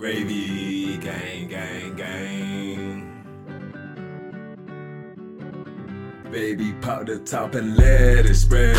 [0.00, 3.24] Gravy, gang, gang, gang.
[6.30, 8.76] Baby, pop the top and let it spread.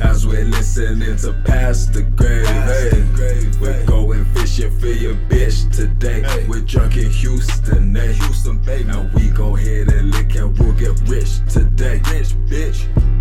[0.00, 3.60] As we're listening to Pass the Gravy.
[3.60, 6.46] We're going fishing for your bitch today.
[6.48, 8.12] We're drunk in Houston, eh?
[8.12, 8.88] Houston, baby.
[8.88, 12.00] And we go hit and lick and we'll get rich today.
[12.10, 13.13] Rich, bitch.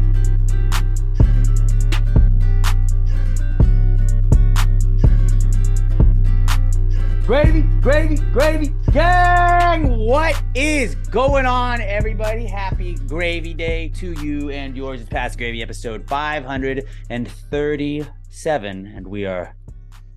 [7.34, 9.98] Gravy, gravy, gravy, gang!
[9.98, 12.46] What is going on, everybody?
[12.46, 15.02] Happy gravy day to you and yours.
[15.02, 19.56] It's Past Gravy, episode 537, and we are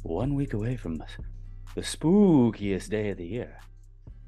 [0.02, 1.06] one week away from the
[1.80, 3.60] spookiest day of the year.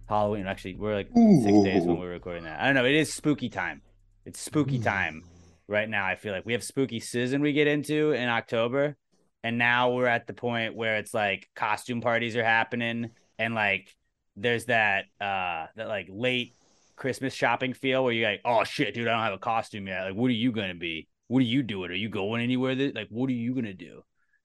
[0.09, 0.47] Halloween.
[0.47, 2.59] Actually, we're like six days when we're recording that.
[2.59, 2.87] I don't know.
[2.87, 3.83] It is spooky time.
[4.25, 4.85] It's spooky mm.
[4.85, 5.25] time
[5.67, 6.07] right now.
[6.07, 8.97] I feel like we have spooky season we get into in October
[9.43, 13.95] and now we're at the point where it's like costume parties are happening and like
[14.37, 16.55] there's that uh that like late
[16.97, 20.05] christmas shopping feel where you're like oh shit dude i don't have a costume yet.
[20.05, 21.09] Like what are you gonna be?
[21.29, 21.91] What are you doing?
[21.91, 24.03] Are you going anywhere that like what are you gonna do?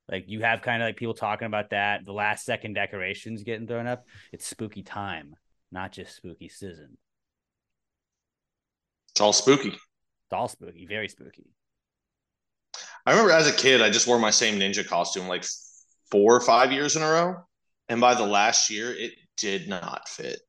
[0.09, 2.05] Like you have kind of like people talking about that.
[2.05, 5.35] The last second decorations getting thrown up it's spooky time
[5.71, 6.97] not just spooky season.
[9.11, 9.69] It's all spooky.
[9.69, 11.47] it's all spooky very spooky
[13.05, 15.45] I remember as a kid, I just wore my same ninja costume like
[16.11, 17.35] four or five years in a row.
[17.89, 20.39] And by the last year, it did not fit.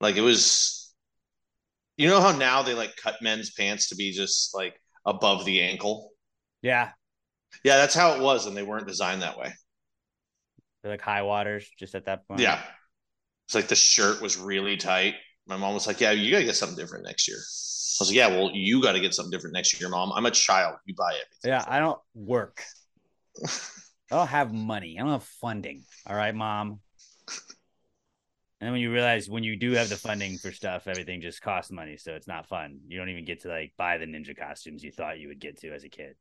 [0.00, 0.94] Like it was,
[1.96, 5.62] you know how now they like cut men's pants to be just like above the
[5.62, 6.10] ankle?
[6.62, 6.90] yeah
[7.64, 8.46] Yeah, that's how it was.
[8.46, 9.52] And they weren't designed that way.
[10.82, 12.62] they're like high waters just at that point Yeah.
[13.46, 15.14] It's like the shirt was really tight.
[15.46, 17.38] My mom was like, Yeah, you got to get something different next year.
[18.00, 20.12] I was like, Yeah, well, you got to get something different next year, mom.
[20.12, 20.76] I'm a child.
[20.84, 21.26] You buy it.
[21.46, 22.62] Yeah, I don't work.
[24.10, 24.96] I don't have money.
[24.98, 25.84] I don't have funding.
[26.06, 26.80] All right, mom.
[28.60, 31.42] And then when you realize when you do have the funding for stuff, everything just
[31.42, 32.78] costs money, so it's not fun.
[32.88, 35.58] You don't even get to like buy the ninja costumes you thought you would get
[35.60, 36.14] to as a kid.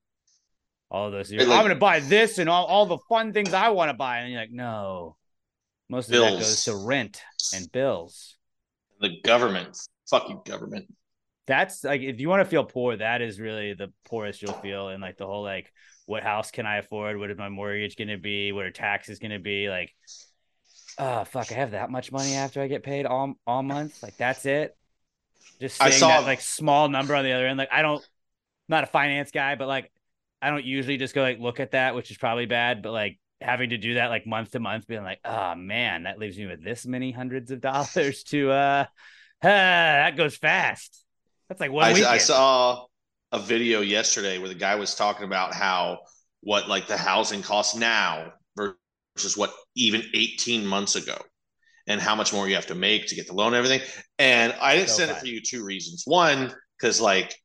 [0.91, 3.69] All of those, like- I'm gonna buy this and all, all the fun things I
[3.69, 5.16] want to buy, and you're like, no.
[5.89, 7.22] Most of that goes to rent
[7.53, 8.35] and bills.
[9.00, 9.78] The government.
[10.09, 10.85] Fuck you, government.
[11.46, 14.90] That's like if you want to feel poor, that is really the poorest you'll feel.
[14.90, 15.72] And like the whole like,
[16.06, 17.18] what house can I afford?
[17.18, 18.52] What is my mortgage gonna be?
[18.52, 19.70] What are taxes gonna be?
[19.70, 19.94] Like,
[20.98, 24.02] oh fuck, I have that much money after I get paid all all month.
[24.02, 24.76] Like that's it.
[25.59, 27.58] Just I saw- that like small number on the other end.
[27.58, 28.04] Like I don't, I'm
[28.70, 29.92] not a finance guy, but like
[30.42, 32.81] I don't usually just go like look at that, which is probably bad.
[32.81, 36.20] But like having to do that like month to month, being like, oh man, that
[36.20, 38.86] leaves me with this many hundreds of dollars to uh,
[39.42, 41.03] that goes fast.
[41.53, 42.08] That's like one I, weekend.
[42.08, 42.84] I saw
[43.31, 46.00] a video yesterday where the guy was talking about how
[46.41, 51.16] what like the housing costs now versus what even 18 months ago
[51.86, 53.88] and how much more you have to make to get the loan and everything.
[54.18, 56.02] And I didn't So send it for you two reasons.
[56.08, 57.36] One, because like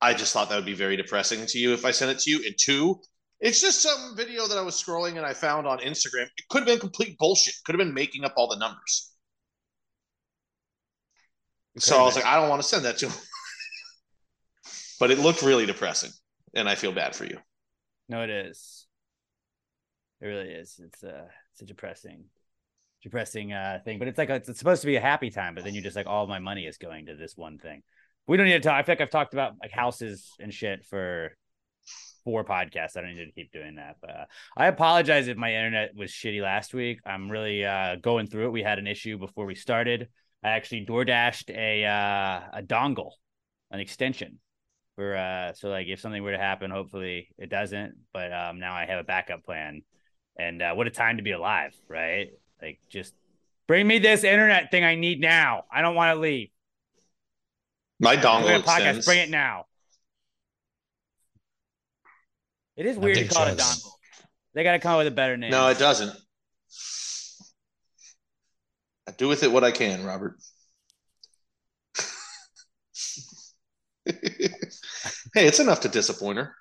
[0.00, 2.30] I just thought that would be very depressing to you if I sent it to
[2.30, 2.42] you.
[2.46, 3.02] And two,
[3.38, 6.24] it's just some video that I was scrolling and I found on Instagram.
[6.38, 7.52] It could have been complete bullshit.
[7.66, 9.13] Could have been making up all the numbers.
[11.78, 13.18] So I was like, I don't want to send that to him.
[15.00, 16.10] but it looked really depressing,
[16.54, 17.38] and I feel bad for you.
[18.08, 18.86] No, it is.
[20.20, 20.80] It really is.
[20.82, 22.24] It's a it's a depressing,
[23.02, 23.98] depressing uh thing.
[23.98, 25.96] But it's like it's, it's supposed to be a happy time, but then you're just
[25.96, 27.82] like, all my money is going to this one thing.
[28.26, 28.74] We don't need to talk.
[28.74, 31.32] I feel like I've talked about like houses and shit for
[32.24, 32.96] four podcasts.
[32.96, 33.96] I don't need to keep doing that.
[34.00, 34.24] But uh,
[34.56, 37.00] I apologize if my internet was shitty last week.
[37.04, 38.52] I'm really uh going through it.
[38.52, 40.08] We had an issue before we started.
[40.44, 43.12] I actually door dashed a uh, a dongle,
[43.70, 44.38] an extension
[44.94, 48.74] for uh so like if something were to happen hopefully it doesn't but um now
[48.74, 49.82] i have a backup plan.
[50.38, 52.30] And uh what a time to be alive right?
[52.60, 53.14] Like just
[53.66, 55.64] bring me this internet thing i need now.
[55.72, 56.50] I don't want to leave.
[58.00, 59.66] My dongle a podcast bring it now.
[62.76, 63.90] It is weird to Nothing call it a dongle.
[64.54, 65.50] They gotta come up with a better name.
[65.50, 66.16] No, it doesn't.
[69.06, 70.36] I do with it what I can, Robert.
[74.06, 74.14] hey,
[75.34, 76.54] it's enough to disappoint her.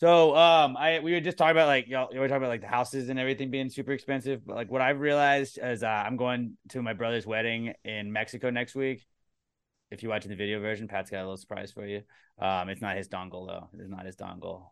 [0.00, 2.62] So um I we were just talking about like y'all you were talking about like
[2.62, 4.46] the houses and everything being super expensive.
[4.46, 8.48] But like what I've realized is uh, I'm going to my brother's wedding in Mexico
[8.48, 9.04] next week.
[9.90, 12.00] If you're watching the video version, Pat's got a little surprise for you.
[12.38, 13.68] Um it's not his dongle though.
[13.78, 14.68] It's not his dongle.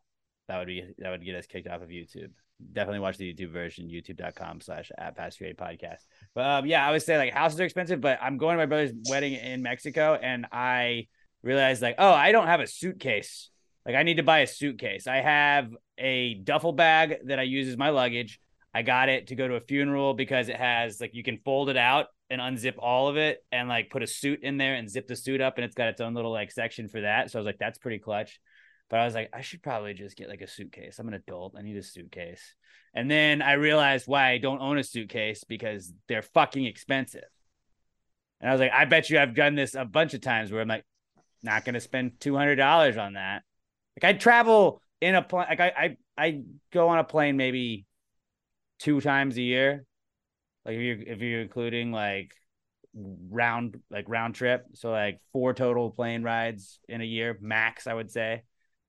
[0.49, 2.31] That would be that would get us kicked off of YouTube.
[2.73, 6.07] Definitely watch the YouTube version, youtube.com slash at past grade podcast.
[6.35, 8.67] But um yeah, I would say like houses are expensive, but I'm going to my
[8.67, 11.07] brother's wedding in Mexico and I
[11.43, 13.51] realized like, oh, I don't have a suitcase
[13.87, 15.07] Like I need to buy a suitcase.
[15.07, 18.41] I have a duffel bag that I use as my luggage.
[18.75, 21.69] I got it to go to a funeral because it has like you can fold
[21.71, 24.91] it out and unzip all of it and like put a suit in there and
[24.91, 27.31] zip the suit up and it's got its own little like section for that.
[27.31, 28.41] So I was like, that's pretty clutch.
[28.91, 30.99] But I was like, I should probably just get like a suitcase.
[30.99, 31.55] I'm an adult.
[31.59, 32.55] I need a suitcase.
[32.95, 37.25] And then I realized why I don't own a suitcase because they're fucking expensive.
[38.41, 40.63] And I was like, I bet you I've done this a bunch of times where
[40.63, 40.85] I'm like,
[41.43, 43.43] not gonna spend two hundred dollars on that.
[44.01, 45.47] Like I travel in a plane.
[45.49, 46.43] Like I, I I
[46.73, 47.87] go on a plane maybe
[48.79, 49.85] two times a year.
[50.65, 52.33] Like if you're if you're including like
[52.95, 57.95] round like round trip, so like four total plane rides in a year max, I
[57.95, 58.43] would say.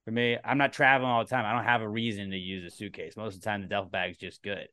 [0.09, 1.45] For me, I'm not traveling all the time.
[1.45, 3.15] I don't have a reason to use a suitcase.
[3.15, 4.67] Most of the time, the duffel bag's just good.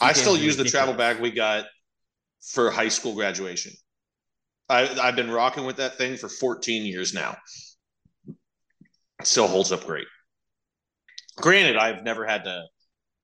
[0.00, 1.66] I still use the travel bag we got
[2.40, 3.72] for high school graduation.
[4.70, 7.36] I, I've been rocking with that thing for 14 years now.
[8.26, 10.06] It still holds up great.
[11.36, 12.64] Granted, I've never had to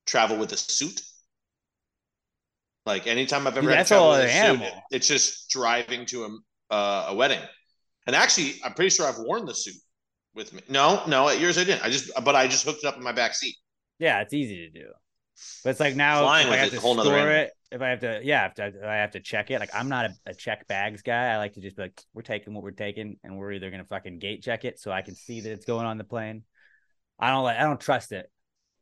[0.04, 1.00] travel with a suit.
[2.84, 4.66] Like anytime I've ever Dude, had to travel with a animal.
[4.66, 6.24] suit, it's just driving to
[6.70, 7.40] a, uh, a wedding.
[8.06, 9.76] And actually, I'm pretty sure I've worn the suit
[10.34, 10.62] with me.
[10.69, 11.84] No, no, at yours I didn't.
[11.84, 13.56] I just, but I just hooked it up in my back seat.
[13.99, 14.87] Yeah, it's easy to do.
[15.64, 17.31] But it's like now Flying if I with have it's to a whole nother store
[17.31, 19.75] it, if I have to, yeah, if I, if I have to check it, like
[19.75, 21.32] I'm not a, a check bags guy.
[21.32, 23.84] I like to just be like, we're taking what we're taking, and we're either gonna
[23.84, 26.44] fucking gate check it so I can see that it's going on the plane.
[27.19, 28.31] I don't like, I don't trust it.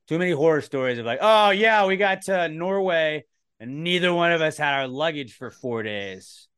[0.08, 3.24] Too many horror stories of like, oh yeah, we got to Norway,
[3.60, 6.48] and neither one of us had our luggage for four days.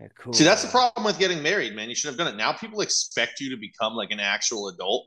[0.00, 0.32] Yeah, cool.
[0.32, 1.88] See, that's the problem with getting married, man.
[1.88, 2.36] You should have done it.
[2.36, 5.06] Now people expect you to become like an actual adult.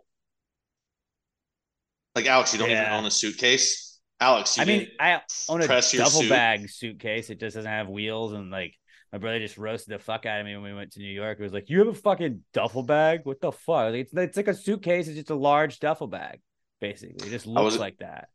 [2.16, 4.00] Like Alex, you don't even own a suitcase.
[4.20, 6.30] Alex, you I mean, I own a press your duffel suit.
[6.30, 7.30] bag suitcase.
[7.30, 8.74] It just doesn't have wheels, and like
[9.12, 11.40] my brother just roasted the fuck out of me when we went to New York.
[11.40, 13.22] It was like, "You have a fucking duffel bag?
[13.24, 15.08] What the fuck?" Like, it's, it's like a suitcase.
[15.08, 16.40] It's just a large duffel bag,
[16.82, 17.28] basically.
[17.28, 18.30] It just looks was- like that.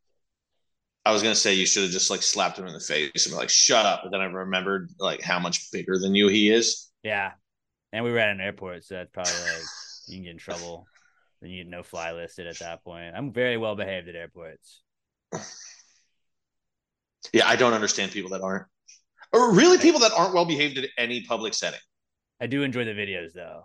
[1.04, 3.32] I was gonna say you should have just like slapped him in the face and
[3.32, 6.50] be like, "Shut up!" But then I remembered like how much bigger than you he
[6.50, 6.90] is.
[7.02, 7.32] Yeah,
[7.92, 9.62] and we were at an airport, so that's probably like
[10.06, 10.86] you can get in trouble.
[11.40, 13.14] Then you get no fly listed at that point.
[13.16, 14.82] I'm very well behaved at airports.
[17.32, 18.66] Yeah, I don't understand people that aren't,
[19.32, 21.80] or really people that aren't well behaved in any public setting.
[22.40, 23.64] I do enjoy the videos though.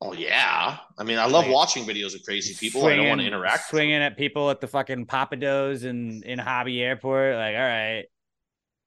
[0.00, 2.86] Oh yeah, I mean, I love Like, watching videos of crazy people.
[2.86, 3.68] I don't want to interact.
[3.68, 7.34] Swinging at people at the fucking Pappadeaux and in Hobby Airport.
[7.34, 8.04] Like, all right,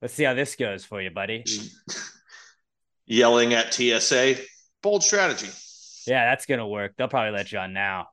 [0.01, 1.43] let's see how this goes for you, buddy.
[3.07, 4.35] Yelling at TSA,
[4.81, 5.49] bold strategy.
[6.07, 6.93] Yeah, that's gonna work.
[6.97, 8.07] They'll probably let you on now.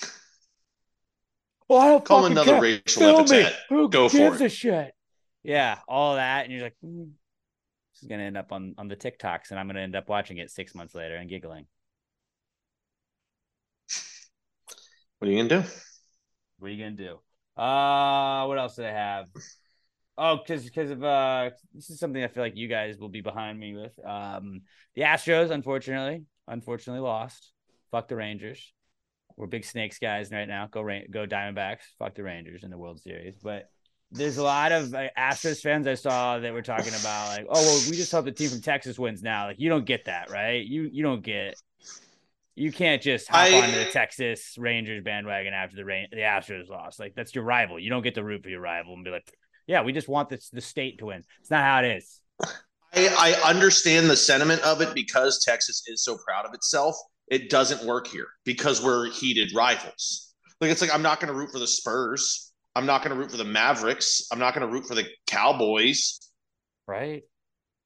[1.66, 2.60] Well, I don't Call another care.
[2.60, 3.56] racial Film epithet.
[3.70, 4.44] Who Go for gives it.
[4.44, 4.94] a shit?
[5.42, 7.12] Yeah, all that, and you're like, mm,
[8.04, 10.08] "Mm, this is gonna end up on on the TikToks, and I'm gonna end up
[10.08, 11.66] watching it six months later and giggling.
[15.18, 15.68] What are you gonna do?
[16.58, 17.18] What are you gonna do?
[17.56, 19.26] Uh, what else did I have?
[20.18, 23.20] Oh, because because of uh, this is something I feel like you guys will be
[23.20, 23.92] behind me with.
[24.04, 24.62] Um,
[24.94, 27.52] the Astros, unfortunately, unfortunately lost.
[27.90, 28.72] Fuck the Rangers.
[29.36, 30.68] We're big snakes guys right now.
[30.70, 31.82] Go Ra- go Diamondbacks.
[31.98, 33.36] Fuck the Rangers in the World Series.
[33.42, 33.70] But
[34.10, 37.60] there's a lot of uh, Astros fans I saw that were talking about like, oh
[37.60, 39.46] well, we just hope the team from Texas wins now.
[39.46, 40.64] Like you don't get that, right?
[40.64, 41.60] You you don't get.
[42.56, 46.68] You can't just hop I- onto the Texas Rangers bandwagon after the rain, the Astros
[46.68, 47.00] lost.
[47.00, 47.80] Like that's your rival.
[47.80, 49.28] You don't get to root for your rival and be like,
[49.66, 51.24] yeah, we just want this the state to win.
[51.40, 52.20] It's not how it is.
[52.96, 56.94] I, I understand the sentiment of it because Texas is so proud of itself.
[57.28, 60.32] It doesn't work here because we're heated rivals.
[60.60, 62.52] Like it's like I'm not going to root for the Spurs.
[62.76, 64.26] I'm not going to root for the Mavericks.
[64.32, 66.18] I'm not going to root for the Cowboys.
[66.86, 67.22] Right?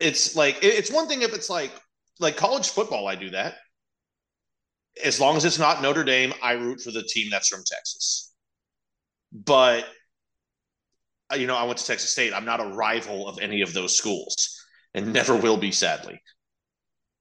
[0.00, 1.72] It's like it's one thing if it's like
[2.20, 3.06] like college football.
[3.08, 3.56] I do that
[5.02, 6.32] as long as it's not Notre Dame.
[6.42, 8.32] I root for the team that's from Texas.
[9.32, 9.86] But
[11.32, 12.32] uh, you know, I went to Texas State.
[12.32, 14.64] I'm not a rival of any of those schools
[14.94, 16.20] and never will be, sadly.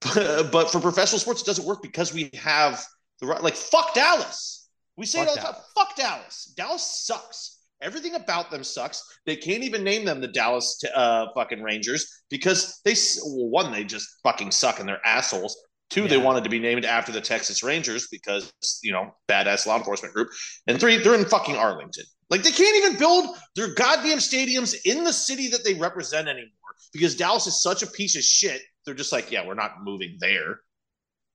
[0.00, 2.84] But, but for professional sports, it doesn't work because we have
[3.20, 3.42] the right.
[3.42, 4.68] Like, fuck Dallas.
[4.96, 5.62] We say Fuck it all the time.
[5.74, 6.52] Fuck Dallas.
[6.56, 7.57] Dallas sucks.
[7.80, 9.02] Everything about them sucks.
[9.24, 12.94] They can't even name them the Dallas uh, fucking Rangers because they,
[13.24, 15.56] well, one, they just fucking suck and they're assholes.
[15.90, 19.78] Two, they wanted to be named after the Texas Rangers because, you know, badass law
[19.78, 20.28] enforcement group.
[20.66, 22.04] And three, they're in fucking Arlington.
[22.28, 26.50] Like, they can't even build their goddamn stadiums in the city that they represent anymore
[26.92, 28.60] because Dallas is such a piece of shit.
[28.84, 30.60] They're just like, yeah, we're not moving there.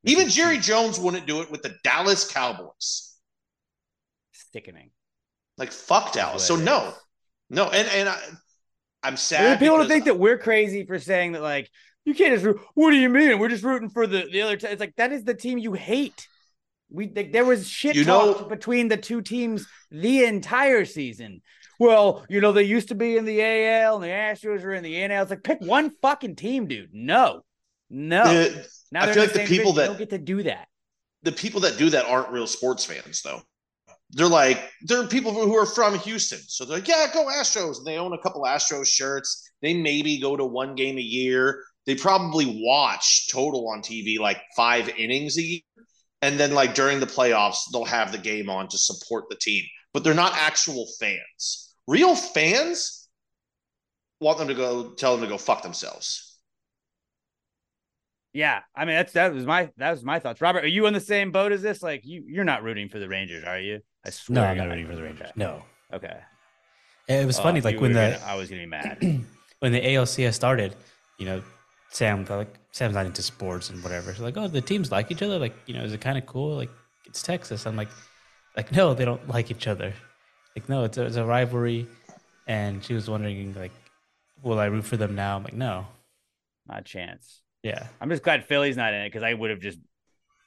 [0.03, 3.15] Even Jerry Jones wouldn't do it with the Dallas Cowboys.
[4.51, 4.91] Sickening.
[5.57, 6.43] Like, fuck Dallas.
[6.43, 6.93] So, no,
[7.50, 7.65] no.
[7.69, 8.19] And, and I,
[9.03, 9.60] I'm sad.
[9.60, 11.69] people think that we're crazy for saying that like
[12.05, 12.45] You can't just.
[12.45, 13.38] root- What do you mean?
[13.39, 14.57] We're just rooting for the the other.
[14.57, 14.67] T-.
[14.67, 16.27] It's like that is the team you hate.
[16.89, 21.41] We like, there was shit You talk know- between the two teams the entire season.
[21.79, 24.83] Well, you know they used to be in the AL and the Astros are in
[24.83, 25.24] the NL.
[25.24, 26.91] It's like pick one fucking team, dude.
[26.93, 27.41] No,
[27.89, 28.24] no.
[28.25, 30.67] The- now I feel like the people that- don't get to do that.
[31.24, 33.41] the people that do that aren't real sports fans though.
[34.13, 37.77] They're like they're people who are from Houston, so they're like, yeah, go Astros.
[37.77, 39.50] And they own a couple Astros shirts.
[39.62, 41.63] They maybe go to one game a year.
[41.86, 45.62] They probably watch total on TV like five innings a year,
[46.22, 49.63] and then like during the playoffs, they'll have the game on to support the team.
[49.93, 51.75] But they're not actual fans.
[51.88, 53.10] Real fans
[54.20, 56.32] want them to go tell them to go fuck themselves.
[58.33, 60.41] Yeah, I mean that's that was my that was my thoughts.
[60.41, 61.83] Robert, are you in the same boat as this?
[61.83, 63.81] Like you, you're not rooting for the Rangers, are you?
[64.05, 64.35] I swear.
[64.35, 65.21] No, I'm not rooting for the Rangers.
[65.27, 65.31] Okay.
[65.35, 65.63] No.
[65.93, 66.17] Okay.
[67.07, 68.97] It was Oh, funny, like when the gonna- I was gonna be mad.
[69.59, 70.75] when the ALCS started,
[71.19, 71.43] you know,
[71.89, 74.13] Sam like Sam's not into sports and whatever.
[74.15, 75.37] So like, oh, the teams like each other.
[75.37, 76.55] Like, you know, is it kind of cool?
[76.55, 76.71] Like,
[77.05, 77.67] it's Texas.
[77.67, 77.89] I'm like,
[78.57, 79.93] like no, they don't like each other.
[80.55, 81.87] Like, no, it's a, it's a rivalry.
[82.47, 83.71] And she was wondering, like,
[84.41, 85.37] will I root for them now?
[85.37, 85.85] I'm like, no.
[86.67, 87.41] Not a chance.
[87.63, 87.88] Yeah.
[88.01, 89.79] I'm just glad Philly's not in it because I would have just.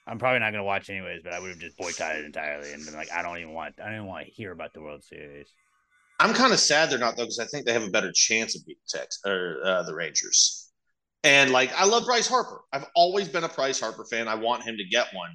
[0.06, 2.94] I'm probably not gonna watch anyways, but I would have just boycotted entirely and been
[2.94, 3.74] like, I don't even want.
[3.80, 5.52] I don't even want to hear about the World Series.
[6.20, 8.54] I'm kind of sad they're not though because I think they have a better chance
[8.54, 10.70] of beating Tex or uh, the Rangers.
[11.24, 12.60] And like I love Bryce Harper.
[12.72, 14.28] I've always been a Bryce Harper fan.
[14.28, 15.30] I want him to get one.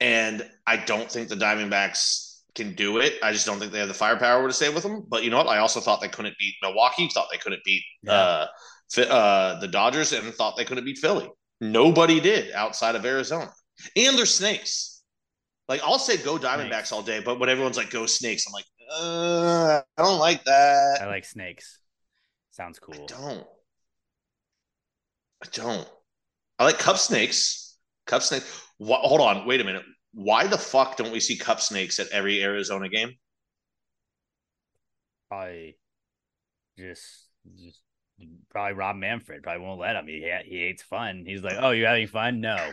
[0.00, 3.14] And I don't think the Diamondbacks can do it.
[3.22, 5.04] I just don't think they have the firepower to stay with them.
[5.08, 5.46] But you know what?
[5.48, 7.08] I also thought they couldn't beat Milwaukee.
[7.08, 8.12] Thought they couldn't beat Yeah.
[8.12, 8.52] uh, Fi-
[8.98, 11.28] uh, the Dodgers, and thought they couldn't beat Philly.
[11.60, 13.50] Nobody did outside of Arizona.
[13.96, 15.02] And they're snakes.
[15.68, 16.92] Like I'll say go Diamondbacks Snakes.
[16.92, 20.98] all day, but when everyone's like go Snakes, I'm like, uh, I don't like that.
[21.00, 21.78] I like snakes.
[22.50, 22.94] Sounds cool.
[22.94, 23.46] I don't.
[25.42, 25.88] I don't.
[26.58, 27.76] I like cup snakes.
[28.06, 28.62] Cup snakes.
[28.78, 29.46] Wha hold on.
[29.46, 29.84] Wait a minute.
[30.12, 33.12] Why the fuck don't we see cup snakes at every Arizona game?
[35.30, 35.74] I
[36.78, 37.80] just just
[38.50, 40.06] probably Rob Manfred probably won't let him.
[40.06, 41.24] He he hates fun.
[41.26, 42.40] He's like, oh, you having fun?
[42.40, 42.70] No.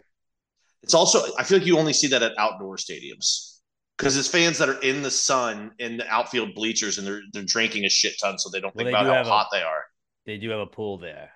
[0.84, 1.22] It's also.
[1.38, 3.58] I feel like you only see that at outdoor stadiums
[3.98, 7.44] because it's fans that are in the sun in the outfield bleachers and they're they're
[7.44, 9.30] drinking a shit ton, so they don't Well, think they about do how have a-
[9.30, 9.84] hot they are.
[10.26, 11.32] They do have a pool there.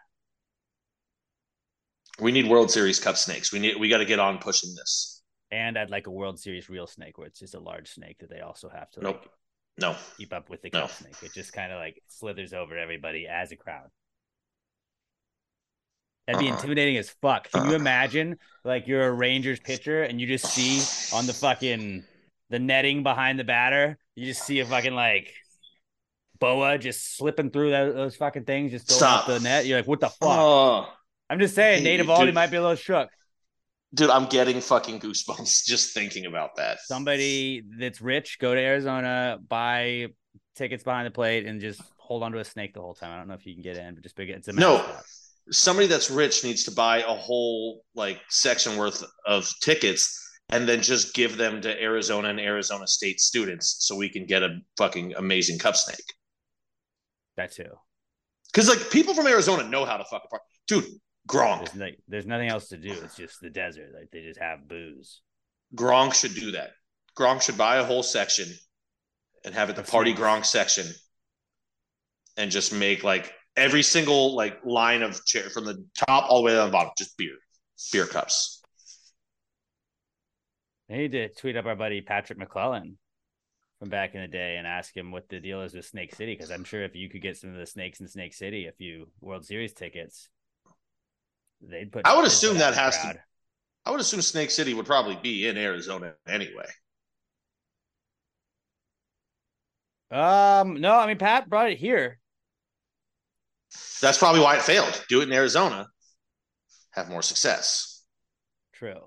[2.20, 3.52] We need World Series cup snakes.
[3.52, 3.76] We need.
[3.80, 5.22] We got to get on pushing this.
[5.52, 8.30] And I'd like a World Series real snake where it's just a large snake that
[8.30, 9.30] they also have to like Nope.
[9.78, 9.96] No.
[10.18, 10.88] keep up with the No.
[10.88, 11.16] snake.
[11.24, 13.90] It just kind of like slithers over everybody as a crowd.
[16.28, 16.56] That'd be Uh-uh.
[16.56, 17.50] intimidating as fuck.
[17.52, 17.76] Can you Uh-uh.
[17.80, 20.80] imagine like you're a Rangers pitcher and you just see
[21.16, 22.04] on the fucking
[22.50, 25.34] the netting behind the batter, you just see a fucking like
[26.40, 29.22] boa just slipping through those, those fucking things, just going Stop.
[29.22, 29.66] up the net.
[29.66, 30.18] You're like, what the fuck?
[30.30, 30.94] Oh,
[31.30, 32.36] I'm just saying, Hey, Native Aldi dude.
[32.36, 33.10] might be a little shook.
[33.94, 36.80] Dude, I'm getting fucking goosebumps just thinking about that.
[36.86, 40.08] somebody that's rich go to Arizona, buy
[40.56, 43.12] tickets behind the plate, and just hold onto a snake the whole time.
[43.12, 44.30] I don't know if you can get in, but just big.
[44.30, 44.86] It's a No.
[45.52, 50.20] somebody that's rich needs to buy a whole like section worth of tickets
[50.50, 54.44] and then just give them to Arizona and Arizona State students so we can get
[54.44, 56.04] a fucking amazing cup snake.
[57.38, 57.70] that too.
[58.52, 60.42] Because like people from Arizona know how to fuck apart.
[60.68, 60.86] Dude,
[61.28, 61.72] Gronk.
[61.72, 62.92] There's no, there's nothing else to do.
[62.92, 63.92] It's just the desert.
[63.94, 65.22] Like they just have booze.
[65.76, 66.72] Gronk should do that.
[67.18, 68.48] Gronk should buy a whole section
[69.46, 70.22] and have it the Of party snakes.
[70.22, 70.86] Gronk section
[72.38, 76.46] and just make like every single like line of chair from the top all the
[76.46, 77.36] way down the bottom, just beer.
[77.92, 78.62] Beer cups.
[80.90, 82.98] I need to tweet up our buddy Patrick McClellan
[83.80, 86.36] from back in the day and ask him what the deal is with Snake City
[86.36, 88.72] because I'm sure if you could get some of the snakes in Snake City, a
[88.72, 90.30] few World Series tickets,
[91.70, 92.06] they'd put.
[92.06, 93.20] I would assume that has to-
[93.86, 96.68] I would assume Snake City would probably be in Arizona anyway.
[100.12, 102.20] Um, no, I mean Pat brought it here.
[104.02, 105.04] That's probably why it failed.
[105.10, 105.88] Do it in Arizona,
[106.92, 108.04] have more success.
[108.74, 109.02] True.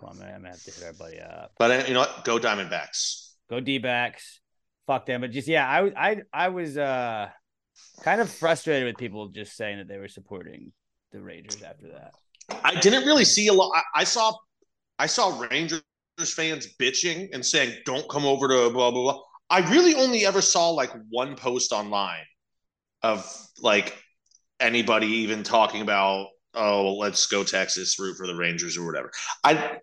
[0.00, 0.34] Come on, man.
[0.34, 1.52] I'm gonna have to hit our buddy up.
[1.58, 2.24] But uh, you know what?
[2.24, 3.32] Go Diamondbacks.
[3.48, 4.40] Go D backs.
[4.86, 5.20] Fuck them.
[5.20, 7.28] But just yeah, I was I I was uh
[8.02, 10.72] kind of frustrated with people just saying that they were supporting
[11.12, 12.12] the Rangers after that.
[12.64, 13.70] I didn't really see a lot.
[13.74, 14.32] I, I saw,
[14.98, 15.82] I saw Rangers
[16.34, 20.40] fans bitching and saying, "Don't come over to blah blah blah." I really only ever
[20.40, 22.24] saw like one post online
[23.02, 23.24] of
[23.58, 23.96] like
[24.58, 29.10] anybody even talking about, "Oh, let's go Texas, root for the Rangers or whatever."
[29.44, 29.78] I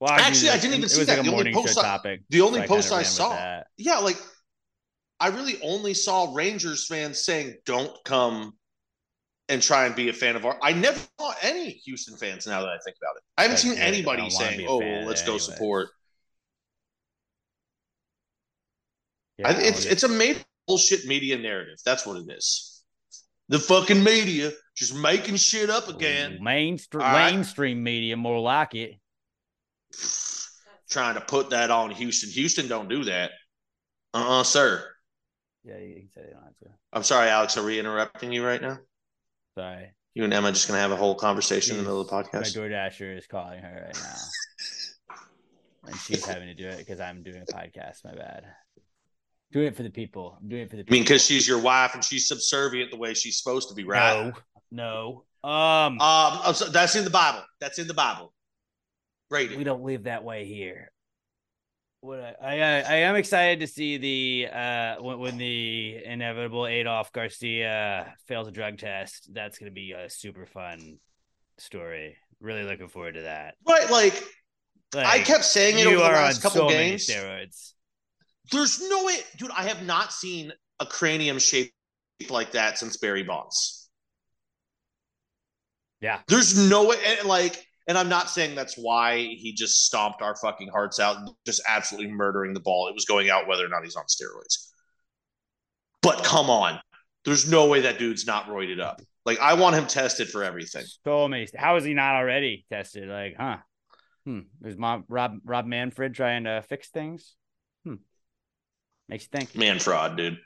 [0.00, 1.08] Well, Actually, I just- didn't even see that.
[1.18, 2.20] like The only morning post show I- topic.
[2.30, 4.16] the only so post kinda I saw- yeah, like
[5.20, 8.54] I really only saw Rangers fans saying, "Don't come
[9.50, 10.58] and try and be a fan of our.
[10.62, 12.46] I never saw any Houston fans.
[12.46, 15.22] Now that I think about it, I haven't Like, seen anybody saying, "Oh, well, let's
[15.22, 15.38] go anyway.
[15.38, 15.88] support."
[19.38, 21.78] Yeah, I, it's it's a made bullshit media narrative.
[21.84, 22.82] That's what it is.
[23.48, 27.32] The fucking media just making shit up again, mainstream right.
[27.32, 28.94] mainstream media more like it.
[30.88, 32.30] trying to put that on Houston.
[32.30, 33.32] Houston don't do that.
[34.14, 34.86] Uh, uh sir.
[35.64, 36.66] Yeah, you can say they don't have to.
[36.92, 37.56] I'm sorry, Alex.
[37.56, 38.78] Are we interrupting you right now?
[39.58, 39.92] Sorry.
[40.14, 42.56] You and Emma just gonna have a whole conversation in the middle of the podcast.
[42.56, 42.62] My.
[42.62, 45.16] DoorDasher is calling her right now.
[45.86, 48.04] and she's having to do it because I'm doing a podcast.
[48.04, 48.44] My bad.
[49.52, 50.36] Doing it for the people.
[50.40, 50.94] I'm doing it for the People.
[50.94, 53.84] I mean, because she's your wife and she's subservient the way she's supposed to be,
[53.84, 54.32] right?
[54.70, 55.24] No.
[55.44, 55.48] No.
[55.48, 57.42] Um Um, so- that's in the Bible.
[57.60, 58.32] That's in the Bible.
[59.30, 59.58] Rated.
[59.58, 60.90] we don't live that way here.
[62.02, 67.12] What I, I I am excited to see the uh when, when the inevitable Adolis
[67.12, 69.28] Garcia fails a drug test.
[69.32, 70.98] That's gonna be a super fun
[71.58, 72.16] story.
[72.40, 73.56] Really looking forward to that.
[73.68, 74.14] Right, like,
[74.94, 77.06] I kept saying it over the last on couple so games.
[77.06, 77.74] steroids.
[78.50, 79.50] There's no way, dude.
[79.50, 81.74] I have not seen a cranium shaped
[82.30, 83.88] like that since Barry Bonds.
[86.00, 86.20] Yeah.
[86.28, 90.36] There's no way, and like, and I'm not saying that's why he just stomped our
[90.36, 92.88] fucking hearts out, just absolutely murdering the ball.
[92.88, 94.68] It was going out whether or not he's on steroids.
[96.02, 96.80] But come on,
[97.24, 99.00] there's no way that dude's not roided up.
[99.26, 100.84] Like, I want him tested for everything.
[101.04, 101.46] So many.
[101.54, 103.08] How is he not already tested?
[103.08, 103.58] Like, huh?
[104.24, 104.40] Hmm.
[104.64, 107.34] Is mom Rob Rob Manfred trying to fix things?
[107.84, 107.96] Hmm.
[109.08, 109.56] Makes you think.
[109.56, 110.38] Man, fraud, dude.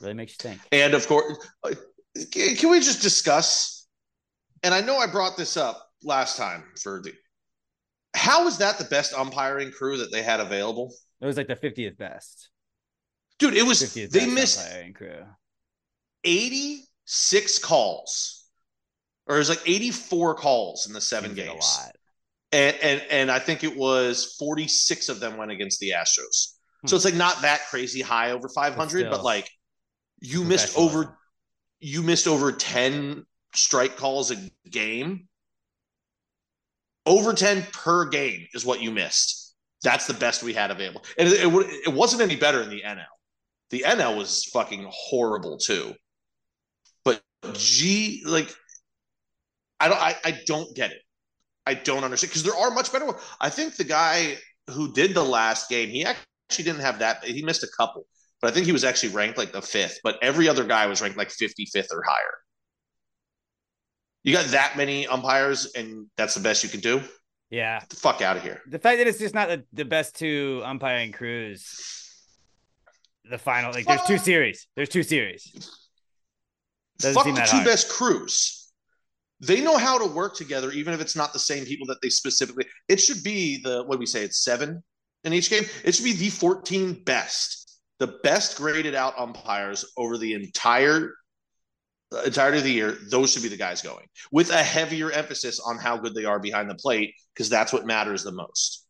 [0.00, 0.60] Really makes you think.
[0.72, 1.72] And of course, uh,
[2.32, 3.86] can we just discuss?
[4.62, 7.12] And I know I brought this up last time for the.
[8.14, 11.56] how was that the best umpiring crew that they had available, It was like the
[11.56, 12.48] 50th best.
[13.38, 13.54] dude?
[13.54, 15.24] It was 50th they missed umpiring crew.
[16.24, 18.44] eighty six calls,
[19.26, 21.96] or it was like eighty four calls in the seven Seems like games, lot.
[22.52, 26.54] and and and I think it was forty six of them went against the Astros.
[26.82, 26.88] Hmm.
[26.88, 29.24] So it's like not that crazy high over five hundred, but still.
[29.24, 29.50] like
[30.20, 31.18] you missed over
[31.78, 34.36] you missed over 10 strike calls a
[34.70, 35.28] game.
[37.06, 39.54] Over 10 per game is what you missed.
[39.82, 41.04] That's the best we had available.
[41.16, 43.04] And it, it, it wasn't any better in the NL.
[43.70, 45.94] The NL was fucking horrible too.
[47.04, 47.22] But
[47.54, 48.52] G, like,
[49.78, 50.98] I don't, I, I don't get it.
[51.66, 53.20] I don't understand because there are much better ones.
[53.40, 54.38] I think the guy
[54.70, 57.24] who did the last game, he actually didn't have that.
[57.24, 58.06] He missed a couple,
[58.40, 59.98] but I think he was actually ranked like the fifth.
[60.02, 62.34] But every other guy was ranked like 55th or higher.
[64.26, 66.98] You got that many umpires, and that's the best you can do.
[66.98, 67.08] Get
[67.50, 67.80] Yeah.
[67.88, 68.60] the fuck out of here.
[68.68, 71.62] The fact that it's just not the, the best two umpiring crews.
[73.30, 74.66] The final, like, there's two series.
[74.74, 75.42] There's two series.
[76.98, 77.64] Doesn't fuck the two hard.
[77.64, 78.72] best crews.
[79.40, 82.08] They know how to work together, even if it's not the same people that they
[82.08, 82.64] specifically.
[82.88, 84.24] It should be the what do we say?
[84.24, 84.82] It's seven
[85.22, 85.64] in each game.
[85.84, 91.14] It should be the 14 best, the best graded out umpires over the entire
[92.24, 92.96] entirety of the year.
[93.10, 96.38] Those should be the guys going with a heavier emphasis on how good they are
[96.38, 98.84] behind the plate because that's what matters the most.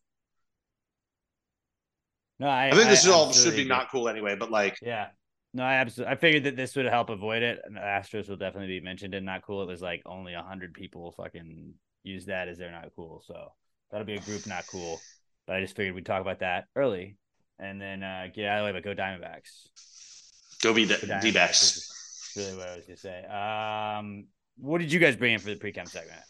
[2.39, 5.07] No, I, I think this is all should be not cool anyway, but like Yeah.
[5.53, 6.13] No, I absolutely.
[6.13, 7.59] I figured that this would help avoid it.
[7.63, 9.63] And the Astros will definitely be mentioned in not cool.
[9.63, 13.23] It was like only a hundred people fucking use that as they're not cool.
[13.25, 13.53] So
[13.89, 14.99] that'll be a group not cool.
[15.47, 17.17] But I just figured we'd talk about that early
[17.57, 18.79] and then uh, get out of the way.
[18.79, 20.59] But go Diamondbacks.
[20.61, 21.77] go be the D-backs.
[21.77, 21.96] is
[22.37, 23.25] Really, what I was gonna say.
[23.25, 26.21] Um, what did you guys bring in for the pre-camp segment?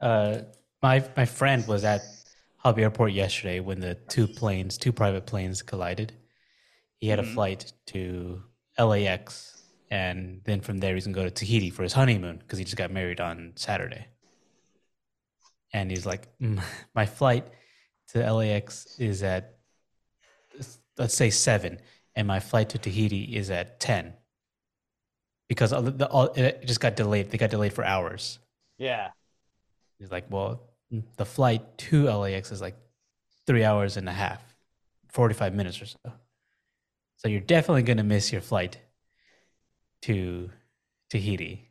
[0.00, 0.38] Uh,
[0.82, 2.02] my my friend was at
[2.58, 6.14] Hobby Airport yesterday when the two planes, two private planes, collided.
[6.98, 7.30] He had Mhm.
[7.30, 8.42] a flight to
[8.78, 12.64] LAX, and then from there he's gonna go to Tahiti for his honeymoon because he
[12.64, 14.06] just got married on Saturday.
[15.72, 16.62] And he's like, "Mm,
[16.94, 17.46] my flight
[18.08, 19.58] to LAX is at
[20.96, 21.80] let's say seven,
[22.16, 24.14] and my flight to Tahiti is at ten
[25.48, 27.30] because all the, all, it just got delayed.
[27.30, 28.38] They got delayed for hours.
[28.78, 29.10] Yeah.
[29.98, 30.60] He's like, well,
[31.16, 32.76] the flight to LAX is like
[33.46, 34.42] three hours and a half,
[35.08, 35.98] 45 minutes or so.
[37.16, 38.78] So you're definitely going to miss your flight
[40.02, 40.50] to
[41.10, 41.70] Tahiti.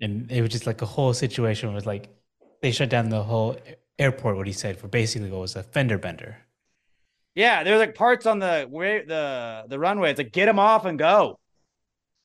[0.00, 2.08] And it was just like a whole situation was like
[2.62, 3.56] they shut down the whole
[3.98, 6.38] airport, what he said, for basically what was a fender bender.
[7.34, 10.10] Yeah, there's like parts on the where the the runway.
[10.10, 11.38] It's like get them off and go.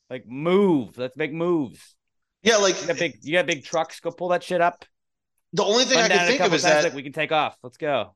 [0.09, 0.97] Like move.
[0.97, 1.95] Let's make moves.
[2.43, 3.17] Yeah, like You got big.
[3.21, 3.99] You got big trucks.
[3.99, 4.85] Go pull that shit up.
[5.53, 7.13] the only thing I Run down can think of is times, that like, we can
[7.13, 7.57] take off.
[7.63, 8.13] Let's go.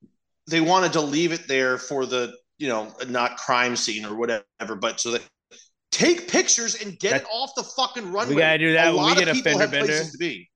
[0.47, 4.75] they wanted to leave it there for the you know not crime scene or whatever
[4.79, 5.21] but so that
[5.91, 8.35] Take pictures and get That- it off the fucking runway.
[8.35, 10.11] We gotta do that A when we get of a fender have places bender.
[10.11, 10.48] to be.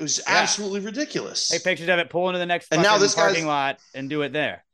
[0.00, 0.24] It was Yeah.
[0.28, 1.48] absolutely ridiculous.
[1.48, 3.78] Take pictures of it, pull into the next And now fucking this guy's- parking lot,
[3.94, 4.64] and do it there.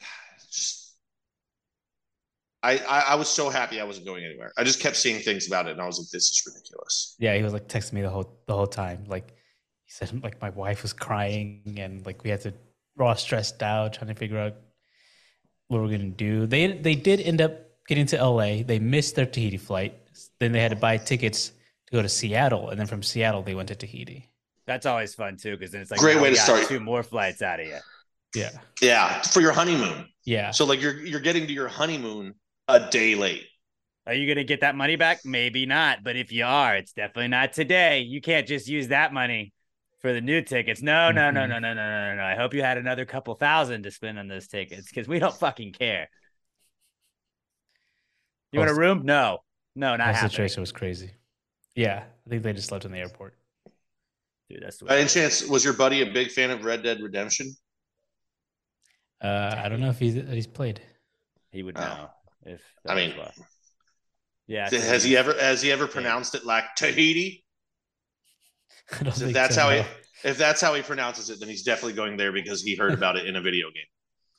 [0.50, 0.94] just
[2.62, 4.52] I, I I was so happy I wasn't going anywhere.
[4.56, 7.36] I just kept seeing things about it, and I was like, "This is ridiculous." Yeah,
[7.36, 9.04] he was like texting me the whole the whole time.
[9.06, 9.28] Like
[9.84, 12.54] he said, like my wife was crying, and like we had to
[12.96, 14.54] we're all stressed out trying to figure out
[15.68, 16.46] what we're gonna do.
[16.46, 17.52] They they did end up
[17.88, 18.62] getting to LA.
[18.62, 19.94] They missed their Tahiti flight.
[20.38, 21.52] Then they had to buy tickets
[21.90, 24.28] to go to Seattle, and then from Seattle they went to Tahiti.
[24.66, 26.66] That's always fun too, because then it's like Great now way to start.
[26.68, 27.78] Two more flights out of you.
[28.34, 28.50] Yeah,
[28.80, 30.06] Yeah, for your honeymoon.
[30.24, 30.50] yeah.
[30.52, 32.34] So like you're you're getting to your honeymoon
[32.68, 33.46] a day late.
[34.06, 35.20] Are you gonna get that money back?
[35.24, 38.00] Maybe not, but if you are, it's definitely not today.
[38.00, 39.52] You can't just use that money
[40.00, 40.80] for the new tickets.
[40.80, 41.48] No, no, no, Mhm.
[41.48, 42.22] no, no, no, no, no, no.
[42.22, 45.34] I hope you had another couple thousand to spend on those tickets because we don't
[45.34, 46.08] fucking care.
[48.52, 49.02] You want a room?
[49.04, 49.38] No,
[49.74, 50.30] no, not That happening.
[50.30, 51.12] situation was crazy.
[51.74, 53.34] Yeah, I think they just left in the airport.
[54.48, 57.00] Dude, that's the By any chance, was your buddy a big fan of Red Dead
[57.00, 57.54] Redemption?
[59.20, 60.80] Uh, I don't know if he's he's played.
[61.52, 61.80] He would Oh.
[61.80, 62.10] know
[62.46, 62.62] if.
[62.86, 63.46] I mean, was what-
[64.46, 64.68] yeah.
[64.70, 67.44] Has he ever has he ever pronounced it like Tahiti?
[68.92, 69.82] I don't If think that's so, how no.
[69.82, 69.88] he
[70.28, 73.16] if that's how he pronounces it, then he's definitely going there because he heard about
[73.16, 73.84] it in a video game.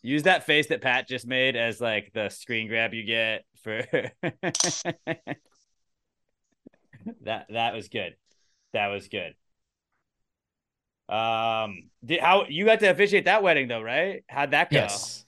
[0.04, 3.84] Use that face that Pat just made as like the screen grab you get for
[7.22, 7.48] that.
[7.50, 8.16] That was good.
[8.74, 9.36] That was good.
[11.12, 14.24] Um, did how you got to officiate that wedding though, right?
[14.30, 14.78] How'd that go?
[14.78, 15.26] Yes.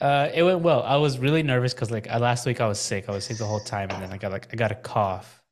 [0.00, 0.82] Uh, it went well.
[0.82, 3.08] I was really nervous because like last week I was sick.
[3.08, 5.42] I was sick the whole time, and then I got like I got a cough,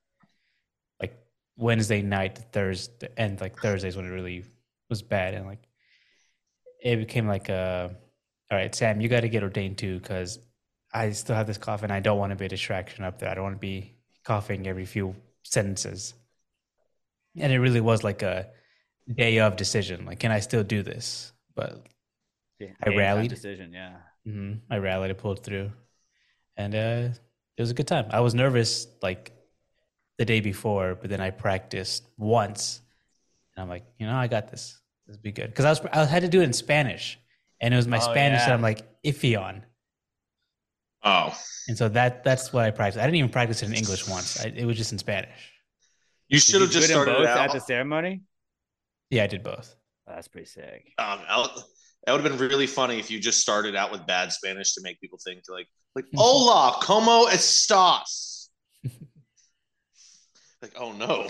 [1.01, 1.17] like
[1.57, 4.45] Wednesday night, Thursday, and like Thursdays when it really
[4.89, 5.63] was bad, and like
[6.83, 7.91] it became like uh,
[8.51, 10.39] all right, Sam, you got to get ordained too because
[10.93, 13.29] I still have this cough, and I don't want to be a distraction up there.
[13.29, 15.15] I don't want to be coughing every few
[15.51, 16.15] sentences,
[17.37, 18.49] and it really was like a
[19.15, 20.05] day of decision.
[20.07, 21.33] Like, can I still do this?
[21.55, 21.87] But
[22.59, 23.31] Yeah, I rallied.
[23.31, 23.97] Decision, yeah.
[24.25, 25.73] hmm I rallied, I pulled through,
[26.57, 27.09] and uh,
[27.57, 28.07] it was a good time.
[28.11, 29.33] I was nervous like
[30.19, 32.81] the day before, but then I practiced once,
[33.57, 34.81] and I'm like, you know, I got this.
[35.07, 37.19] This will be good because I was I had to do it in Spanish,
[37.61, 38.55] and it was my Oh, Spanish that.
[38.55, 39.65] I'm like iffy on,
[41.03, 41.35] Oh,
[41.69, 43.03] and so that that's what I practiced.
[43.03, 44.39] I didn't even practice it in English once.
[44.45, 45.53] I, it was just in Spanish.
[46.29, 47.49] you should have just do it in started both out.
[47.49, 48.23] at the ceremony.
[49.09, 49.75] Yeah, I did both.
[50.07, 50.93] Oh, that's pretty sick.
[50.99, 51.65] um, I'll-
[52.07, 54.81] that would have been really funny if you just started out with bad Spanish to
[54.83, 58.49] make people think like like Hola, ¿cómo estás?
[60.63, 61.29] like, oh no.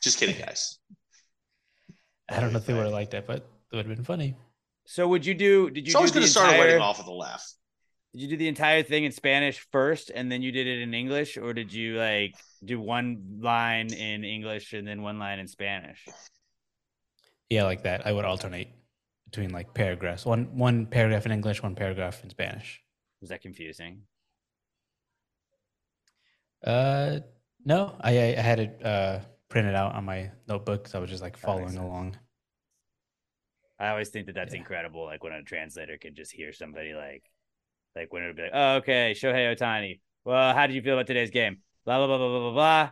[0.00, 0.78] Just kidding, guys.
[2.28, 4.36] I don't know if they would have liked that, but it would have been funny.
[4.86, 5.70] So would you do?
[5.70, 7.44] Did you It's always do going to start a wedding off with a laugh.
[8.18, 10.92] Did you do the entire thing in Spanish first and then you did it in
[10.92, 15.46] English, or did you like do one line in English and then one line in
[15.46, 16.10] Spanish?
[17.50, 18.06] Yeah, like that.
[18.06, 18.68] I would alternate
[19.24, 20.26] between like paragraphs.
[20.26, 22.82] One one paragraph in English, one paragraph in Spanish.
[23.20, 24.02] Was that confusing?
[26.62, 27.20] Uh,
[27.64, 31.10] no, I I I had it uh printed out on my notebook, so I was
[31.10, 32.16] just like following along.
[33.78, 34.60] I always think that that's Yeah.
[34.60, 35.04] incredible.
[35.04, 37.24] Like when a translator can just hear somebody like,
[37.98, 40.00] like when it would be like, oh, okay, Shohei Ohtani.
[40.24, 41.58] Well, how did you feel about today's game?
[41.84, 42.90] Blah, blah, blah, blah, blah, blah, blah.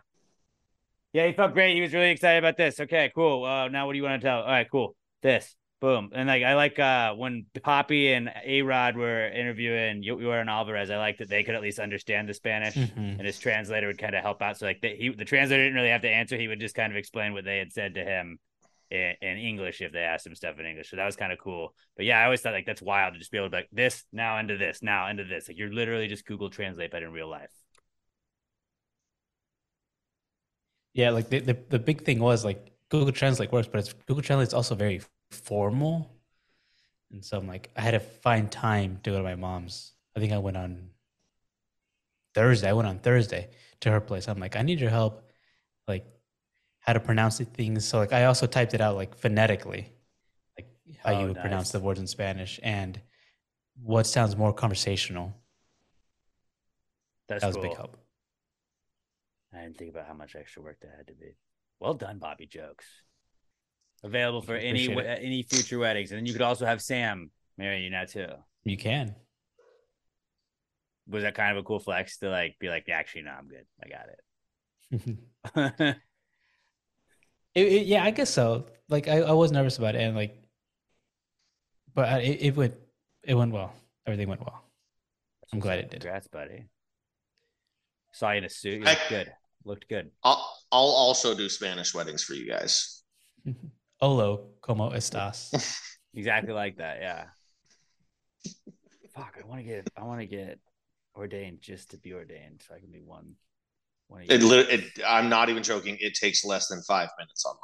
[1.13, 1.75] Yeah, he felt great.
[1.75, 2.79] He was really excited about this.
[2.79, 3.45] Okay, cool.
[3.45, 4.41] Uh, now what do you want to tell?
[4.41, 4.95] All right, cool.
[5.21, 6.09] This, boom.
[6.13, 10.97] And like, I like uh when Papi and A Rod were interviewing Yordan Alvarez, I
[10.97, 12.75] like that they could at least understand the Spanish.
[12.75, 13.17] Mhm.
[13.17, 14.57] and his translator would kind of help out.
[14.57, 16.91] So like the, he, the translator didn't really have to answer; he would just kind
[16.91, 18.37] of explain what they had said to him
[18.89, 20.89] in, in English if they asked him stuff in English.
[20.89, 21.73] So that was kind of cool.
[21.95, 23.69] But yeah, I always thought like that's wild to just be able to be like
[23.71, 25.47] this now into this now into this.
[25.47, 27.51] Like you're literally just Google Translate, but in real life.
[30.93, 34.23] Yeah, like the, the the big thing was like Google Translate works, but it's Google
[34.23, 36.09] Translate is also very formal,
[37.11, 39.93] and so I'm like I had to find time to go to my mom's.
[40.15, 40.89] I think I went on
[42.33, 42.69] Thursday.
[42.69, 43.49] I went on Thursday
[43.81, 44.27] to her place.
[44.27, 45.23] I'm like, I need your help,
[45.87, 46.05] like
[46.87, 47.85] how to pronounce the things.
[47.85, 49.91] So like I also typed it out like phonetically,
[50.57, 50.69] like
[51.03, 52.99] how Oh, you would pronounce the words in Spanish and
[53.83, 55.35] what sounds more conversational.
[57.27, 57.65] That's that was cool.
[57.65, 57.97] a big help.
[59.53, 61.35] I didn't think about how much extra work that had to be.
[61.79, 62.85] Well done, Bobby Jokes.
[64.03, 65.19] Available for any Appreciate it.
[65.23, 68.27] any future weddings, and then you could also have Sam marry you now too.
[68.63, 69.15] You can.
[71.07, 73.65] Was that kind of a cool flex to like be like, actually, no, I'm good.
[73.83, 75.97] I got it.
[77.57, 78.67] It, it- yeah, I guess so.
[78.87, 80.37] Like I, I was nervous about it, and like,
[81.93, 82.75] but I, it, it went,
[83.23, 83.73] it went well.
[84.05, 84.61] Everything went well.
[85.51, 86.01] I'm glad it did.
[86.01, 86.67] Congrats, buddy.
[88.13, 88.81] Saw you in a suit.
[88.81, 89.33] You I- good.
[89.65, 90.11] Looked good.
[90.23, 90.37] I'll
[90.71, 93.03] I'll also do Spanish weddings for you guys.
[94.01, 95.51] Olo como estas?
[96.13, 96.97] Exactly like that.
[97.01, 97.25] Yeah.
[99.13, 99.37] Fuck.
[99.43, 99.89] I want to get.
[99.97, 100.59] I want to get
[101.15, 103.33] ordained just to be ordained, so I can be one.
[104.07, 104.21] One.
[104.23, 104.51] of It, you.
[104.53, 105.97] it I'm not even joking.
[105.99, 107.59] It takes less than five minutes online.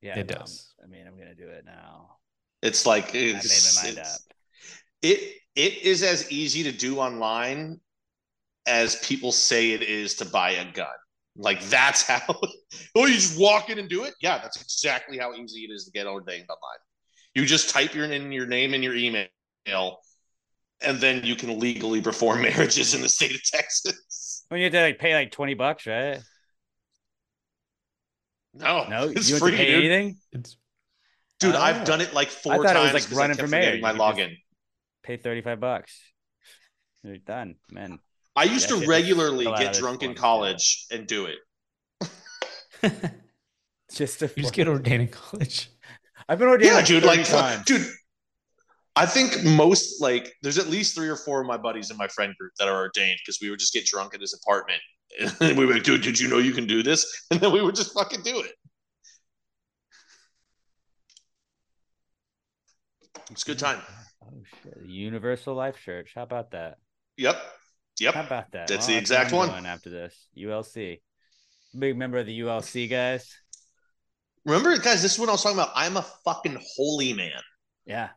[0.00, 0.74] yeah, it no, I'm- does.
[0.82, 2.16] I mean, I'm gonna do it now.
[2.62, 4.06] It's like I made it's, my mind up.
[5.02, 7.80] it it is as easy to do online
[8.66, 10.86] as people say it is to buy a gun.
[11.36, 11.70] Like mm-hmm.
[11.70, 12.22] that's how.
[12.94, 14.14] oh, you just walk in and do it.
[14.20, 16.78] Yeah, that's exactly how easy it is to get ordained online.
[17.34, 19.26] You just type your in your name and your email,
[20.80, 23.94] and then you can legally perform marriages in the state of Texas.
[24.52, 26.20] When you have to like pay like twenty bucks, right?
[28.52, 29.84] No, No, it's you have free, pay dude.
[29.90, 30.18] anything.
[30.32, 30.58] It's
[31.40, 31.58] Dude, Oh.
[31.58, 32.94] I've done it like four I thought it was, times.
[32.94, 33.60] like, 'cause I running for mayor.
[33.62, 34.36] forgetting My You login.
[35.04, 35.98] Pay thirty five bucks.
[37.02, 37.98] You're done, man.
[38.36, 40.20] I used Yeah, to regularly get drunk in forms, yeah.
[40.20, 41.38] college and do it.
[43.94, 45.70] Just to you just get ordained in college.
[46.28, 46.70] I've been ordained.
[46.72, 47.02] yeah, like dude.
[47.02, 47.64] 30 Like, times.
[47.64, 47.86] dude.
[48.94, 52.08] I think most like there's at least three or four of my buddies in my
[52.08, 54.80] friend group that are ordained because we would just get drunk at his apartment
[55.40, 57.26] and we were like, dude, did you know you can do this?
[57.30, 58.52] And then we would just fucking do it.
[63.30, 63.80] It's a good time.
[64.22, 64.78] Oh shit!
[64.84, 66.12] Universal Life Church.
[66.14, 66.76] How about that?
[67.16, 67.40] Yep.
[68.00, 68.14] Yep.
[68.14, 68.68] How about that?
[68.68, 69.64] That's Well, the exact one.
[69.64, 71.00] After this, ULC.
[71.78, 73.34] Big member of the ULC guys.
[74.44, 75.70] Remember, guys, this is what I was talking about.
[75.74, 77.40] I'm a fucking holy man.
[77.86, 78.10] Yeah.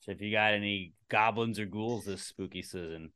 [0.00, 3.12] So if you got any goblins or ghouls this spooky season,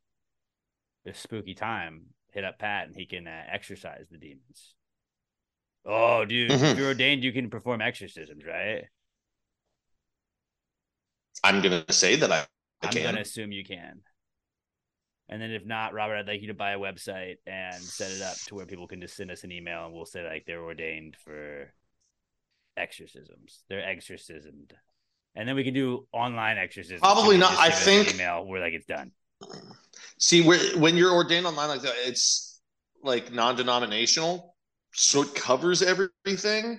[1.04, 4.74] this spooky time, hit up Pat and he can uh, exorcise the demons.
[5.86, 6.76] Oh, dude, if Mhm.
[6.76, 8.84] you're ordained, you can perform exorcisms, right?
[11.42, 12.46] I'm gonna say that I,
[12.82, 13.02] I I'm can.
[13.02, 14.02] gonna assume you can.
[15.28, 18.20] And then if not, Robert, I'd like you to buy a website and set it
[18.22, 20.62] up to where people can just send us an email and we'll say like they're
[20.62, 21.72] ordained for
[22.76, 23.64] exorcisms.
[23.68, 24.74] They're exorcismed.
[25.36, 27.00] And then we can do online exorcisms.
[27.00, 27.58] Probably not.
[27.58, 29.12] I give us an think- email where like it's done.
[30.18, 32.60] See, when you're ordained online like that, it's
[33.02, 34.54] like non-denominational,
[34.94, 36.78] so it covers everything.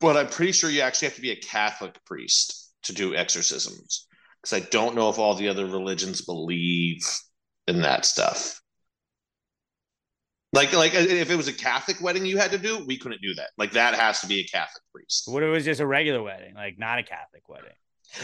[0.00, 4.06] But I'm pretty sure you actually have to be a Catholic priest to do exorcisms,
[4.40, 7.02] because I don't know if all the other religions believe
[7.66, 8.60] in that stuff.
[10.52, 13.34] Like, like if it was a Catholic wedding you had to do, we couldn't do
[13.34, 13.50] that.
[13.56, 15.24] Like that has to be a Catholic priest.
[15.26, 17.70] What if it was just a regular wedding, like not a Catholic wedding?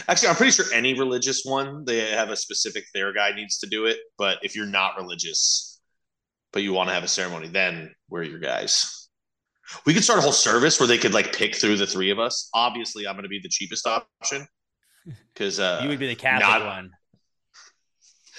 [0.09, 3.67] Actually, I'm pretty sure any religious one they have a specific their guy needs to
[3.67, 3.97] do it.
[4.17, 5.79] But if you're not religious,
[6.51, 9.09] but you want to have a ceremony, then we're your guys.
[9.85, 12.19] We could start a whole service where they could like pick through the three of
[12.19, 12.49] us.
[12.53, 14.45] Obviously, I'm going to be the cheapest option
[15.33, 16.91] because uh, you would be the Catholic not- one.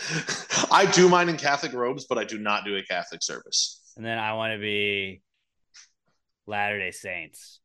[0.71, 3.78] I do mine in Catholic robes, but I do not do a Catholic service.
[3.99, 5.23] And then I want to be
[6.47, 7.59] Latter day Saints.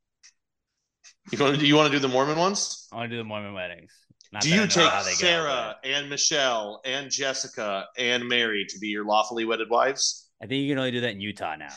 [1.32, 2.88] You want to you want to do the Mormon ones?
[2.92, 3.94] I want to do the Mormon weddings.
[4.32, 8.88] Not do you take they go, Sarah and Michelle and Jessica and Mary to be
[8.88, 10.28] your lawfully wedded wives?
[10.42, 11.70] I think you can only do that in Utah now.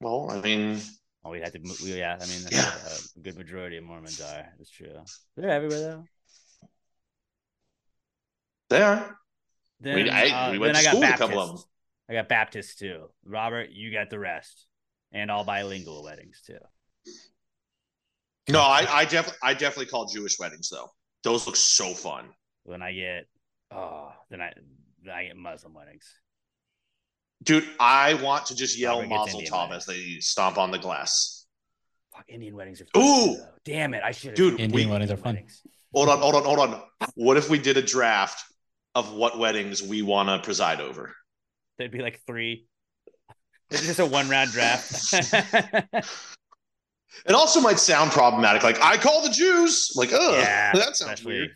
[0.00, 0.80] Well, I mean,
[1.24, 1.60] Oh, we had to.
[1.84, 2.74] We, yeah, I mean, that's Yeah.
[3.16, 4.46] a good majority of Mormons are.
[4.58, 4.88] That's true.
[5.36, 6.04] They're everywhere though.
[8.70, 9.16] they are.
[9.80, 11.56] Then, We- I- uh, we went to I got school with a couple of of
[11.60, 11.64] 'em.
[12.08, 13.10] I got Baptists too.
[13.24, 14.66] Robert, you got the rest,
[15.12, 16.58] and all bilingual weddings too.
[18.48, 20.88] No, I, I definitely I definitely call Jewish weddings though.
[21.22, 22.26] Those look so fun.
[22.64, 23.26] Then I get,
[23.70, 24.52] oh, then I,
[25.02, 26.06] then I get Muslim weddings.
[27.42, 30.78] Dude, I want to just yell Robert gets Mazel Tov as they stomp on the
[30.78, 31.46] glass.
[32.14, 32.86] Fuck, Indian weddings are.
[32.86, 33.36] Fun Ooh!
[33.36, 33.44] though.
[33.64, 34.02] damn it!
[34.02, 34.34] I should.
[34.34, 35.38] Dude, Indian we- weddings are fun.
[35.94, 36.82] Hold on, hold on, hold on.
[37.14, 38.44] What if we did a draft
[38.94, 41.14] of what weddings we want to preside over?
[41.78, 42.66] There'd be like three.
[43.70, 45.14] It's just a one round draft.
[47.26, 48.62] It also might sound problematic.
[48.62, 49.92] Like I call the Jews.
[49.96, 51.50] Like, oh, yeah, that sounds weird.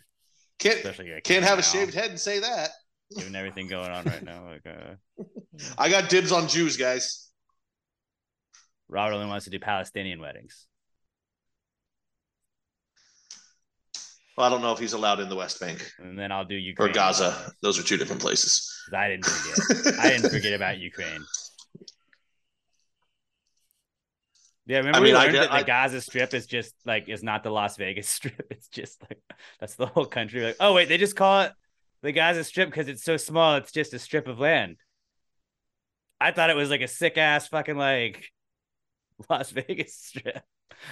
[0.59, 0.83] Can't
[1.23, 2.69] can't have a shaved head and say that.
[3.15, 4.95] Given everything going on right now, like uh,
[5.77, 7.29] I got dibs on Jews, guys.
[8.89, 10.67] Robert only wants to do Palestinian weddings.
[14.37, 16.59] Well, I don't know if he's allowed in the West Bank And then I'll do
[16.79, 17.51] or Gaza.
[17.61, 18.67] Those are two different places.
[18.93, 19.99] I didn't forget.
[19.99, 21.23] I didn't forget about Ukraine.
[24.65, 26.73] Yeah, remember I we mean, I learned did- that the I- Gaza Strip is just
[26.85, 28.47] like it's not the Las Vegas Strip.
[28.49, 29.19] It's just like
[29.59, 30.41] that's the whole country.
[30.43, 31.51] Like, oh wait, they just call it
[32.01, 33.55] the Gaza Strip because it's so small.
[33.57, 34.77] It's just a strip of land.
[36.19, 38.29] I thought it was like a sick ass fucking like
[39.29, 40.41] Las Vegas Strip.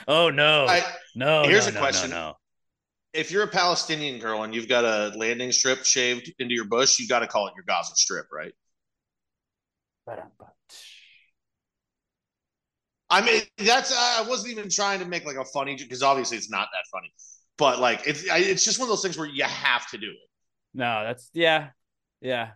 [0.08, 0.82] Oh no, I,
[1.16, 1.44] no.
[1.44, 2.10] here's no, a no, question.
[2.12, 2.36] No.
[3.14, 7.00] If you're a Palestinian girl and you've got a landing strip shaved into your bush,
[7.00, 8.54] you got to call it your Gaza strip, right?
[13.10, 16.50] I mean, that's I wasn't even trying to make like a funny because obviously it's
[16.50, 17.14] not that funny,
[17.58, 20.30] but like it's it's just one of those things where you have to do it.
[20.74, 21.72] No, that's yeah,
[22.22, 22.52] yeah.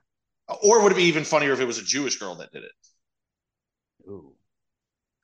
[0.64, 2.72] Or would it be even funnier if it was a Jewish girl that did it?
[4.08, 4.34] Ooh.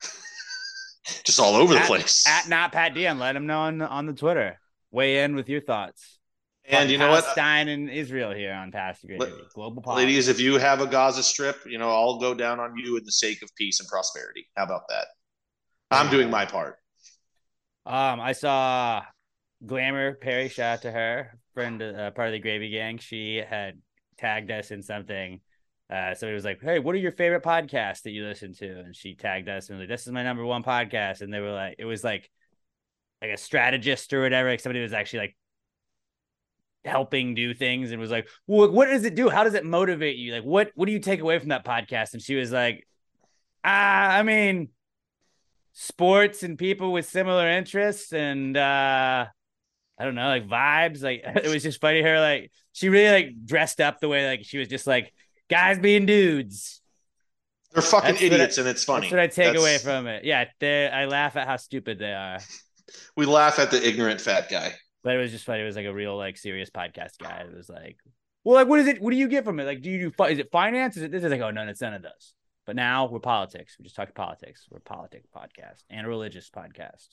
[1.24, 2.26] Just all over the place.
[2.26, 4.58] At not Pat Dionne, let him know on on the Twitter.
[4.92, 6.18] Weigh in with your thoughts.
[6.66, 9.24] and you know what, Palestine and Israel here on Pass the Gravy.
[9.24, 10.06] La- Global politics.
[10.06, 13.04] ladies, if you have a Gaza strip, you know I'll go down on you in
[13.04, 14.46] the sake of peace and prosperity.
[14.56, 15.06] How about that?
[15.90, 16.76] I'm doing my part.
[17.84, 19.02] Um, I saw
[19.66, 20.48] Glamour Perry.
[20.48, 22.98] Shout out to her friend, uh, part of the Gravy Gang.
[22.98, 23.80] She had
[24.18, 25.40] tagged us in something.
[25.92, 28.80] Uh, so it was like, "Hey, what are your favorite podcasts that you listen to?"
[28.80, 31.40] And she tagged us and was like, "This is my number one podcast." And they
[31.40, 32.30] were like, "It was like,
[33.22, 34.50] like a strategist or whatever.
[34.50, 35.36] Like somebody was actually like
[36.84, 39.28] helping do things and was like, well, what does it do?
[39.30, 40.34] How does it motivate you?
[40.34, 42.86] Like, what what do you take away from that podcast?" And she was like,
[43.64, 44.68] "Ah, I mean."
[45.74, 49.24] sports and people with similar interests and uh
[49.98, 51.02] I don't know, like vibes.
[51.02, 52.02] Like it was just funny.
[52.02, 55.14] Her like she really like dressed up the way like she was just like
[55.48, 56.82] guys being dudes.
[57.72, 59.00] They're fucking That's what I- idiots, and it's funny.
[59.06, 60.24] That's what I take That's- away from it.
[60.24, 60.44] Yeah,
[60.94, 62.38] I laugh at how stupid they are.
[63.16, 64.74] We laugh at the ignorant fat guy.
[65.02, 65.62] But it was just funny.
[65.62, 67.38] It was like a real like serious podcast guy.
[67.40, 67.98] It was like,
[68.44, 69.00] well, like what is it?
[69.02, 69.64] What do you get from it?
[69.64, 70.10] Like, do you do?
[70.10, 70.96] fi- Is it finance?
[70.96, 71.24] Is it this?
[71.24, 72.34] Is like, oh no, it's none of those.
[72.66, 73.76] But now we're politics.
[73.78, 74.66] We just talk politics.
[74.70, 77.08] We're a politic podcast and a religious podcast.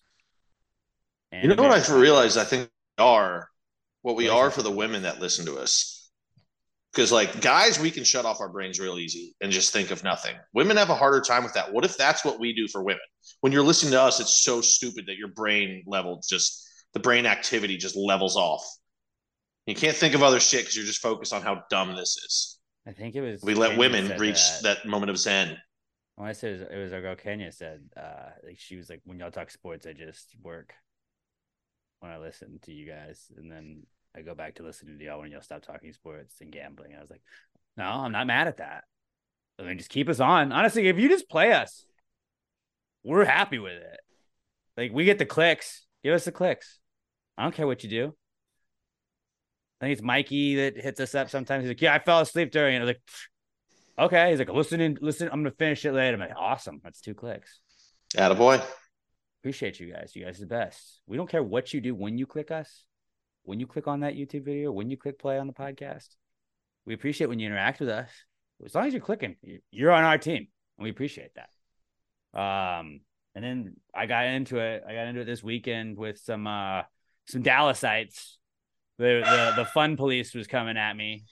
[1.31, 2.37] And You know a what uh, I marriage realized?
[2.37, 3.49] I think we are
[4.01, 5.98] what we What is are for the women that listen to us.
[6.91, 10.03] Because like guys, we can shut off our brains real easy and just think of
[10.03, 10.35] nothing.
[10.53, 11.71] Women have a harder time with that.
[11.71, 13.01] What if that's what we do for women?
[13.41, 17.25] When you're listening to us, it's so stupid that your brain level just the brain
[17.25, 18.65] activity just levels off.
[19.67, 22.59] You can't think of other shit because you're just focused on how dumb this is.
[22.87, 23.43] I think it was.
[23.43, 24.83] We let Kenya women reach that.
[24.83, 24.87] that.
[24.87, 25.57] moment of zen.
[26.15, 28.89] When I said it was, it was our girl Kenya said, uh, like she was
[28.89, 30.73] like, when y'all talk sports, I just work
[31.99, 33.83] when I listen to you guys, and then
[34.15, 36.95] I go back to listening to y'all when y'all stop talking sports and gambling.
[36.97, 37.21] I was like,
[37.77, 38.83] no, I'm not mad at that.
[39.59, 40.51] I mean, just keep us on.
[40.51, 41.85] Honestly, if you just play us,
[43.03, 43.99] we're happy with it.
[44.77, 45.85] Like we get the clicks.
[46.03, 46.79] Give us the clicks.
[47.37, 48.13] I don't care what you do.
[49.79, 51.63] I think it's Mikey that hits us up sometimes.
[51.63, 53.01] He's like, "Yeah, I fell asleep during." it." I was like,
[53.97, 55.29] "Okay." He's like, "Listen, in, listen.
[55.31, 56.81] I'm gonna finish it later." I'm like, "Awesome.
[56.83, 57.59] That's two clicks.
[58.15, 58.61] Attaboy.
[59.41, 60.11] Appreciate you guys.
[60.15, 61.01] You guys are the best.
[61.07, 62.83] We don't care what you do when you click us,
[63.43, 66.09] when you click on that YouTube video, when you click play on the podcast.
[66.85, 68.09] We appreciate when you interact with us.
[68.65, 70.47] As long as you're clicking, you- you're on our team,
[70.77, 71.49] and we appreciate that.
[72.39, 73.01] Um,
[73.35, 74.83] and then I got into it.
[74.87, 76.83] I got into it this weekend with some uh
[77.25, 78.37] some Dallasites.
[78.97, 81.23] The the the fun police was coming at me,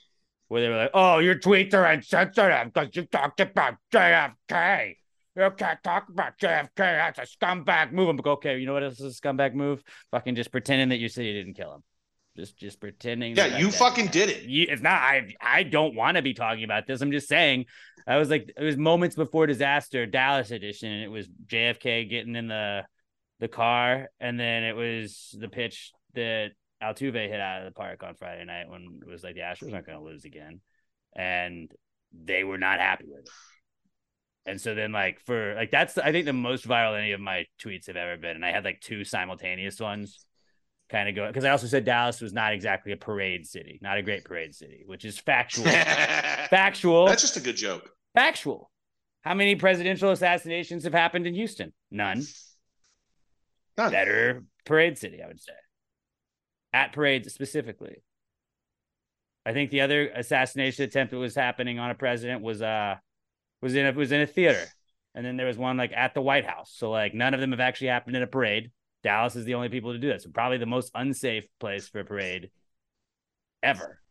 [0.47, 4.95] where they were like, "Oh, your tweets are insensitive because you talked about JFK.
[5.35, 6.75] You can't talk about JFK.
[6.77, 9.83] That's a scumbag move." I'm like, "Okay, you know what else is a scumbag move?
[10.11, 11.83] Fucking just pretending that you said you didn't kill him.
[12.37, 13.35] Just just pretending.
[13.35, 14.43] Yeah, that you that- fucking did it.
[14.43, 15.01] you, it's not.
[15.01, 17.01] I I don't want to be talking about this.
[17.01, 17.65] I'm just saying.
[18.05, 22.35] I was like, it was moments before disaster, Dallas edition, and it was JFK getting
[22.35, 22.85] in the
[23.39, 28.03] the car, and then it was the pitch that Altuve hit out of the park
[28.03, 30.61] on Friday night when it was like the Astros aren't going to lose again,
[31.15, 31.71] and
[32.13, 33.29] they were not happy with it.
[34.45, 37.45] And so then, like for like that's I think the most viral any of my
[37.61, 40.26] tweets have ever been, and I had like two simultaneous ones
[40.89, 43.97] kind of go because I also said Dallas was not exactly a parade city, not
[43.97, 45.65] a great parade city, which is factual.
[46.49, 47.05] factual.
[47.07, 47.89] That's just a good joke.
[48.13, 48.71] factual.
[49.21, 51.73] How many presidential assassinations have happened in Houston?
[51.91, 52.23] None.
[53.77, 53.91] None.
[53.91, 55.53] Better parade city, I would say.
[56.73, 58.03] At parades specifically.
[59.45, 62.95] I think the other assassination attempt that was happening on a president was uh
[63.61, 64.63] was in a was in a theater.
[65.15, 66.73] And then there was one like at the White House.
[66.75, 68.71] So like none of them have actually happened in a parade.
[69.07, 70.21] Dallas is the only people to do that.
[70.21, 72.49] So probably the most unsafe place for a parade
[73.63, 74.01] ever.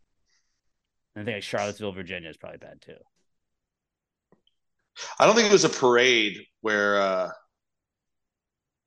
[1.14, 2.96] And I think like Charlottesville, Virginia is probably bad too.
[5.18, 7.28] I don't think it was a parade where uh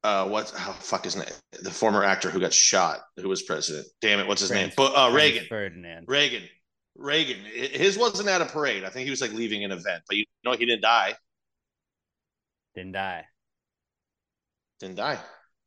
[0.03, 1.27] uh what oh fuck his name
[1.61, 4.91] the former actor who got shot who was president damn it what's his name but
[4.95, 6.05] uh Reagan Ferdinand.
[6.07, 6.41] Reagan
[6.95, 10.17] Reagan his wasn't at a parade I think he was like leaving an event but
[10.17, 11.15] you know he didn't die
[12.73, 13.25] Didn't die.
[14.79, 15.19] didn't die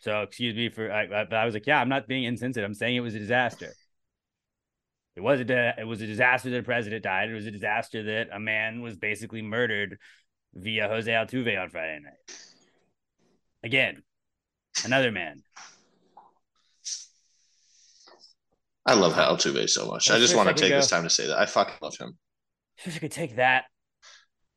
[0.02, 2.66] So excuse me for I, I, but I was like, yeah, I'm not being insensitive.
[2.66, 3.72] I'm saying it was a disaster.
[5.14, 7.30] It was a it was a disaster that a president died.
[7.30, 9.98] It was a disaster that a man was basically murdered
[10.54, 12.36] via Jose Altuve on Friday night.
[13.62, 14.02] Again,
[14.84, 15.42] another man.
[18.84, 20.10] I love Altuve so much.
[20.10, 22.18] I That's just want to take this time to say that I fucking love him.
[22.80, 23.64] I wish I could take that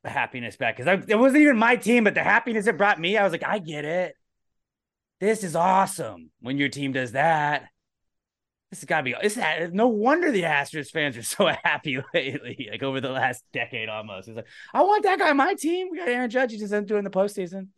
[0.04, 3.22] happiness back because it wasn't even my team, but the happiness it brought me, I
[3.22, 4.16] was like, I get it.
[5.20, 7.68] This is awesome when your team does that.
[8.70, 9.14] This has got to be.
[9.22, 9.38] Is,
[9.72, 14.28] no wonder the Astros fans are so happy lately, like over the last decade almost.
[14.28, 15.88] It's like, I want that guy on my team.
[15.90, 16.50] We got Aaron Judge.
[16.52, 17.68] He just isn't doing the postseason.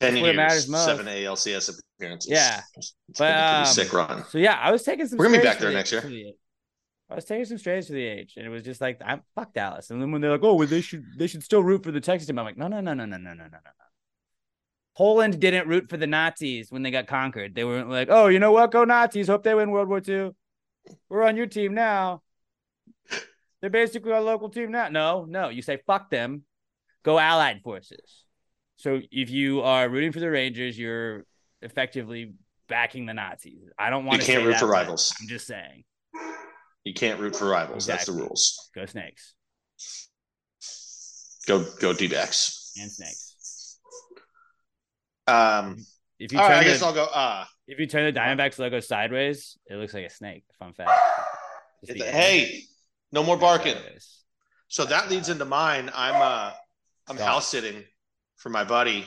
[0.00, 0.84] Ten years, matters most.
[0.84, 2.30] seven ALCS appearances.
[2.30, 2.60] Yeah.
[2.76, 4.24] it's But, been a um, sick run.
[4.28, 5.18] So yeah, I was taking some.
[5.18, 6.00] We're gonna be back there the- next year.
[6.00, 6.34] the-
[7.10, 9.52] I was taking some strays for the age, and it was just like I'm fuck
[9.52, 9.90] Dallas.
[9.90, 12.00] And then when they're like, "Oh, well, they should they should still root for the
[12.00, 13.70] Texas team," I'm like, "No, no, no, no, no, no, no, no, no, no."
[14.96, 17.54] Poland didn't root for the Nazis when they got conquered.
[17.54, 18.70] They weren't like, "Oh, you know what?
[18.70, 19.26] Go Nazis!
[19.28, 20.30] Hope they win World War II.
[21.08, 22.22] We're on your team now."
[23.60, 24.88] They're basically our local team now.
[24.88, 26.42] No, no, you say fuck them.
[27.02, 28.24] Go Allied forces.
[28.76, 31.24] So if you are rooting for the Rangers, you're
[31.62, 32.34] effectively
[32.68, 33.70] backing the Nazis.
[33.78, 35.14] I don't want You to can't say root for but rivals.
[35.20, 35.84] I'm just saying,
[36.84, 37.86] You can't root for rivals.
[37.86, 38.70] That's the rules.
[38.74, 39.34] go Snakes
[41.46, 42.72] Go go D backs.
[42.80, 43.23] and Snakes.
[45.26, 45.76] Um,
[46.18, 47.04] If you turn right, I the, guess I'll go.
[47.04, 50.44] Uh, if you turn the Diamondbacks logo sideways, it looks like a snake.
[50.58, 50.90] Fun fact.
[51.86, 52.62] Just the- hey,
[53.12, 53.74] no more barking.
[53.74, 54.20] Sideways.
[54.68, 55.90] So that leads into mine.
[55.94, 56.52] I'm uh
[57.08, 57.84] I'm house sitting
[58.36, 59.06] for my buddy.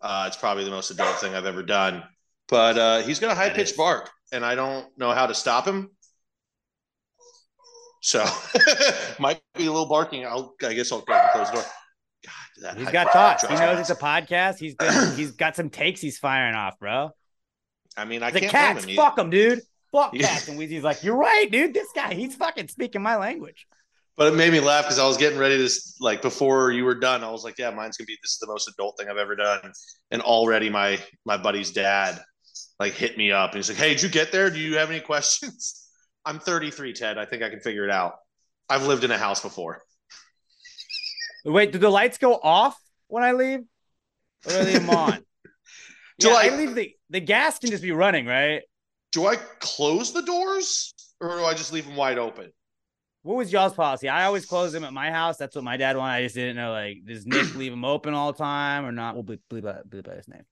[0.00, 2.04] Uh it's probably the most adult thing I've ever done.
[2.48, 5.66] But uh he's got a high pitched bark and I don't know how to stop
[5.66, 5.90] him.
[8.02, 8.24] So
[9.18, 10.24] might be a little barking.
[10.26, 11.64] I'll I guess I'll close the door.
[12.60, 13.46] That He's got thoughts.
[13.46, 14.58] He knows it's a podcast.
[14.58, 17.10] He's been, he's got some takes he's firing off, bro.
[17.96, 18.96] I mean I The can't cats, him.
[18.96, 19.60] fuck him, dude.
[19.92, 20.48] Fuck cats.
[20.48, 21.74] And Weezy's like, you're right, dude.
[21.74, 23.66] This guy, he's fucking speaking my language.
[24.16, 26.94] But it made me laugh because I was getting ready to like before you were
[26.94, 27.24] done.
[27.24, 29.34] I was like, "Yeah, mine's gonna be this is the most adult thing I've ever
[29.34, 29.72] done."
[30.10, 32.20] And already my my buddy's dad
[32.78, 34.50] like hit me up and he's like, "Hey, did you get there?
[34.50, 35.88] Do you have any questions?"
[36.26, 37.16] I'm 33, Ted.
[37.16, 38.16] I think I can figure it out.
[38.68, 39.80] I've lived in a house before.
[41.44, 42.76] Wait, do the lights go off
[43.08, 43.60] when I leave?
[44.46, 45.18] Or are they on?
[46.18, 48.62] Do yeah, I- I leave the the gas can just be running, right?
[49.12, 52.52] Do I close the doors or do I just leave them wide open?
[53.22, 54.08] What was y'all's policy?
[54.08, 55.36] I always close them at my house.
[55.38, 56.14] That's what my dad wanted.
[56.14, 59.14] I just didn't know like does Nick leave them open all the time or not?
[59.14, 60.44] We'll bleep, bleep, out- bleep out his name.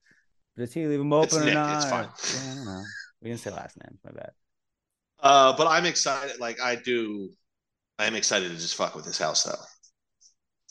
[0.56, 1.76] Does he leave them open It's or Nick, not?
[1.76, 2.08] it's fine.
[2.46, 2.82] Yeah, I don't know.
[3.22, 3.98] We didn't say last name.
[4.04, 4.30] My bad.
[5.20, 6.40] Uh, but I'm excited.
[6.40, 7.30] Like I do,
[7.98, 9.54] I'm excited to just fuck with this house though.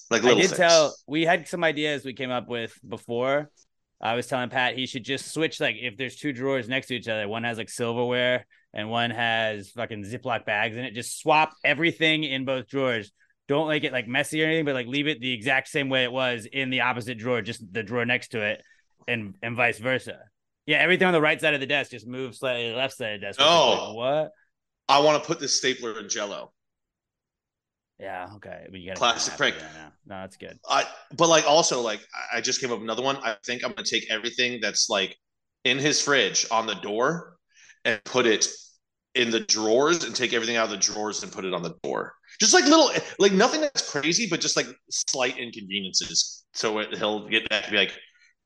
[0.09, 0.57] Like I did things.
[0.57, 3.49] tell we had some ideas we came up with before.
[3.99, 6.95] I was telling Pat he should just switch like if there's two drawers next to
[6.95, 10.93] each other, one has like silverware and one has fucking Ziploc bags in it.
[10.93, 13.11] Just swap everything in both drawers.
[13.47, 16.03] Don't make it like messy or anything, but like leave it the exact same way
[16.03, 18.61] it was in the opposite drawer, just the drawer next to it,
[19.07, 20.19] and and vice versa.
[20.65, 22.97] Yeah, everything on the right side of the desk just moves slightly to the left
[22.97, 23.39] side of the desk.
[23.41, 23.87] Oh.
[23.87, 24.31] like, what?
[24.89, 26.51] I want to put this stapler in Jello.
[27.99, 28.67] Yeah, okay.
[28.69, 29.55] But you gotta Classic prank.
[29.57, 29.91] now.
[30.05, 30.59] No, that's good.
[30.69, 30.85] I
[31.15, 33.17] but like also like I- I just came up with another one.
[33.17, 35.17] I think I'm gonna take everything that's like
[35.63, 37.37] in his fridge on the door
[37.85, 38.47] and put it
[39.15, 41.73] in the drawers and take everything out of the drawers and put it on the
[41.81, 42.13] door.
[42.39, 46.45] Just like little like nothing that's crazy, but just like slight inconveniences.
[46.53, 47.93] So it, he'll get back to be like,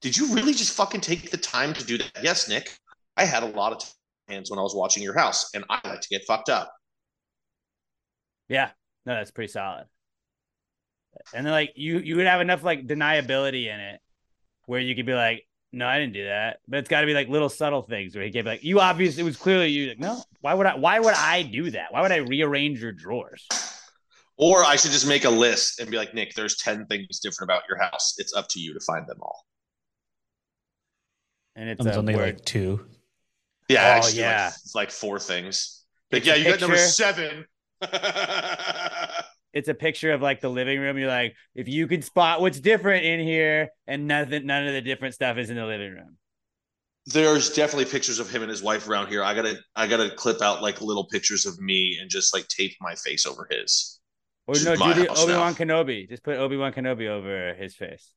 [0.01, 2.23] Did you really just fucking take the time to do that?
[2.23, 2.73] Yes, Nick.
[3.17, 3.83] I had a lot of
[4.29, 6.71] hands when I was watching your house, and I like to get fucked up.
[8.47, 8.71] Yeah,
[9.05, 9.85] no, that's pretty solid.
[11.33, 13.99] And then like you you would have enough like deniability in it
[14.65, 16.59] where you could be like, no, I didn't do that.
[16.67, 18.79] But it's got to be like little subtle things where he could be like, you
[18.79, 19.89] obviously it was clearly you.
[19.89, 20.75] Like, no, why would I?
[20.75, 21.91] Why would I do that?
[21.91, 23.45] Why would I rearrange your drawers?
[24.37, 27.51] Or I should just make a list and be like, Nick, there's 10 things different
[27.51, 28.15] about your house.
[28.17, 29.45] It's up to you to find them all.
[31.55, 32.37] And it's There's only word.
[32.37, 32.85] like two.
[33.69, 34.45] Yeah, Oh, actually, yeah.
[34.45, 35.83] Like, it's like four things.
[36.11, 37.45] Like, It's yeah, a you got number seven.
[39.53, 40.97] It's a picture of like the living room.
[40.97, 44.81] You're like, if you can spot what's different in here, and nothing, none of the
[44.81, 46.17] different stuff is in the living room.
[47.07, 49.23] There's definitely pictures of him and his wife around here.
[49.23, 52.73] I gotta, I gotta clip out like little pictures of me and just like tape
[52.79, 53.99] my face over his.
[54.47, 55.55] Or no, do the Obi Wan.
[55.55, 56.07] Kenobi.
[56.07, 58.13] Just put Obi Wan Kenobi over his face.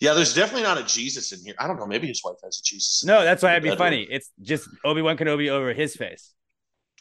[0.00, 1.54] Yeah, there's definitely not a Jesus in here.
[1.58, 1.86] I don't know.
[1.86, 3.02] Maybe his wife has a Jesus.
[3.04, 3.86] No, that's why it'd be bedroom.
[3.86, 4.06] funny.
[4.10, 6.34] It's just Obi Wan Kenobi over his face,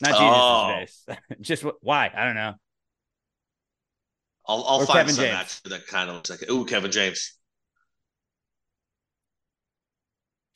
[0.02, 0.80] not Oh.
[0.80, 1.18] Jesus' face.
[1.42, 2.12] just why?
[2.16, 2.54] I don't know.
[4.48, 5.36] I'll, I'll find Kevin some James.
[5.38, 6.50] actually that kind of looks like.
[6.52, 7.34] Ooh, Kevin James.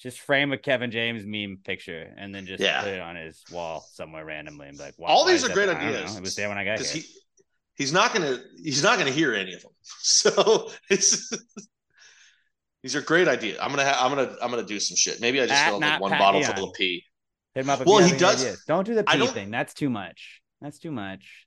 [0.02, 2.82] Just frame a Kevin James meme picture and then just Yeah.
[2.84, 5.66] put it on his wall somewhere randomly and be like, why, All these are great
[5.66, 5.76] there?
[5.76, 6.14] I don't ideas.
[6.14, 6.18] know.
[6.20, 7.02] It was there when I got here.
[7.02, 7.06] He,
[7.76, 8.38] he's not gonna.
[8.64, 9.72] He's not gonna hear any of them.
[10.02, 11.36] So it's.
[12.82, 13.58] These are great ideas.
[13.62, 15.20] I'm gonna ha- I'm gonna I'm gonna do some shit.
[15.20, 16.56] Maybe I just fill up like one Pat bottle Dionne.
[16.56, 17.04] full of pee.
[17.56, 17.86] Hit him up.
[17.86, 18.64] Well, he does- ideas.
[18.68, 19.52] Don't do the pee thing.
[19.52, 20.42] That's too much.
[20.62, 21.46] That's too much.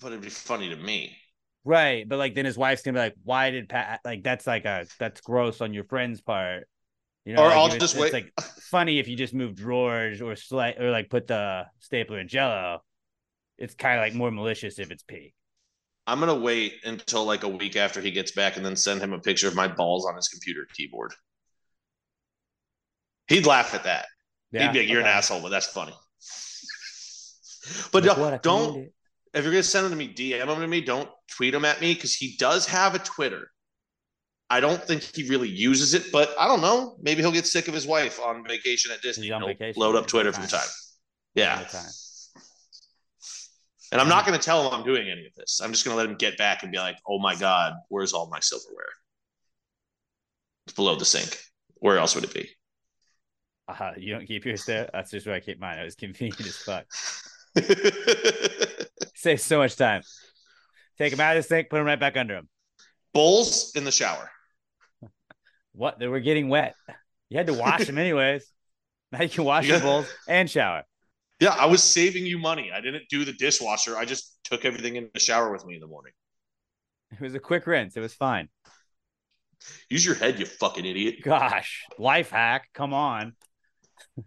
[0.00, 1.16] But it'd be funny to me.
[1.64, 4.64] Right, but like then his wife's gonna be like, "Why did Pat like that's like
[4.64, 6.66] a that's gross on your friend's part."
[7.24, 8.32] You know, Or like, I'll it's- just it's, wait- like
[8.70, 12.82] funny if you just move drawers or slight or like put the stapler in Jello.
[13.58, 15.34] It's kind of like more malicious if it's pee.
[16.06, 19.12] I'm gonna wait until like a week after he gets back and then send him
[19.12, 21.12] a picture of my balls on his computer keyboard.
[23.26, 24.06] He'd laugh at that.
[24.52, 25.10] He'd be like, "You're okay.
[25.10, 25.94] an asshole," but that's funny.
[27.92, 28.88] But Look don't, don't
[29.34, 30.80] if you're gonna send them to me, DM them to me.
[30.80, 33.50] Don't tweet them at me because he does have a Twitter.
[34.48, 36.96] I don't think he really uses it, but I don't know.
[37.02, 39.24] Maybe he'll get sick of his wife on vacation at Disney.
[39.26, 39.78] He's on He'll vacation.
[39.78, 40.40] load up Twitter fine.
[40.42, 40.66] from time.
[40.68, 40.74] All
[41.34, 41.90] Yeah, the time.
[43.92, 45.60] and I'm not gonna tell him I'm doing any of this.
[45.62, 48.28] I'm just gonna let him get back and be like, "Oh my god, where's all
[48.30, 48.86] my silverware?
[50.66, 51.38] It's below the sink.
[51.74, 52.48] Where else would it be?"
[53.68, 54.88] Uh, you don't keep yours there.
[54.92, 55.78] That's just where I keep mine.
[55.78, 56.86] It was convenient as fuck.
[59.14, 60.02] Saves so much time.
[60.96, 62.48] Take them out of the sink, put them right back under them.
[63.12, 64.30] Bowls in the shower.
[65.72, 65.98] What?
[65.98, 66.74] They were getting wet.
[67.28, 68.46] You had to wash them anyways.
[69.12, 70.82] Now you can wash You your bowls and shower.
[71.40, 72.72] Yeah, I was saving you money.
[72.74, 73.96] I didn't do the dishwasher.
[73.96, 76.12] I just took everything in the shower with me in the morning.
[77.12, 77.96] It was a quick rinse.
[77.96, 78.48] It was fine.
[79.88, 81.16] Use your head, you fucking idiot.
[81.22, 82.68] Gosh, life hack.
[82.74, 83.34] Come on.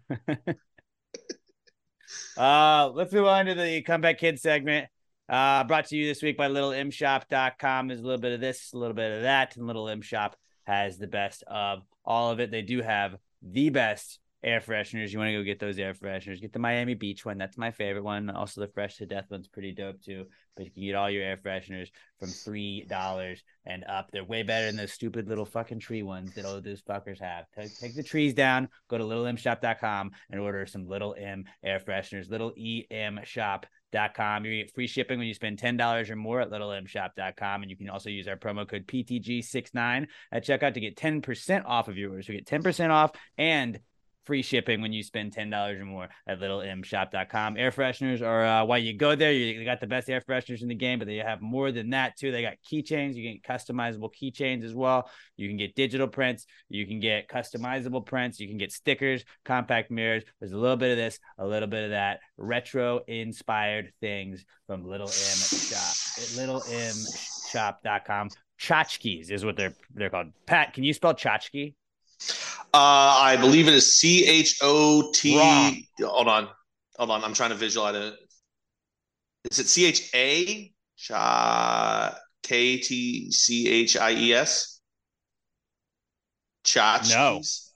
[2.36, 4.88] uh, let's move on to the comeback kid segment.
[5.28, 7.88] Uh, brought to you this week by littlemshop.com.
[7.88, 10.36] There's a little bit of this, a little bit of that, and Little M Shop
[10.64, 12.50] has the best of all of it.
[12.50, 15.12] They do have the best air fresheners.
[15.12, 16.40] You want to go get those air fresheners.
[16.40, 17.38] Get the Miami Beach one.
[17.38, 18.30] That's my favorite one.
[18.30, 20.26] Also, the Fresh to Death one's pretty dope too.
[20.56, 21.88] But you can get all your air fresheners
[22.18, 24.10] from three dollars and up.
[24.12, 27.46] They're way better than those stupid little fucking tree ones that all those fuckers have.
[27.56, 28.68] Take, take the trees down.
[28.88, 32.28] Go to littlemshop.com and order some Little M air fresheners.
[32.28, 32.52] Little
[32.90, 34.44] em shop.com.
[34.44, 37.76] You get free shipping when you spend ten dollars or more at littlemshop.com, and you
[37.76, 41.96] can also use our promo code PTG69 at checkout to get ten percent off of
[41.96, 42.22] your order.
[42.22, 43.78] So get ten percent off and
[44.24, 47.56] free shipping when you spend $10 or more at littlemshop.com.
[47.56, 49.32] Air fresheners are uh, why you go there.
[49.32, 52.16] You got the best air fresheners in the game, but they have more than that
[52.16, 52.30] too.
[52.30, 53.14] They got keychains.
[53.14, 55.10] You can get customizable keychains as well.
[55.36, 56.46] You can get digital prints.
[56.68, 58.38] You can get customizable prints.
[58.40, 60.22] You can get stickers, compact mirrors.
[60.40, 62.20] There's a little bit of this, a little bit of that.
[62.36, 68.28] Retro inspired things from Little M Shop at littlemshop.com.
[68.60, 70.28] Tchotchkes is what they're they're called.
[70.46, 71.74] Pat, can you spell tchotchke?
[72.74, 75.36] Uh, I believe it is C H O T.
[76.00, 76.48] Hold on,
[76.96, 77.22] hold on.
[77.22, 78.14] I'm trying to visualize it.
[79.50, 80.72] Is it C H A?
[80.96, 84.80] Cha K T C H I E S.
[86.64, 87.68] Tchotchkes.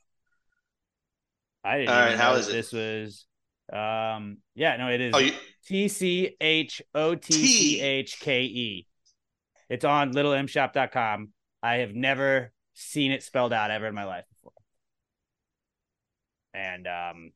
[1.65, 2.53] I didn't All right, how know is it?
[2.53, 3.27] This was
[3.73, 5.33] um yeah, no, it is Oh, you,
[5.67, 8.87] T C H O T C H K E.
[9.69, 11.31] It's on littlemshop.com.
[11.63, 14.25] I have never seen it spelled out ever in my life.
[16.57, 17.33] And um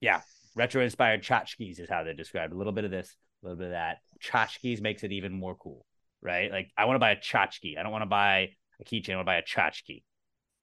[0.00, 0.22] yeah,
[0.54, 2.54] retro inspired tchotchkes is how they describe it.
[2.54, 3.98] A little bit of this, a little bit of that.
[4.22, 5.86] Tchotchkes makes it even more cool,
[6.22, 6.50] right?
[6.50, 7.78] Like I want to buy a tchotchke.
[7.78, 8.50] I don't want to buy
[8.80, 9.12] a keychain.
[9.12, 10.02] I want to buy a tchotchke.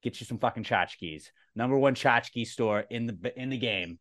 [0.01, 1.25] Get you some fucking tchotchkes.
[1.55, 3.99] Number one tchotchke store in the in the game.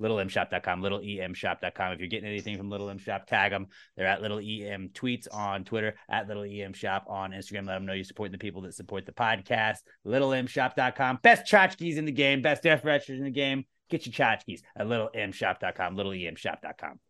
[0.00, 1.92] LittleMShop.com, LittleEMShop.com.
[1.92, 3.68] If you're getting anything from Little M Shop, tag them.
[3.96, 7.66] They're at Little EM Tweets on Twitter, at Little EM Shop on Instagram.
[7.66, 9.78] Let them know you support the people that support the podcast.
[10.06, 11.20] LittleMShop.com.
[11.22, 13.64] Best tchotchkes in the game, best air fresheners in the game.
[13.88, 17.00] Get your tchotchkes at LittleMShop.com, LittleEMShop.com.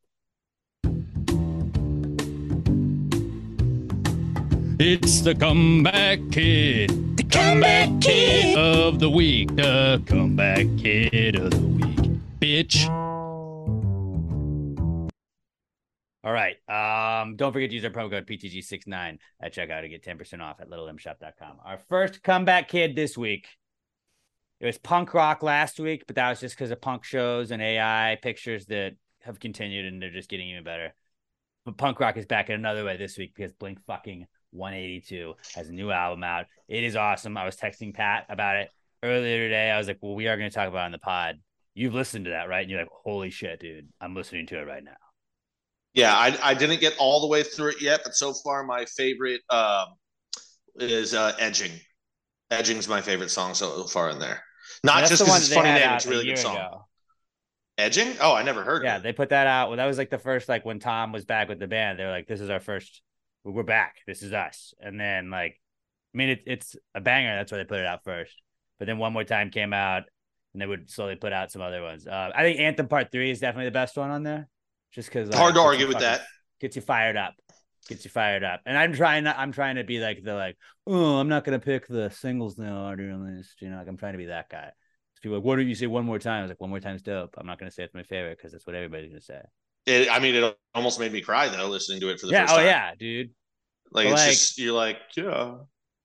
[4.79, 7.17] It's the comeback kid.
[7.17, 9.57] The comeback kid of the week.
[9.57, 11.96] The comeback kid of the week.
[12.39, 12.87] Bitch.
[16.27, 16.57] All right.
[16.69, 20.61] Um, don't forget to use our promo code PTG69 at checkout to get 10% off
[20.61, 21.59] at littlemshop.com.
[21.65, 23.47] Our first comeback kid this week.
[24.59, 27.63] It was punk rock last week, but that was just because of punk shows and
[27.63, 30.95] AI pictures that have continued and they're just getting even better.
[31.65, 35.69] But punk rock is back in another way this week because Blink fucking 182 has
[35.69, 36.47] a new album out.
[36.69, 37.37] It is awesome.
[37.37, 38.71] I was texting Pat about it
[39.03, 39.71] earlier today.
[39.71, 41.37] I was like, well, we are going to talk about it on the pod.
[41.77, 42.63] You've listened to that, right?
[42.63, 43.89] And you're like, holy shit, dude.
[44.01, 44.97] I'm listening to it right now.
[45.93, 48.87] yeah, I, I didn't get all the way through it yet, but so far my
[48.87, 49.89] favorite um,
[50.77, 51.73] is uh, "Edging."
[52.51, 54.43] "Edging's my favorite song so far in there.
[54.85, 56.57] Not just because it's funny name; it's a a really good song.
[56.57, 56.87] ago.
[57.77, 58.83] "Edging." Oh, I never heard.
[58.83, 59.03] Yeah, it.
[59.03, 59.69] they put that out.
[59.69, 61.99] Well, that was like the first, like when Tom was back with the band.
[61.99, 63.03] They're like, "This is our first.
[63.45, 63.97] We're back.
[64.07, 65.61] This is us." And then, like,
[66.15, 67.37] I mean, it, it's a banger.
[67.37, 68.35] That's why they put it out first.
[68.79, 70.05] But then one more time came out.
[70.57, 72.07] And they would slowly put out some other ones.
[72.07, 74.49] Uh, I think Anthem Part Three is definitely the best one on there,
[74.91, 76.23] just because Hard to argue with that.
[76.63, 77.35] Gets you fired up,
[77.91, 78.63] gets you fired up.
[78.65, 81.59] And I'm trying to, I'm trying to be like the like, oh, I'm not gonna
[81.59, 83.61] pick the singles now already list.
[83.61, 84.71] You know, like I'm trying to be that guy.
[85.15, 86.39] So people are like, what do you say one more time?
[86.39, 87.35] I was like, one more time's dope.
[87.37, 89.43] I'm not gonna say it's my favorite because that's what everybody's gonna say.
[89.85, 92.45] It, I mean, it almost made me cry though listening to it for the Yeah.
[92.47, 92.65] first Oh time.
[92.67, 93.31] yeah, dude.
[93.93, 95.57] Like But, it's like- just you're like, yeah.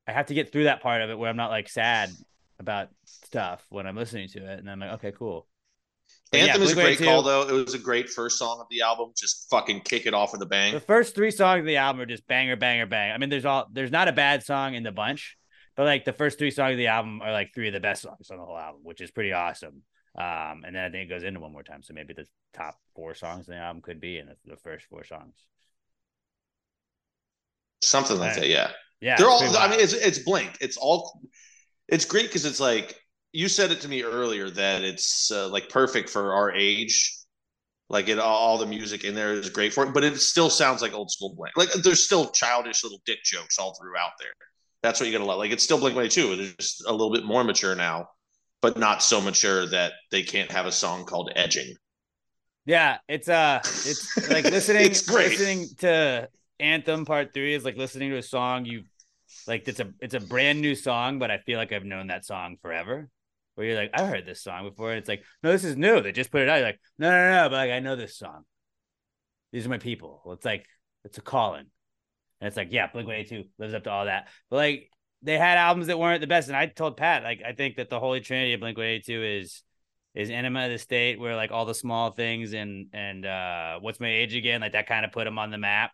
[0.07, 2.09] I have to get through that part of it where I'm not like sad
[2.61, 5.47] about stuff when I'm listening to it, and I'm like, okay, cool.
[6.31, 7.41] But yeah, Anthem is a great Blink-182 call though.
[7.49, 9.11] It was a great first song of the album.
[9.17, 10.73] Just fucking kick it off with a bang.
[10.73, 13.11] The first three songs of the album are just banger, banger, bang.
[13.11, 15.37] I mean, there's all there's not a bad song in the bunch,
[15.75, 18.01] but like the first three songs of the album are like three of the best
[18.03, 19.83] songs on the whole album, which is pretty awesome.
[20.17, 22.77] Um, and then I think it goes into one more time, so maybe the top
[22.95, 25.35] four songs in the album could be in the, the first four songs.
[27.81, 28.41] Something like Right.
[28.41, 28.49] that.
[28.49, 28.71] Yeah.
[28.99, 29.41] Yeah, They're all.
[29.57, 30.57] I mean, it's it's Blink.
[30.61, 31.19] It's all.
[31.91, 32.95] It's great because it's like
[33.33, 37.13] you said it to me earlier that it's uh, like perfect for our age.
[37.89, 40.81] Like it, all the music in there is great for it, but it still sounds
[40.81, 41.57] like old school Blink.
[41.57, 44.31] Like there's still childish little dick jokes all throughout there.
[44.83, 45.39] That's what you gotta love.
[45.39, 46.35] Like it's still Blink One Two.
[46.35, 48.07] They're just a little bit more mature now,
[48.61, 51.75] but not so mature that they can't have a song called "Edging."
[52.65, 55.31] Yeah, it's uh it's like listening It's great.
[55.31, 56.29] listening to
[56.59, 58.83] Anthem Part 3 is like listening to a song you
[59.47, 62.25] like it's a it's a brand new song, but I feel like I've known that
[62.25, 63.09] song forever.
[63.55, 64.91] Where you're like, I've heard this song before.
[64.91, 66.01] And it's like, no, this is new.
[66.01, 66.55] They just put it out.
[66.55, 68.43] You're like, no, no, no, but like I know this song.
[69.51, 70.21] These are my people.
[70.23, 70.65] Well, it's like
[71.03, 71.65] it's a calling.
[72.39, 74.29] And it's like, yeah, Blink 182 lives up to all that.
[74.49, 74.89] But like
[75.21, 76.47] they had albums that weren't the best.
[76.47, 79.63] And I told Pat, like, I think that the holy trinity of Blink 182 is
[80.13, 83.99] is Enema of the State, where like all the small things and and uh what's
[83.99, 85.91] my age again, like that kind of put them on the map.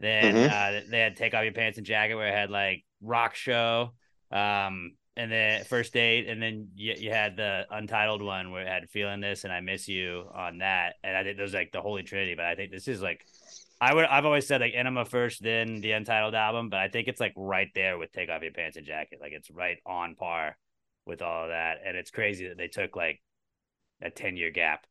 [0.00, 0.50] Then Mhm.
[0.50, 3.94] uh they had Take Off Your Pants and Jacket, where it had like rock show,
[4.30, 8.68] um, and then first date, and then you, you had the untitled one where it
[8.68, 11.82] had feeling this and I miss you on that, and I think those like the
[11.82, 12.34] holy trinity.
[12.34, 13.24] But I think this is like.
[13.82, 14.04] I would.
[14.04, 17.32] I've always said like Enema first, then the Untitled album, but I think it's like
[17.34, 19.20] right there with Take Off Your Pants and Jacket.
[19.22, 20.58] Like it's right on par
[21.06, 23.22] with all of that, and it's crazy that they took like
[24.02, 24.86] a 10 year gap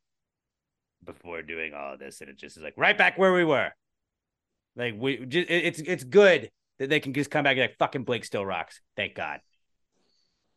[1.04, 3.70] before doing all of this and it just is like right back where we were
[4.76, 8.04] like we just it's it's good that they can just come back and like fucking
[8.04, 9.40] blake still rocks thank god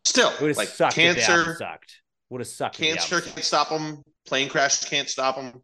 [0.06, 3.36] Still, would have like sucked if the album cancer, sucked would have sucked cancer can't
[3.36, 3.46] sucked.
[3.46, 4.04] stop them.
[4.26, 5.62] Plane crash can't stop them.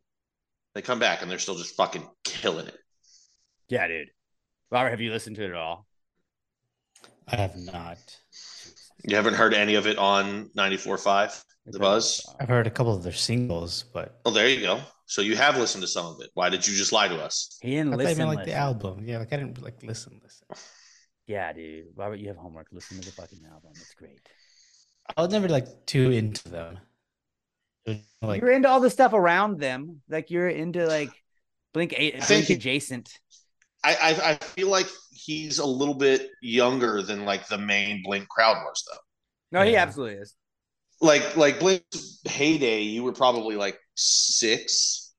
[0.76, 2.78] They come back and they're still just fucking killing it.
[3.68, 4.10] yeah dude
[4.72, 5.86] robert have you listened to it at all
[7.32, 7.98] I have not.
[9.08, 12.26] You haven't heard any of it on 94.5, The Buzz?
[12.40, 14.82] I've heard a couple of their singles, but Oh, there you go.
[15.10, 16.30] So you have listened to some of it.
[16.36, 17.58] Why did you just lie to us?
[17.64, 19.04] he didn't thought you listen, meant like the album.
[19.06, 20.48] Yeah, like I didn't like listen, listen.
[21.26, 24.20] yeah dude robert you have homework listen to the fucking album it's great
[25.18, 26.78] I was never like too into them.
[28.22, 31.10] Like you're into all the stuff around them like you're into like
[31.74, 33.10] blink eight I think blink adjacent
[33.84, 38.28] I, I I feel like he's a little bit younger than like the main Blink
[38.28, 39.60] crowd was though.
[39.60, 40.36] no he absolutely is
[41.02, 45.14] Like like Blink's heyday, you were probably like six.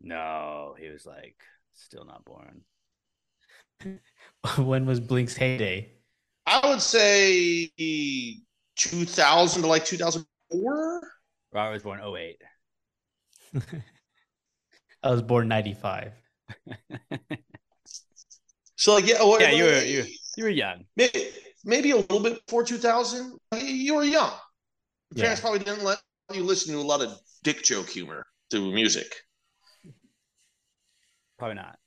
[0.00, 1.36] no he was like
[1.74, 2.62] still not born
[4.58, 5.92] when was Blink's heyday?
[6.46, 7.70] I would say
[8.76, 11.00] 2000 to like 2004.
[11.52, 12.42] robert was born 08
[15.02, 16.12] I was born '95.
[18.76, 20.06] So like yeah, well, Yeah, you were- you-
[20.36, 20.84] You were young.
[20.96, 21.30] maybe,
[21.64, 23.38] maybe a little bit before 2000.
[23.60, 24.30] You were young.
[25.10, 25.22] Your Yeah.
[25.22, 26.00] parents probably didn't let
[26.32, 29.14] you listen to a lot of dick joke humor through music.
[31.38, 31.78] Probably not.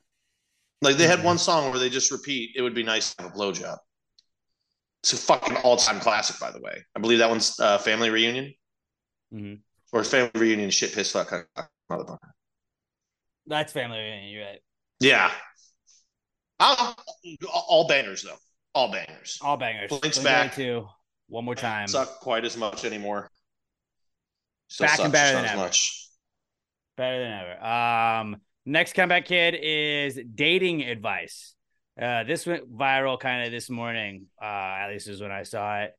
[0.81, 1.23] Like they had Mhm.
[1.25, 3.77] one song where they just repeat, "It would be nice to have a blowjob."
[5.03, 6.85] It's a fucking all-time classic, by the way.
[6.95, 8.53] I believe that one's uh, Family Reunion
[9.33, 9.61] mm-hmm.
[9.91, 11.31] or Family Reunion shit piss fuck
[11.89, 12.31] motherfucker.
[13.47, 14.29] That's family reunion.
[14.29, 14.63] You're right.
[14.99, 15.33] Yeah,
[16.61, 16.95] i
[17.51, 18.37] all banners though,
[18.73, 19.39] all bangers.
[19.41, 19.89] All bangers.
[19.89, 20.55] Blink's Blink back.
[20.55, 20.87] Two.
[21.27, 21.87] One more time.
[21.87, 23.29] Suck quite as much anymore.
[24.67, 25.57] Still Back and better than ever.
[25.57, 26.07] much.
[26.97, 27.65] Better than ever.
[27.65, 31.55] Um, next comeback kid is dating advice.
[32.01, 34.27] Uh, this went viral kind of this morning.
[34.41, 35.93] Uh, at least is when I saw it.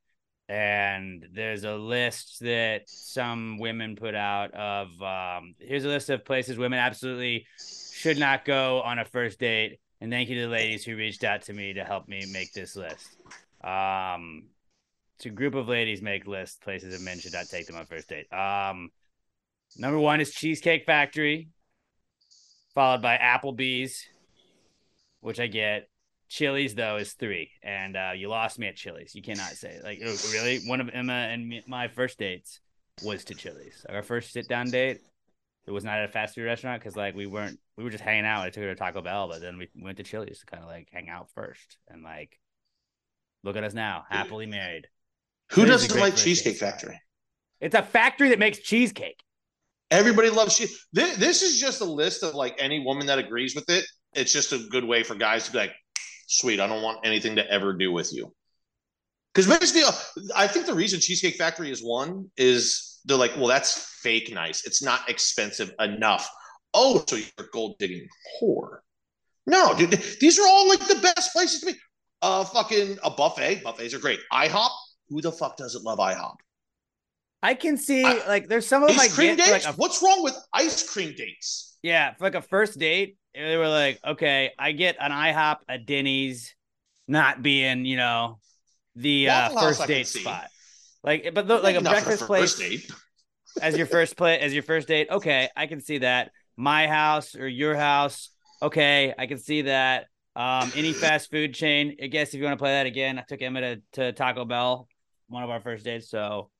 [0.48, 6.24] And there's a list that some women put out of um, here's a list of
[6.24, 7.46] places women absolutely
[7.94, 9.78] should not go on a first date.
[10.02, 12.52] And thank you to the ladies who reached out to me to help me make
[12.52, 13.22] this list.
[13.62, 14.46] Um,
[15.14, 17.86] it's a group of ladies make lists places that men should not take them on
[17.86, 18.26] first date.
[18.32, 18.90] Um,
[19.76, 21.50] number one is Cheesecake Factory,
[22.74, 24.04] followed by Applebee's,
[25.20, 25.88] which I get.
[26.28, 29.14] Chili's though is three, and uh, you lost me at Chili's.
[29.14, 30.58] You cannot say like oh, really.
[30.66, 32.58] One of Emma and me, my first dates
[33.04, 33.86] was to Chili's.
[33.88, 34.98] Our first sit down date.
[35.66, 38.02] It was not at a fast food restaurant because like we weren't we were just
[38.02, 38.44] hanging out.
[38.44, 40.68] I took her to Taco Bell, but then we went to Chili's to kind of
[40.68, 42.38] like hang out first and like
[43.44, 44.88] look at us now, happily married.
[45.52, 46.56] Who doesn't like Cheesecake.
[46.56, 47.00] Factory?
[47.60, 49.22] It's a factory that makes cheesecake.
[49.90, 50.86] Everybody loves cheese.
[50.92, 53.84] This, this is just a list of like any woman that agrees with it.
[54.14, 55.72] It's just a good way for guys to be like,
[56.26, 58.34] sweet, I don't want anything to ever do with you.
[59.32, 59.92] Because basically, uh,
[60.34, 64.66] I think the reason Cheesecake Factory is one is they're like, well, that's fake nice.
[64.66, 66.28] It's not expensive enough.
[66.74, 68.06] Oh, so you're gold digging
[68.40, 68.78] whore.
[69.46, 69.90] No, dude,
[70.20, 71.78] these are all like the best places to be.
[72.22, 73.62] Uh, fucking a buffet.
[73.64, 74.20] Buffets are great.
[74.32, 74.70] IHOP.
[75.08, 76.36] Who the fuck doesn't love IHOP?
[77.42, 79.50] I can see I- like there's some of my cream dates.
[79.50, 81.76] like a What's wrong with ice cream dates?
[81.82, 85.78] Yeah, for like a first date, they were like, okay, I get an IHOP, a
[85.78, 86.54] Denny's,
[87.08, 88.38] not being, you know,
[88.94, 90.48] the uh, first date spot.
[91.04, 92.60] Like, but the, like a breakfast place
[93.60, 95.08] as your first play as your first date.
[95.10, 96.30] Okay, I can see that.
[96.56, 98.30] My house or your house.
[98.60, 100.06] Okay, I can see that.
[100.36, 101.96] Um, any fast food chain.
[102.02, 104.44] I guess if you want to play that again, I took Emma to, to Taco
[104.44, 104.86] Bell,
[105.28, 106.08] one of our first dates.
[106.08, 106.50] So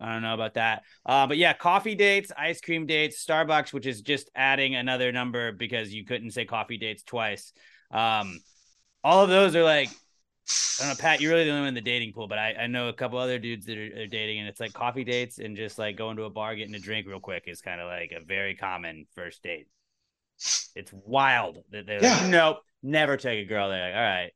[0.00, 0.82] I don't know about that.
[1.06, 5.52] Uh, but yeah, coffee dates, ice cream dates, Starbucks, which is just adding another number
[5.52, 7.52] because you couldn't say coffee dates twice.
[7.92, 8.40] Um,
[9.04, 9.90] all of those are like,
[10.48, 12.54] I don't know, Pat, you're really the only one in the dating pool, but I,
[12.54, 15.38] I know a couple other dudes that are, are dating, and it's like coffee dates
[15.38, 17.86] and just like going to a bar, getting a drink real quick is kind of
[17.86, 19.68] like a very common first date.
[20.74, 22.18] It's wild that they're Yeah.
[22.20, 23.90] like, nope, never take a girl there.
[23.90, 24.32] Like, all right.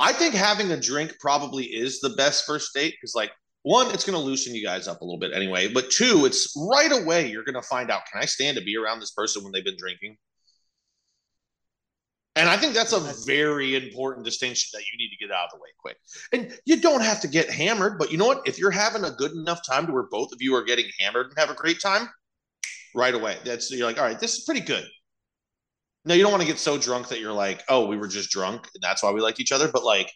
[0.00, 3.30] I think having a drink probably is the best first date because, like,
[3.62, 5.68] one, it's going to loosen you guys up a little bit anyway.
[5.72, 8.76] But two, it's right away you're going to find out can I stand to be
[8.76, 10.16] around this person when they've been drinking?
[12.36, 15.50] And I think that's a very important distinction that you need to get out of
[15.52, 15.96] the way quick.
[16.32, 18.46] And you don't have to get hammered, but you know what?
[18.46, 21.26] If you're having a good enough time to where both of you are getting hammered
[21.26, 22.08] and have a great time,
[22.94, 24.86] right away, that's you're like, all right, this is pretty good.
[26.04, 28.30] Now you don't want to get so drunk that you're like, oh, we were just
[28.30, 29.68] drunk and that's why we liked each other.
[29.68, 30.10] But like,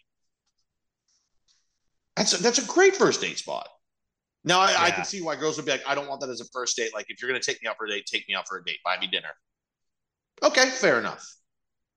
[2.15, 3.67] that's a, that's a great first date spot.
[4.45, 6.39] Now I, I can see why girls would be like, I don't want that as
[6.39, 6.93] a first date.
[6.93, 8.63] Like, if you're gonna take me out for a date, take me out for a
[8.63, 9.29] date, buy me dinner.
[10.43, 11.25] Okay, fair enough.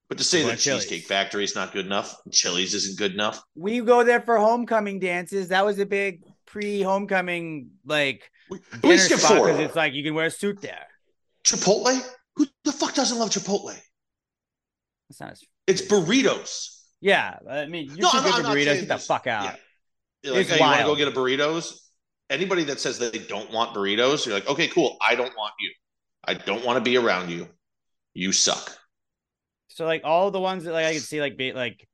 [0.08, 0.84] But to say Or that Chili's.
[0.84, 3.42] Cheesecake Factory is not good enough, Chili's isn't good enough.
[3.54, 5.48] We go there for homecoming dances.
[5.48, 9.46] That was a big pre-homecoming like We, we dinner skip spot four.
[9.48, 10.86] because it's like you can wear a suit there.
[11.44, 12.00] Chipotle.
[12.36, 13.74] Who the fuck doesn't love Chipotle?
[15.10, 16.68] That's not as It's burritos.
[17.00, 17.38] yeah.
[17.50, 18.78] I mean, you're No, too I'm good not- for I'm not burritos.
[18.80, 19.44] Get the fuck out.
[19.44, 19.56] Yeah.
[20.22, 21.78] You're like, It's hey, you want to go get a burritos?
[22.30, 24.96] Anybody that says that they don't want burritos, you're like, okay, cool.
[25.00, 25.70] I don't want you.
[26.24, 27.48] I don't want to be around you.
[28.14, 28.76] You suck.
[29.78, 31.86] So like all the ones that like I could see like be like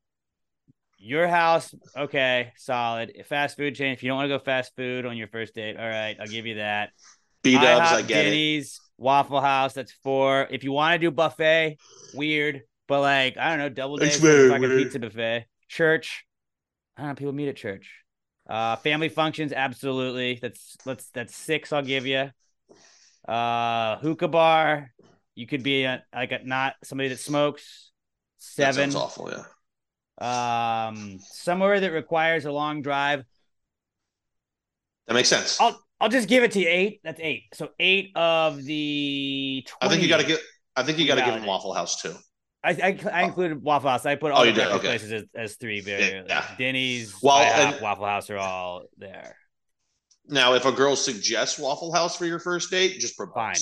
[0.97, 3.13] your house, okay, solid.
[3.29, 3.93] Fast food chain.
[3.93, 6.27] If you don't want to go fast food on your first date, all right, I'll
[6.27, 6.93] give you that.
[7.43, 8.31] B dubs, I get it.
[8.31, 10.49] Denny's, Waffle House, that's four.
[10.51, 11.77] If you want to do buffet,
[12.15, 14.83] weird, but like I don't know, double very fucking weird.
[14.85, 16.25] pizza buffet, church.
[16.97, 17.99] I don't know, people meet at church.
[18.49, 20.39] Uh, family functions, absolutely.
[20.41, 21.71] That's let's that's six.
[21.71, 22.31] I'll give you.
[23.29, 24.94] Uh, hookah bar.
[25.35, 27.91] You could be a, like a, not somebody that smokes.
[28.39, 28.91] Seven.
[28.91, 29.31] sounds awful.
[29.33, 29.45] Yeah.
[30.21, 33.25] Um, somewhere that requires a long drive.
[35.07, 35.61] That makes sense.
[35.61, 37.01] I'll I'll just give it to you eight.
[37.05, 37.45] That's eight.
[37.55, 39.65] So eight of the.
[39.67, 39.79] 20.
[39.87, 40.41] I think you got to get.
[40.77, 42.15] I think you got to give him Waffle House too.
[42.63, 44.07] I, I, I included Waffle House.
[44.07, 44.87] I put all Oh, the breakfast Okay.
[44.89, 45.81] places as, as three.
[45.81, 46.45] Very Yeah, yeah.
[46.59, 49.37] Denny's, Well, IHOP, and- Waffle House are all there.
[50.27, 53.35] Now, if a girl suggests Waffle House for your first date, just propose.
[53.35, 53.57] Fine.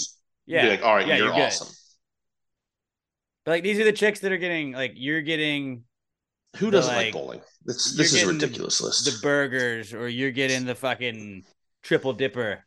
[0.47, 1.69] Yeah, like, all right, yeah, you're, you're awesome.
[3.45, 5.85] but like these are the chicks that are getting like you're getting
[6.57, 7.41] Who The, doesn't like, like, bowling?
[7.65, 9.05] This, this is getting the- ridiculous list.
[9.05, 11.45] the burgers or you're getting the fucking
[11.83, 12.65] triple dipper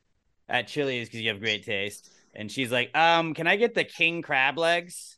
[0.50, 2.12] at Chili's because you have great taste.
[2.34, 5.18] And she's like, um, can I get the king crab legs?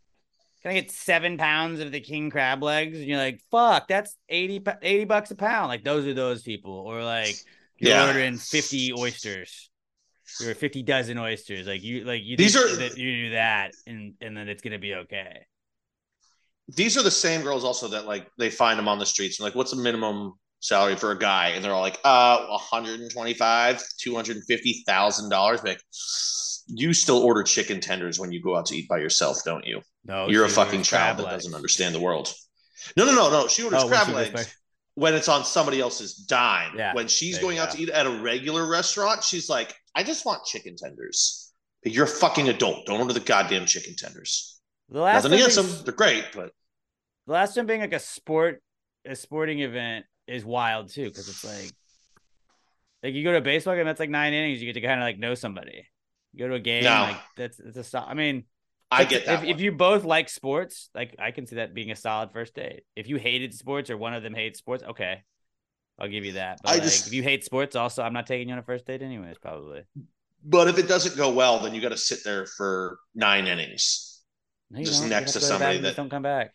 [0.61, 2.97] Can I get seven pounds of the king crab legs?
[2.97, 5.67] And you're like, fuck, that's 80, 80 bucks a pound.
[5.69, 6.73] Like those are those people.
[6.73, 7.35] Or like
[7.79, 8.07] you're Yeah.
[8.07, 9.66] ordering 50 oysters.
[10.45, 11.67] Or 50 dozen oysters.
[11.67, 14.79] Like you like you These are- that you do that and and then it's gonna
[14.79, 15.45] be okay.
[16.69, 19.45] These are the same girls also that like they find them on the streets and
[19.45, 21.49] like, what's the minimum salary for a guy?
[21.49, 25.63] And they're all like, uh, 125, 250,000 dollars.
[25.63, 25.79] Like,
[26.67, 29.81] you still order chicken tenders when you go out to eat by yourself, don't you?
[30.03, 31.43] No, You're a fucking child that legs.
[31.43, 32.33] doesn't understand the world.
[32.97, 33.47] No, no, no, no.
[33.47, 34.53] She orders Oh, crab legs
[34.95, 36.77] when it's on somebody else's dime.
[36.77, 37.75] Yeah, when she's going out go.
[37.75, 41.51] to eat at a regular restaurant, she's like, I just want chicken tenders.
[41.83, 42.85] But you're a fucking adult.
[42.85, 44.59] Don't order the goddamn chicken tenders.
[44.89, 45.83] The last Nothing against them.
[45.83, 46.51] They're great, but
[47.25, 48.61] the last one being like a sport,
[49.05, 51.71] a sporting event is wild too because it's like,
[53.01, 54.99] like you go to a baseball game that's like nine innings, you get to kind
[54.99, 55.87] of like know somebody.
[56.33, 56.89] You go to a game, No.
[57.01, 58.07] like that's it's a stop.
[58.07, 58.43] I mean,
[58.91, 59.43] I get that.
[59.43, 62.53] If, if you both like sports, like I can see that being a solid first
[62.53, 62.83] date.
[62.95, 65.23] If you hated sports or one of them hates sports, okay,
[65.99, 66.59] I'll give you that.
[66.63, 68.63] But I like, just- if you hate sports, also, I'm not taking you on a
[68.63, 69.37] first date anyways.
[69.41, 69.81] Probably.
[70.43, 74.21] but if it doesn't go well, then you got to sit there for nine innings.
[74.69, 75.09] No, Just don't.
[75.09, 76.53] Next to go somebody that- don't come back.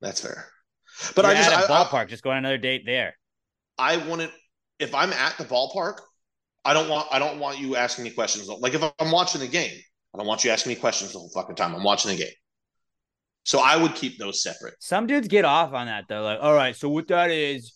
[0.00, 0.46] That's fair.
[1.14, 2.08] But You're I just at a I, I, ballpark.
[2.08, 3.16] just go on another date there.
[3.78, 4.30] I want it
[4.78, 5.98] if I'm at the ballpark,
[6.64, 8.48] I don't want I don't want you asking me questions.
[8.48, 9.76] Like if I'm watching the game,
[10.14, 11.74] I don't want you asking me questions the whole fucking time.
[11.74, 12.32] I'm watching the game.
[13.44, 14.74] So I would keep those separate.
[14.80, 16.22] Some dudes get off on that though.
[16.22, 17.72] Like, all right, so what that is,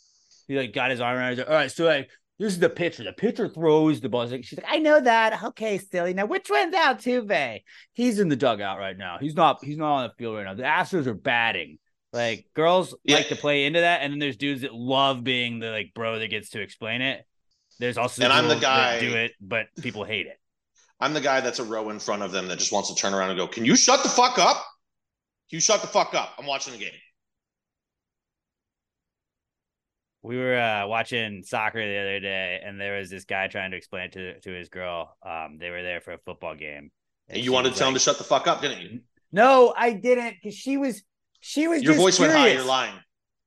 [0.53, 1.39] he like got his arm around.
[1.39, 3.05] Like, all right, so like this is the pitcher.
[3.05, 4.27] The pitcher throws the ball.
[4.29, 5.43] She's like, I know that.
[5.43, 6.13] Okay, silly.
[6.15, 7.61] Now which one's Altuve?
[7.93, 9.19] He's in the dugout right now.
[9.21, 9.65] He's not.
[9.65, 10.55] He's not on the field right now.
[10.55, 11.79] The Astros are batting.
[12.13, 13.17] Like girls Yeah.
[13.17, 16.19] like to play into that, and then there's dudes that love being the like bro
[16.19, 17.25] that gets to explain it.
[17.79, 20.39] There's also And I'm the guy- do it, but people hate it.
[21.01, 23.13] I'm the guy that's a row in front of them that just wants to turn
[23.15, 24.63] around and go, Can you shut the fuck up?
[25.49, 26.35] You shut the fuck up.
[26.39, 26.93] I'm watching the game.
[30.23, 33.77] We were uh, watching soccer the other day, and there was this guy trying to
[33.77, 35.17] explain it to to his girl.
[35.25, 36.91] Um, they were there for a football game.
[37.29, 39.01] And you wanted to tell him to shut the fuck up, didn't you?
[39.33, 41.03] No, I didn't, because she was
[41.41, 42.53] she was Your voice went high.
[42.53, 42.95] You're lying.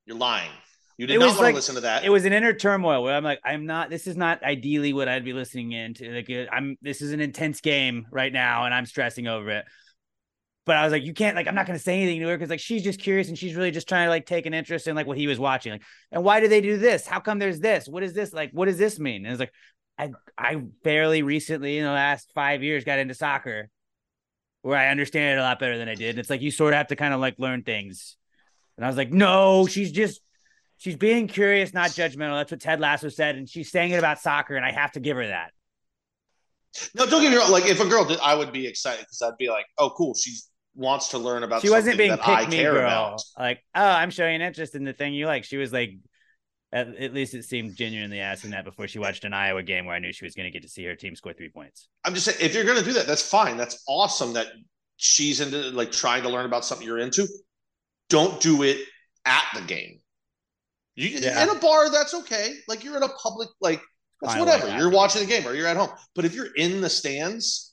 [0.05, 0.49] You're lying.
[0.97, 2.03] You did It not want like- to listen to that.
[2.05, 3.89] It was an inner turmoil where I'm like, I'm not.
[3.89, 6.09] This is not ideally what I'd be listening into.
[6.09, 6.77] Like, uh, I'm.
[6.81, 9.65] This is an intense game right now, and I'm stressing over it.
[10.65, 11.35] But I was like, you can't.
[11.35, 13.37] Like, I'm not going to say anything to her because like she's just curious and
[13.37, 15.73] she's really just trying to like take an interest in like what he was watching.
[15.73, 17.05] Like, and why do they do this?
[17.05, 17.87] How come there's this?
[17.87, 18.33] What is this?
[18.33, 19.25] Like, what does this mean?
[19.25, 19.53] And it's like,
[19.97, 23.69] I I fairly recently in the last five years got into soccer,
[24.63, 26.11] where I understand it a lot better than I did.
[26.11, 28.17] And it's like you sort of have to kind of like learn things.
[28.77, 30.21] And I was like, no, she's just
[30.77, 32.37] she's being curious, not judgmental.
[32.39, 34.99] That's what Ted Lasso said, and she's saying it about soccer, and I have to
[34.99, 35.51] give her that.
[36.95, 37.51] no, don't get me wrong.
[37.51, 40.13] Like if a girl did, I would be excited because I'd be like, Oh, cool.
[40.15, 40.35] She
[40.75, 43.21] wants to learn about She wasn't being that I pick me care girl, about.
[43.39, 45.43] like, oh, I'm showing interest in the thing you like.
[45.43, 45.91] She was like,
[46.73, 49.95] at, at least it seemed genuinely asking that before she watched an Iowa game where
[49.95, 51.87] I knew she was going to get to see her team score three points.
[52.03, 53.55] I'm just saying, if you're going to do that, that's fine.
[53.57, 54.47] That's awesome that
[54.97, 57.27] she's into like trying to learn about something you're into.
[58.09, 58.79] Don't do it
[59.25, 59.99] at the game.
[60.95, 61.43] You Yeah.
[61.43, 62.53] in a bar, that's okay.
[62.67, 63.81] Like you're in a public, like
[64.21, 64.67] that's whatever.
[64.67, 65.89] like you're watching the game or you're at home.
[66.15, 67.64] But if you're in the stands,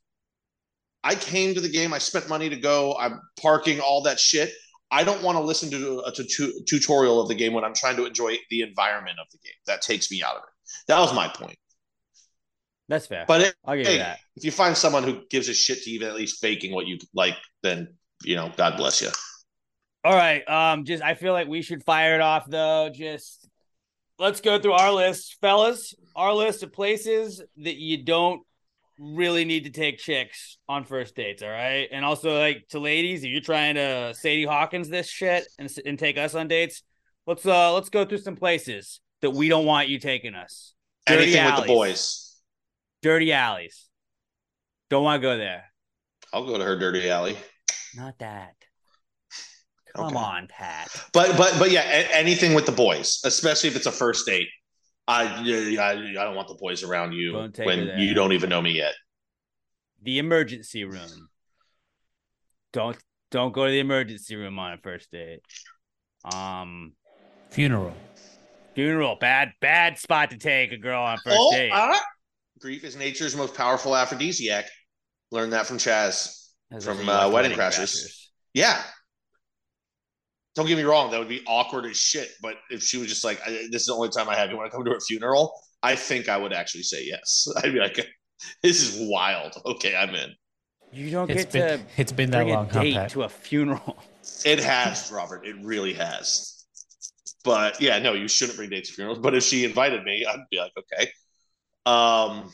[1.05, 1.93] I came to the game.
[1.93, 2.97] I spent money to go.
[2.99, 4.53] I'm parking, all that shit.
[4.91, 7.97] I don't want to listen to a, tu- tutorial of the game when I'm trying
[7.97, 9.55] to enjoy the environment of the game.
[9.67, 10.73] That takes me out of it.
[10.89, 11.57] That was my point.
[12.89, 13.25] That's fair.
[13.27, 14.19] But it, I'll give hey, you that.
[14.37, 16.99] if you find someone who gives a shit to even at least faking what you
[17.15, 19.09] like, then you know, God bless you.
[20.05, 20.47] All right.
[20.49, 22.91] Um, just I feel like we should fire it off though.
[22.93, 23.49] Just
[24.19, 25.95] let's go through our list, fellas.
[26.15, 28.43] Our list of places that you don't
[28.99, 31.43] really need to take chicks on first dates.
[31.43, 35.47] All right, and also like to ladies, if you're trying to Sadie Hawkins this shit
[35.59, 36.82] and and take us on dates,
[37.26, 40.74] let's uh let's go through some places that we don't want you taking us.
[41.07, 42.36] Dirty Anything with the boys.
[43.03, 43.88] Dirty alleys.
[44.90, 45.64] Don't want to go there.
[46.32, 47.36] I'll go to her dirty alley.
[47.95, 48.55] Not that.
[49.95, 50.16] Come Okay.
[50.16, 50.88] on, Pat.
[51.12, 51.82] But but but yeah,
[52.12, 54.49] anything with the boys, especially if it's a first date.
[55.13, 58.33] I I, I don't want the boys around you Don't take her when you don't
[58.33, 58.95] even know me yet.
[60.03, 61.29] the emergency room.
[62.73, 62.97] Don't
[63.31, 65.41] don't go to the emergency room on a first date.
[66.35, 66.93] Um,
[67.51, 67.95] Funeral.
[68.75, 71.71] funeral, bad bad spot to take a girl on first oh, date.
[71.73, 72.01] ah,
[72.61, 74.67] grief is nature's most powerful aphrodisiac.
[75.31, 76.39] Learned that from Chazz.
[76.71, 78.29] As from, uh, watch Wedding Crashers.
[78.55, 78.83] Yeah.
[80.55, 82.31] Don't get me wrong, that would be awkward as shit.
[82.43, 84.57] But if she was just like, I, "This is the only time I have you
[84.57, 87.49] want to come to a funeral," I think I would actually say yes.
[87.57, 87.99] I'd be like,
[88.63, 90.35] "This is wild." Okay, I'm in.
[90.93, 93.11] You don't It's get been to it's been that long, a date Pat?
[93.11, 93.97] to a funeral.
[94.45, 95.47] It has, Robert.
[95.47, 96.65] It really has.
[97.45, 99.19] But yeah, no, you shouldn't bring dates to funerals.
[99.19, 101.11] But if she invited me, I'd be like, okay.
[101.87, 102.53] Um,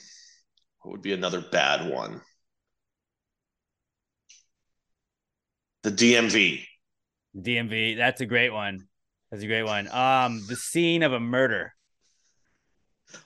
[0.81, 2.23] what would be another bad one?
[5.83, 6.67] The DMV.
[7.37, 8.87] DMV, that's a great one.
[9.31, 9.89] That's a great one.
[9.89, 11.75] Um, the scene of a murder.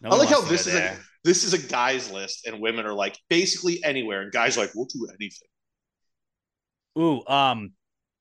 [0.00, 2.92] No I like how this is a this is a guys list, and women are
[2.92, 5.48] like basically anywhere, and guys are like, we'll do anything.
[6.98, 7.72] Ooh, um,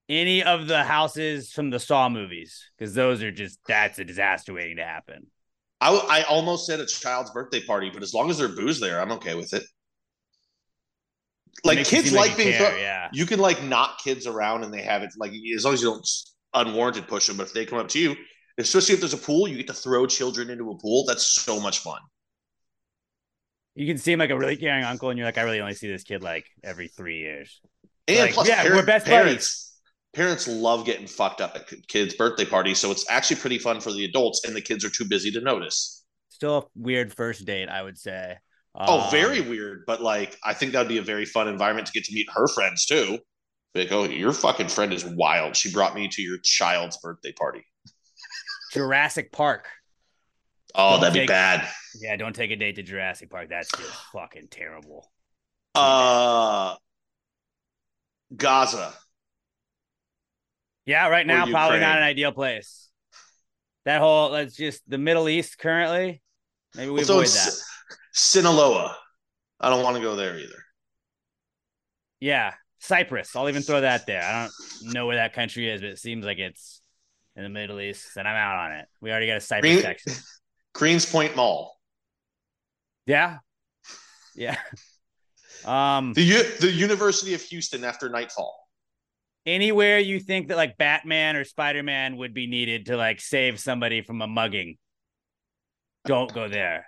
[0.07, 4.53] any of the houses from the Saw movies, because those are just that's a disaster
[4.53, 5.27] waiting to happen.
[5.79, 9.01] I, I almost said a child's birthday party, but as long as there's booze there,
[9.01, 9.63] I'm okay with it.
[11.64, 13.10] Like kids seem like being care, thrown- yeah.
[13.14, 15.89] you can like knock kids around and they have it like as long as you
[15.89, 16.08] don't
[16.54, 17.38] unwarranted push them.
[17.38, 18.16] But if they come up to you,
[18.58, 21.06] especially if there's a pool, you get to throw children into a pool.
[21.08, 21.99] That's so much fun.
[23.76, 25.89] You can seem like a really caring uncle, and you're like, I really only see
[25.89, 27.62] this kid like every three years.
[28.08, 29.78] And Like, plus, yeah, parent- we're best parents,
[30.14, 33.91] parents love getting fucked up at kids' birthday parties, so it's actually pretty fun for
[33.93, 36.04] the adults, and the kids are too busy to notice.
[36.30, 38.38] Still a weird first date, I would say.
[38.76, 41.88] Oh, Um, very weird, but like I think that would be a very fun environment
[41.88, 43.19] to get to meet her friends too.
[43.76, 45.55] Like, oh, your fucking friend is wild.
[45.55, 47.65] She brought me to your child's birthday party.
[48.74, 49.67] Jurassic Park.
[50.76, 51.67] Oh, Don't that'd be bad.
[52.01, 53.49] Yeah, don't take a date to Jurassic Park.
[53.49, 55.11] That's just fucking terrible.
[55.76, 56.76] Uh,
[58.36, 58.93] Gaza.
[60.86, 62.89] Yeah, right now probably not an ideal place.
[63.86, 66.22] That whole let's just the Middle East currently.
[66.76, 67.70] Maybe we So avoid it's that.
[68.14, 68.97] Sinaloa.
[69.59, 70.64] I don't want to go there either.
[72.20, 73.36] Yeah, Cyprus.
[73.36, 74.22] I'll even throw that there.
[74.24, 74.43] I
[74.84, 76.82] don't know where that country is, but it seems like it's
[77.36, 78.86] in the Middle East, and I'm out on it.
[79.01, 80.39] We already got a Cyprus, Green- Texas.
[80.74, 81.78] Greens Point Mall.
[83.05, 83.38] Yeah,
[84.36, 84.57] yeah.
[85.64, 88.68] Um, The U- the University of Houston after nightfall.
[89.45, 93.59] anywhere you think that like Batman or Spider Man would be needed to like save
[93.59, 94.80] somebody from a mugging,
[96.05, 96.88] don't go there,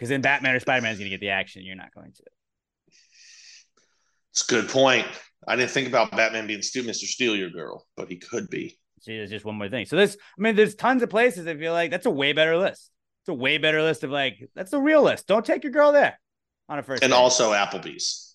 [0.00, 1.62] because then Batman or Spider Man is gonna get the action.
[1.62, 2.22] You're not going to.
[4.32, 5.06] It's a good point.
[5.46, 7.04] I didn't think about Batman being Stu, Mr.
[7.04, 8.78] Steal Your Girl, but he could be.
[9.02, 9.84] See, there's just one more thing.
[9.84, 11.46] So this, I mean, there's tons of places.
[11.46, 12.90] I feel like that's a way better list.
[13.22, 15.26] It's a way better list of like that's the real list.
[15.26, 16.18] Don't take your girl there
[16.68, 17.16] on a first And date.
[17.18, 18.34] also Applebee's.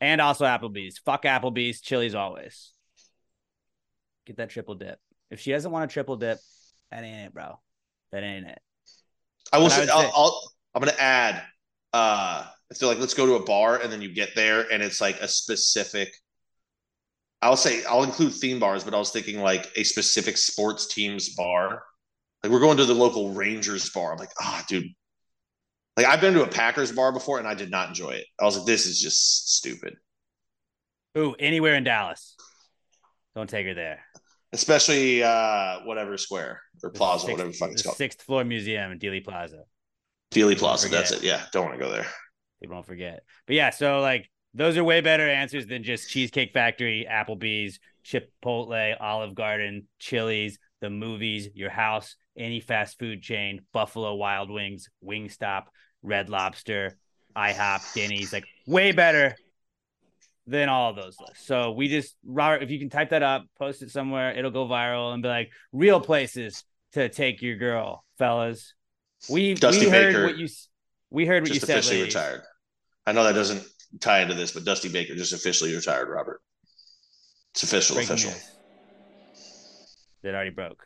[0.00, 0.96] and also Applebee's.
[1.04, 1.82] Fuck Applebee's.
[1.82, 2.72] Chili's always.
[4.26, 4.98] Get that triple dip.
[5.30, 6.38] If she doesn't want a triple dip,
[6.90, 7.58] that ain't it, bro.
[8.12, 8.58] That ain't it.
[9.52, 10.52] I will But I say, I'll, say- I'll,
[10.82, 11.42] I'm to add,
[11.92, 14.82] uh, if they're like, let's go to a bar, and then you get there, and
[14.82, 16.14] it's like a specific.
[17.42, 21.34] I'll say I'll include theme bars, but I was thinking like a specific sports team's
[21.34, 21.82] bar.
[22.42, 24.12] Like we're going to the local Rangers bar.
[24.12, 24.86] I'm like, ah, dude.
[25.96, 28.26] Like I've been to a Packers bar before, and I did not enjoy it.
[28.40, 29.96] I was like, this is just stupid.
[31.16, 32.36] Ooh, anywhere in Dallas.
[33.34, 34.04] Don't take her there.
[34.52, 37.96] Especially uh, whatever square or plaza, sixth- whatever the fuck it's called.
[37.96, 39.64] Sixth floor museum in Dealey Plaza.
[40.30, 40.88] Dealey Plaza.
[40.88, 41.22] That's it.
[41.22, 42.06] Yeah, don't want to go there.
[42.60, 43.22] They won't forget.
[43.46, 48.96] But yeah, so like those are way better answers than just Cheesecake Factory, Applebee's, Chipotle,
[49.00, 55.64] Olive Garden, Chili's, the movies, your house, any fast food chain, Buffalo Wild Wings, Wingstop,
[56.02, 56.96] Red Lobster,
[57.36, 59.36] IHOP, Denny's, like way better
[60.46, 61.46] than all of those lists.
[61.46, 64.66] So we just Robert, if you can type that up, post it somewhere, it'll go
[64.66, 68.74] viral and be like real places to take your girl, fellas.
[69.28, 70.48] We Dusty we heard Baker what you
[71.10, 71.70] we heard what you said.
[71.70, 72.14] officially ladies.
[72.14, 72.42] retired.
[73.06, 73.64] I know that doesn't
[74.00, 76.40] tie into this, but Dusty Baker just officially retired, Robert.
[77.54, 78.30] It's official, Breaking official.
[78.32, 78.50] news.
[80.22, 80.84] That already broke.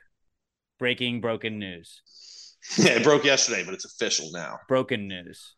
[0.79, 2.01] Breaking broken news.
[2.79, 4.61] Yeah, it broke yesterday, but it's official now.
[4.69, 5.57] Broken news.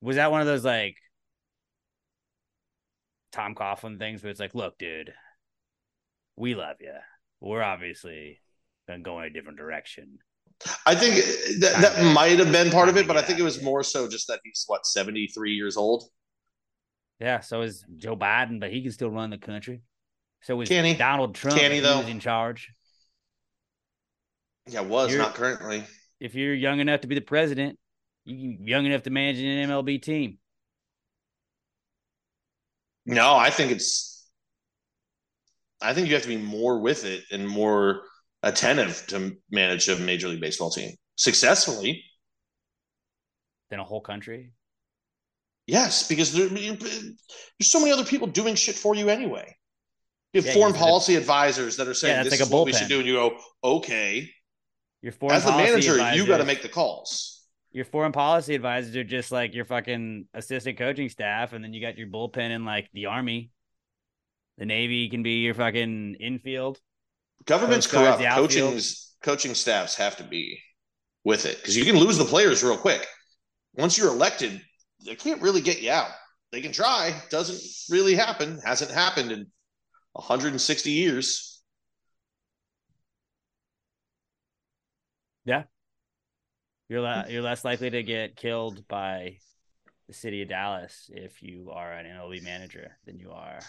[0.00, 0.96] Was that one of those like
[3.32, 5.12] Tom Coughlin things where it's like, look, dude,
[6.36, 6.94] we love you.
[7.40, 8.40] We're obviously
[8.88, 10.18] Uh, gonna go in a different direction.
[10.86, 11.16] I think
[11.60, 12.12] that, that Kinda.
[12.12, 14.40] might have been part of it, but I think it was more so just that
[14.44, 16.04] he's what seventy three years old.
[17.20, 19.82] Yeah, so is Joe Biden, but he can still run the country.
[20.42, 20.96] So is Can?
[20.96, 22.00] Donald Trump Can he, though?
[22.02, 22.72] in charge.
[24.68, 25.84] Yeah, was You're- not currently.
[26.20, 27.78] If you're young enough to be the president,
[28.24, 30.38] you young enough to manage an MLB team.
[33.06, 34.26] No, I think it's.
[35.80, 38.02] I think you have to be more with it and more
[38.42, 42.04] attentive to manage a major league baseball team successfully.
[43.70, 44.52] than a whole country.
[45.66, 47.16] Yes, because there, there's
[47.60, 49.54] so many other people doing shit for you anyway.
[50.32, 52.46] You have Yeah, foreign you just have- policy advisors that are saying that's this like
[52.46, 54.30] is what we should do, and you go, okay.
[55.02, 57.44] Your foreign As the manager, you got to make the calls.
[57.70, 61.80] your foreign policy advisors are just like your fucking assistant coaching staff, and then you
[61.82, 63.50] got your bullpen in like the army.
[64.56, 66.80] The Navy can be your fucking infield.
[67.46, 68.34] Government's Coach corrupt.
[68.34, 70.60] Coaching's coaching staffs have to be
[71.24, 73.06] with it because you can lose the players real quick.
[73.74, 74.60] Once you're elected,
[75.04, 76.10] they can't really get you out.
[76.52, 77.14] They can try.
[77.30, 78.60] Doesn't really happen.
[78.64, 79.46] Hasn't happened in
[80.12, 81.62] 160 years.
[85.44, 85.64] Yeah.
[86.88, 89.38] You're le- you're less likely to get killed by
[90.06, 93.60] the city of Dallas if you are an MLB manager than you are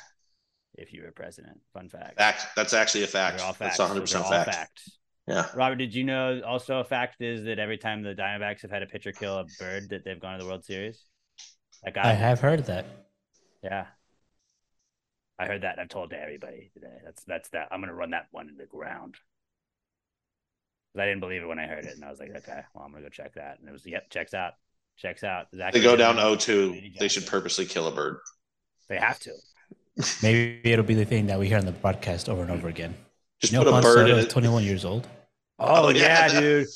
[0.75, 1.59] if you were president.
[1.73, 2.17] Fun fact.
[2.17, 2.45] Fact.
[2.55, 3.37] That's actually a fact.
[3.37, 3.77] They're all facts.
[3.77, 4.55] That's 100 Those percent all fact.
[4.55, 4.89] facts.
[5.27, 5.45] Yeah.
[5.55, 8.81] Robert, did you know also a fact is that every time the Diamondbacks have had
[8.81, 11.03] a pitcher kill a bird that they've gone to the World Series?
[11.83, 12.85] That guy I have heard that.
[13.63, 13.85] Yeah.
[15.37, 15.73] I heard that.
[15.73, 16.97] and I've told to everybody today.
[17.05, 17.67] That's that's that.
[17.71, 19.15] I'm gonna run that one in the ground.
[20.93, 22.83] 'Cause I didn't believe it when I heard it, and I was like, okay, well,
[22.83, 23.59] I'm gonna go check that.
[23.59, 24.53] And it was, yep, checks out,
[24.97, 25.45] checks out.
[25.51, 26.97] They go down 0-2.
[26.97, 28.17] They should purposely kill a bird.
[28.87, 29.31] They have to.
[30.23, 32.95] Maybe it'll be the thing that we hear on the broadcast over and over again.
[33.41, 34.29] Just You know, put a bird in is it.
[34.31, 35.07] 21 years old.
[35.59, 36.39] Oh, Oh, yeah, yeah.
[36.39, 36.67] dude.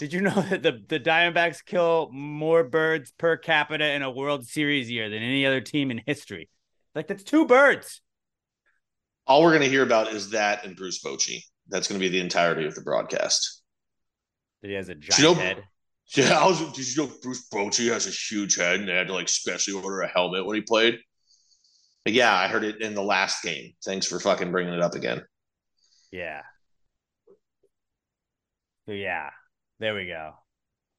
[0.00, 4.46] Did you know that the, the Diamondbacks kill more birds per capita in a World
[4.46, 6.48] Series year than any other team in history?
[6.94, 8.00] Like that's two birds.
[9.26, 11.42] All we're going to hear about is that and Bruce Bochy.
[11.68, 13.62] That's going to be the entirety of the broadcast.
[14.62, 15.62] That he has a you giant know- head.
[16.14, 16.58] Yeah, I was.
[16.72, 19.74] Did you know Bruce Bochy has a huge head and they had to like specially
[19.82, 20.98] order a helmet when he played?
[22.04, 23.72] But yeah, I heard it in the last game.
[23.84, 25.22] Thanks for fucking bringing it up again.
[26.10, 26.42] Yeah.
[28.86, 29.30] So yeah,
[29.78, 30.32] there we go.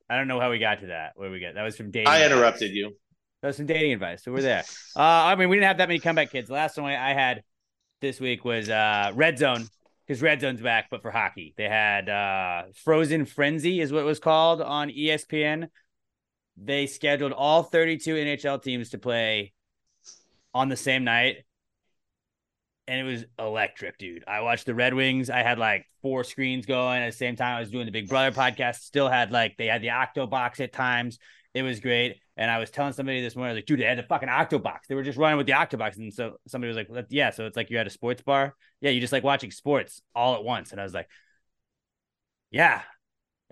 [0.09, 1.13] I don't know how we got to that.
[1.15, 2.07] Where we get that was from dating.
[2.07, 2.31] I advice.
[2.31, 2.95] interrupted you.
[3.41, 4.23] That was some dating advice.
[4.23, 4.63] So we're there.
[4.95, 6.47] Uh, I mean, we didn't have that many comeback kids.
[6.47, 7.43] The last one I had
[8.01, 9.67] this week was uh, Red Zone
[10.05, 11.53] because Red Zone's back, but for hockey.
[11.55, 15.67] They had uh, Frozen Frenzy, is what it was called on ESPN.
[16.57, 19.53] They scheduled all 32 NHL teams to play
[20.59, 21.37] on the same night.
[22.87, 24.23] And it was electric, dude.
[24.27, 25.29] I watched the Red Wings.
[25.29, 27.57] I had like four screens going at the same time.
[27.57, 28.77] I was doing the Big Brother podcast.
[28.77, 31.19] Still had like, they had the Octo box at times.
[31.53, 32.17] It was great.
[32.35, 34.29] And I was telling somebody this morning, I was like, dude, they had the fucking
[34.29, 34.79] Octobox.
[34.87, 35.97] They were just running with the Octobox.
[35.97, 38.55] And so somebody was like, yeah, so it's like you're at a sports bar.
[38.81, 40.71] Yeah, you're just like watching sports all at once.
[40.71, 41.09] And I was like,
[42.49, 42.81] yeah,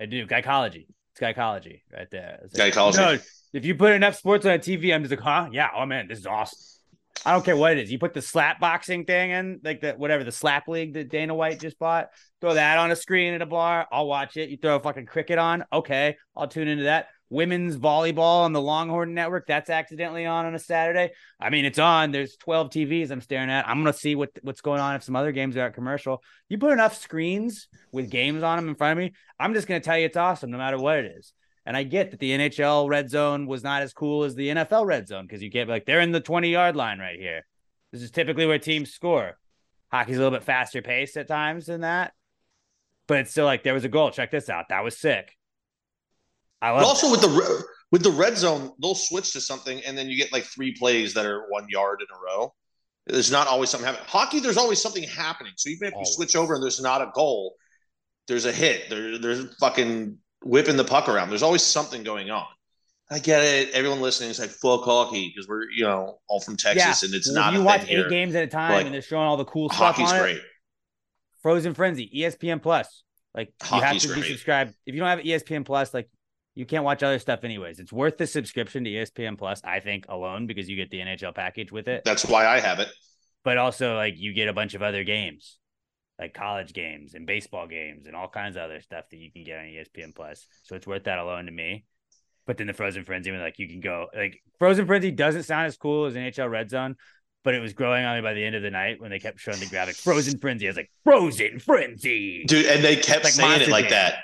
[0.00, 0.26] I do.
[0.26, 0.88] Gynecology.
[1.12, 2.40] It's gynecology right there.
[2.42, 2.98] Like, Gynecology.
[2.98, 3.18] No,
[3.52, 5.48] if you put enough sports on a TV, I'm just like, huh?
[5.52, 5.68] Yeah.
[5.76, 6.58] Oh, man, this is awesome.
[7.24, 7.90] I don't care what it is.
[7.90, 11.34] You put the slap boxing thing in, like the whatever the slap league that Dana
[11.34, 12.08] White just bought.
[12.40, 13.86] Throw that on a screen at a bar.
[13.90, 14.48] I'll watch it.
[14.48, 15.64] You throw a fucking cricket on.
[15.72, 17.08] Okay, I'll tune into that.
[17.30, 19.46] Women's volleyball on the Longhorn Network.
[19.46, 21.10] That's accidentally on on a Saturday.
[21.38, 22.10] I mean, it's on.
[22.10, 23.68] There's 12 TVs I'm staring at.
[23.68, 26.22] I'm gonna see what what's going on if some other games are at commercial.
[26.48, 29.12] You put enough screens with games on them in front of me.
[29.38, 31.32] I'm just gonna tell you it's awesome no matter what it is.
[31.68, 34.86] And I get that the NHL red zone was not as cool as the NFL
[34.86, 37.44] red zone because you can't be like, they're in the 20 yard line right here.
[37.92, 39.36] This is typically where teams score.
[39.92, 42.14] Hockey's a little bit faster paced at times than that.
[43.06, 44.10] But it's still like, there was a goal.
[44.10, 44.70] Check this out.
[44.70, 45.36] That was sick.
[46.62, 49.96] I love But also with the with the red zone, they'll switch to something, and
[49.96, 52.54] then you get like three plays that are one yard in a row.
[53.06, 54.08] There's not always something happening.
[54.08, 55.52] Hockey, there's always something happening.
[55.56, 57.56] So even if you switch over and there's not a goal,
[58.26, 58.88] there's a hit.
[58.88, 61.28] There, there's fucking whipping the puck around.
[61.30, 62.46] There's always something going on.
[63.10, 63.70] I get it.
[63.70, 67.26] Everyone listening is like fuck hockey because we're you know all from Texas and it's
[67.26, 67.54] Well, not.
[67.54, 68.08] You watch eight here.
[68.08, 70.20] games at a time Like, and they're showing all the cool stuff Hockey's on it.
[70.20, 70.40] great.
[71.42, 73.02] Frozen Frenzy, ESPN Plus.
[73.34, 74.74] Like you have Hockey's to be subscribed.
[74.84, 76.10] If you don't have ESPN Plus, like
[76.54, 77.78] you can't watch other stuff anyways.
[77.78, 81.34] It's worth the subscription to ESPN Plus, I think, alone because you get the NHL
[81.34, 82.02] package with it.
[82.04, 82.88] That's why I have it.
[83.44, 85.56] But also like you get a bunch of other games,
[86.18, 89.44] like college games and baseball games and all kinds of other stuff that you can
[89.44, 90.46] get on ESPN Plus.
[90.64, 91.84] So it's worth that alone to me.
[92.46, 95.66] But then the Frozen Frenzy, when like you can go like Frozen Frenzy doesn't sound
[95.66, 96.96] as cool as NHL Red Zone,
[97.44, 99.38] but it was growing on me by the end of the night when they kept
[99.38, 100.00] showing the graphics.
[100.00, 102.44] Frozen Frenzy, I was like, Frozen Frenzy.
[102.46, 102.66] dude.
[102.66, 103.90] And they kept Like saying it like Jam.
[103.90, 104.18] that,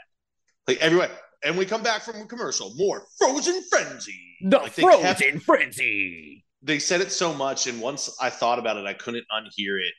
[0.67, 1.11] like everyone.
[1.45, 4.19] And we come back from a commercial, more Frozen Frenzy.
[4.47, 6.43] The Like, Frozen kept- Frenzy.
[6.63, 9.93] they said it so much, and once I thought about it, I couldn't unhear it.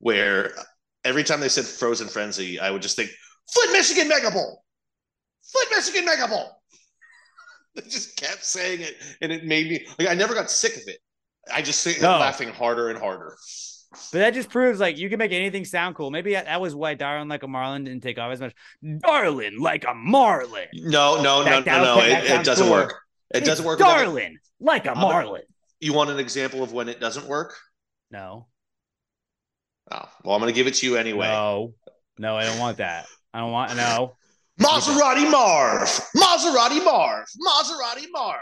[0.00, 0.52] Where
[1.04, 3.10] every time they said Frozen Frenzy, I would just think
[3.52, 4.64] Flint, Michigan Mega Bowl,
[5.42, 6.50] Flint, Michigan Mega Bowl.
[7.74, 10.82] They just kept saying it, and it made me like I never got sick of
[10.86, 10.98] it.
[11.52, 12.18] I just started No.
[12.18, 13.36] laughing harder and harder.
[14.12, 16.10] But that just proves like you can make anything sound cool.
[16.10, 18.52] Maybe that that was why Darlin like a Marlin didn't take off as much.
[18.82, 20.66] Darlin like a Marlin.
[20.74, 21.98] No, no, no, That- no, no.
[21.98, 22.74] okay, that It, it doesn't cool.
[22.74, 22.94] work.
[23.32, 23.78] It It's doesn't work.
[23.78, 25.42] Darling like a Marlin.
[25.78, 27.56] You want an example of when it doesn't work?
[28.10, 28.48] No.
[29.90, 31.28] Oh, well, I'm going to give it to you anyway.
[31.28, 31.74] No.
[32.18, 33.06] No, I don't want that.
[33.32, 34.14] I don't want no.
[34.60, 38.40] Maserati Marv, Maserati Marv, Maserati Marv.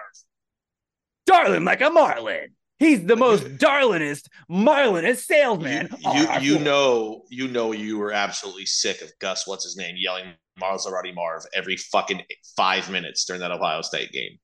[1.27, 2.49] Darling like a Marlin.
[2.79, 5.89] He's the most darlingest, marlinest salesman.
[5.99, 9.47] You, you, our you know, you know, you were absolutely sick of Gus.
[9.47, 9.97] What's his name?
[9.99, 12.23] Yelling Maserati Marv every fucking
[12.57, 14.39] five minutes during that Ohio State game.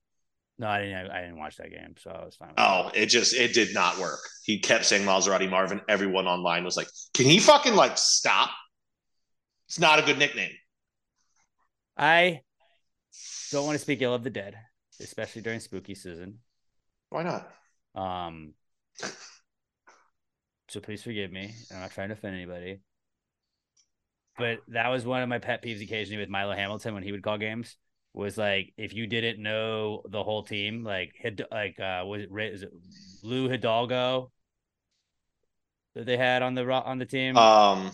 [0.63, 1.11] No, I didn't.
[1.11, 2.51] I didn't watch that game, so I was fine.
[2.51, 4.21] with Oh, it just it did not work.
[4.45, 5.81] He kept saying Maserati Marvin.
[5.89, 8.49] everyone online was like, "Can he fucking like stop?"
[9.67, 10.53] It's not a good nickname.
[11.97, 12.43] I
[13.51, 14.55] don't want to speak ill of the dead,
[15.01, 16.39] especially during spooky season.
[17.11, 17.51] Why not?
[18.01, 18.55] Um,
[20.69, 21.57] so please forgive me.
[21.73, 22.83] I'm not trying to offend anybody.
[24.39, 27.23] But that was one of my pet peeves occasionally with Milo Hamilton when he would
[27.25, 27.77] call games.
[28.15, 31.13] Was like if you didn't know the whole team, like
[31.51, 32.31] like uh was it
[32.63, 32.73] it
[33.23, 34.31] Lou Hidalgo?
[35.95, 37.37] that they had on the on the team.
[37.37, 37.91] Um,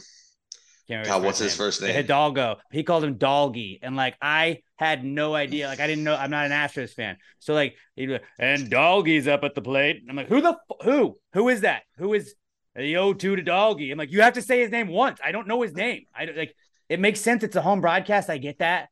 [0.86, 1.66] Can't remember God, what's his name.
[1.66, 1.95] first name?
[1.95, 2.57] Hidalgo.
[2.73, 5.66] He called him Doggy, and like I had no idea.
[5.66, 6.15] Like I didn't know.
[6.15, 9.62] I'm not an Astros fan, so like he'd be like, and Doggy's up at the
[9.62, 10.03] plate.
[10.09, 11.82] I'm like, who the who who is that?
[11.99, 12.35] Who is
[12.74, 13.90] the O2 to Doggy?
[13.90, 15.19] I'm like, you have to say his name once.
[15.24, 16.05] I don't know his name.
[16.15, 16.55] I like.
[16.89, 17.43] It makes sense.
[17.45, 18.31] It's a home broadcast.
[18.31, 18.89] I get that.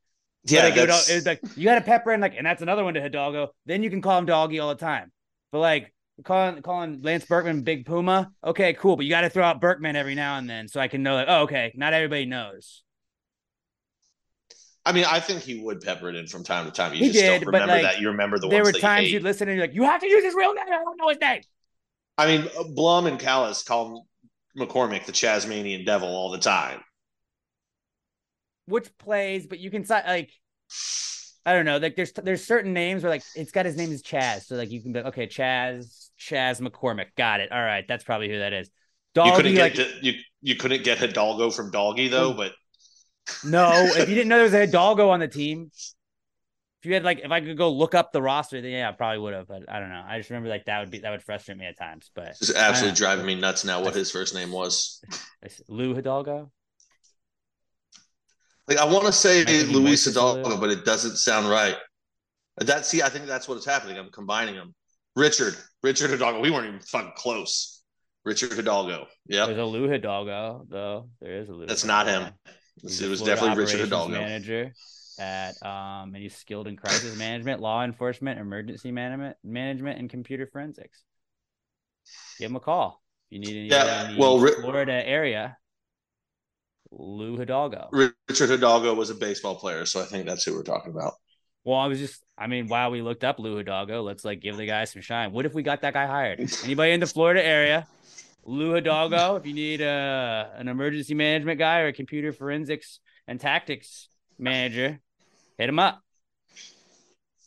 [0.47, 2.61] Yeah, like, it would- it was like you got to pepper in like, and that's
[2.61, 3.49] another one to Hidalgo.
[3.65, 5.11] Then you can call him Doggy all the time.
[5.51, 5.93] But like
[6.23, 8.95] calling calling Lance Berkman Big Puma, okay, cool.
[8.95, 11.15] But you got to throw out Berkman every now and then so I can know
[11.15, 12.83] like, oh, okay, not everybody knows.
[14.85, 16.93] I mean, I think he would pepper it in from time to time.
[16.93, 17.99] You He just did, don't remember like, that.
[17.99, 19.99] You remember the there were that times you you'd listen and you're like, you have
[19.99, 20.63] to use his real name.
[20.65, 21.41] I don't know his name.
[22.17, 24.07] I mean, Blum and Kalas call
[24.57, 26.79] McCormick the Chasmanian Devil all the time.
[28.67, 30.31] Which plays, but you can like,
[31.45, 31.77] I don't know.
[31.77, 34.69] Like there's there's certain names where like it's got his name is Chaz, so like
[34.69, 37.51] you can be like, okay, Chaz Chaz McCormick, got it.
[37.51, 38.69] All right, that's probably who that is.
[39.15, 42.51] you couldn't get like to- you you couldn't get Hidalgo from Doggy though, but
[43.45, 47.03] no, if you didn't know there was a Hidalgo on the team, if you had
[47.03, 49.47] like if I could go look up the roster, then yeah, I probably would have.
[49.47, 50.03] But I don't know.
[50.05, 52.11] I just remember like that would be that would frustrate me at times.
[52.13, 55.01] But it's absolutely driving me nuts now what his first name was.
[55.67, 56.51] Lou Hidalgo.
[58.67, 61.75] Like I want to say Luis Hidalgo, but it doesn't sound right.
[62.57, 63.97] That see, I think that's what's happening.
[63.97, 64.73] I'm combining them.
[65.15, 66.39] Richard, Richard Hidalgo.
[66.39, 67.81] We weren't even fucking close.
[68.25, 69.07] Richard Hidalgo.
[69.27, 71.09] Yeah, there's a Lou Hidalgo though.
[71.21, 71.65] There is a Lou.
[71.65, 72.11] that's Hidalgo.
[72.11, 72.33] not him.
[72.81, 74.13] He's It was definitely Richard Hidalgo.
[74.13, 74.73] Manager
[75.19, 80.47] at um, and he's skilled in crisis management, law enforcement, emergency management, management, and computer
[80.47, 81.03] forensics.
[82.39, 85.57] Give him a call if you need any Yeah, the well, Ri- Florida area.
[86.91, 87.89] Lou Hidalgo.
[87.91, 91.13] Richard Hidalgo was a baseball player, so I think that's who we're talking about.
[91.63, 94.55] Well, I was just, I mean, while we looked up Lou Hidalgo, let's like give
[94.55, 95.33] the guy some shine.
[95.33, 96.39] What if we got that guy hired?
[96.63, 97.85] Anybody in the Florida area?
[98.45, 103.39] Lou Hidalgo, if you need uh, an emergency management guy or a computer forensics and
[103.39, 104.07] tactics
[104.39, 105.01] manager,
[105.57, 106.01] hit him up.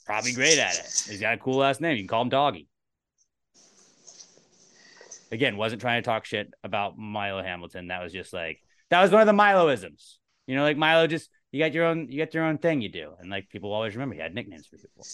[0.05, 1.05] Probably great at it.
[1.09, 1.97] He's got a cool last name.
[1.97, 2.69] You can call him Doggy.
[5.33, 7.89] Again, wasn't trying to talk shit about Milo Hamilton.
[7.89, 8.59] That was just like
[8.91, 10.17] that was one of the Miloisms.
[10.47, 12.89] You know, like Milo just you got your own you got your own thing you
[12.91, 13.12] do.
[13.21, 15.07] And like people always remember he had nicknames for people.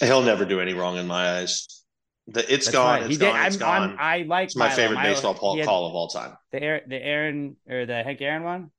[0.00, 1.66] He'll never do any wrong in my eyes.
[2.28, 2.98] The it's That's gone.
[3.00, 3.02] fine.
[3.04, 3.26] It's he did.
[3.32, 3.36] gone.
[3.40, 3.82] I'm, It's gone.
[3.92, 4.76] I'm, I like it's my Milo.
[4.76, 6.36] favorite Milo- baseball call, had call of all time.
[6.52, 8.70] The Aaron, the Aaron or the Hank Aaron one.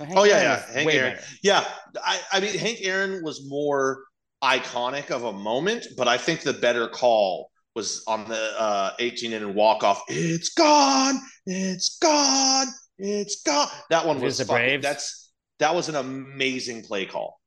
[0.00, 0.72] Hank Oh, yeah, Aaron yeah.
[0.74, 1.14] Hank Aaron.
[1.14, 1.26] better.
[1.42, 1.64] Yeah,
[2.04, 4.02] I, I mean Hank Aaron was more
[4.42, 9.32] iconic of a moment, but I think the better call was on the uh, 18
[9.32, 10.02] inning walk off.
[10.08, 11.18] It's gone.
[11.46, 12.66] It's gone.
[12.98, 13.68] It's gone.
[13.90, 14.82] That one Was it was fucking- Braves?
[14.82, 17.40] That's that was an amazing play call.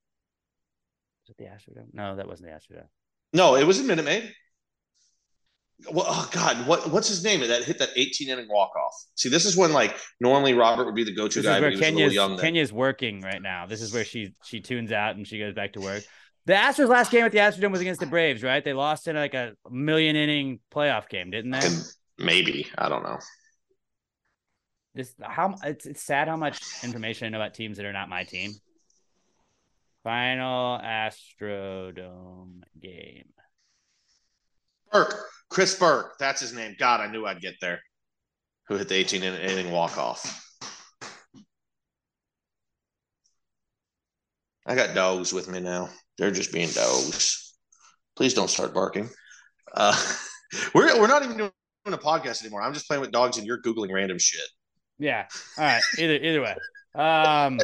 [1.27, 1.93] Was it the Astrodome?
[1.93, 2.87] No, that wasn't the Astrodome.
[3.33, 4.31] No, it was a Minute Maid.
[5.91, 8.93] Well, oh God, what what's his name that hit that 18 inning walk off?
[9.15, 11.61] See, this is when like normally Robert would be the go to guy, is but
[11.61, 12.41] where he was a Kenya's.
[12.41, 13.65] Kenya's working right now.
[13.65, 16.03] This is where she she tunes out and she goes back to work.
[16.45, 18.63] The Astros' last game at the Astrodome was against the Braves, right?
[18.63, 21.67] They lost in like a million inning playoff game, didn't they?
[22.17, 23.17] Maybe I don't know.
[24.93, 28.09] This how it's it's sad how much information I know about teams that are not
[28.09, 28.51] my team.
[30.03, 33.25] Final Astrodome game.
[34.91, 35.15] Burke,
[35.49, 36.75] Chris Burke, that's his name.
[36.77, 37.81] God, I knew I'd get there.
[38.67, 40.43] Who hit the 18 inning walk off?
[44.65, 45.89] I got dogs with me now.
[46.17, 47.53] They're just being dogs.
[48.15, 49.09] Please don't start barking.
[49.73, 49.95] Uh,
[50.73, 51.51] we're we're not even doing
[51.87, 52.61] a podcast anymore.
[52.61, 54.41] I'm just playing with dogs, and you're googling random shit.
[54.97, 55.25] Yeah.
[55.57, 55.81] All right.
[55.99, 56.55] Either either way.
[56.95, 57.59] Um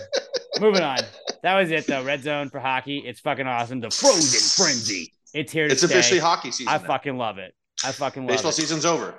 [0.60, 0.98] moving on.
[1.44, 2.03] That was it though.
[2.03, 2.98] Red zone for hockey.
[2.99, 3.80] It's fucking awesome.
[3.80, 5.14] The frozen frenzy.
[5.34, 5.94] It's here to It's stay.
[5.94, 6.73] officially hockey season.
[6.73, 6.84] I now.
[6.84, 7.56] fucking love it.
[7.86, 8.34] I fucking love it.
[8.34, 8.56] Baseball it.
[8.56, 9.15] season's over.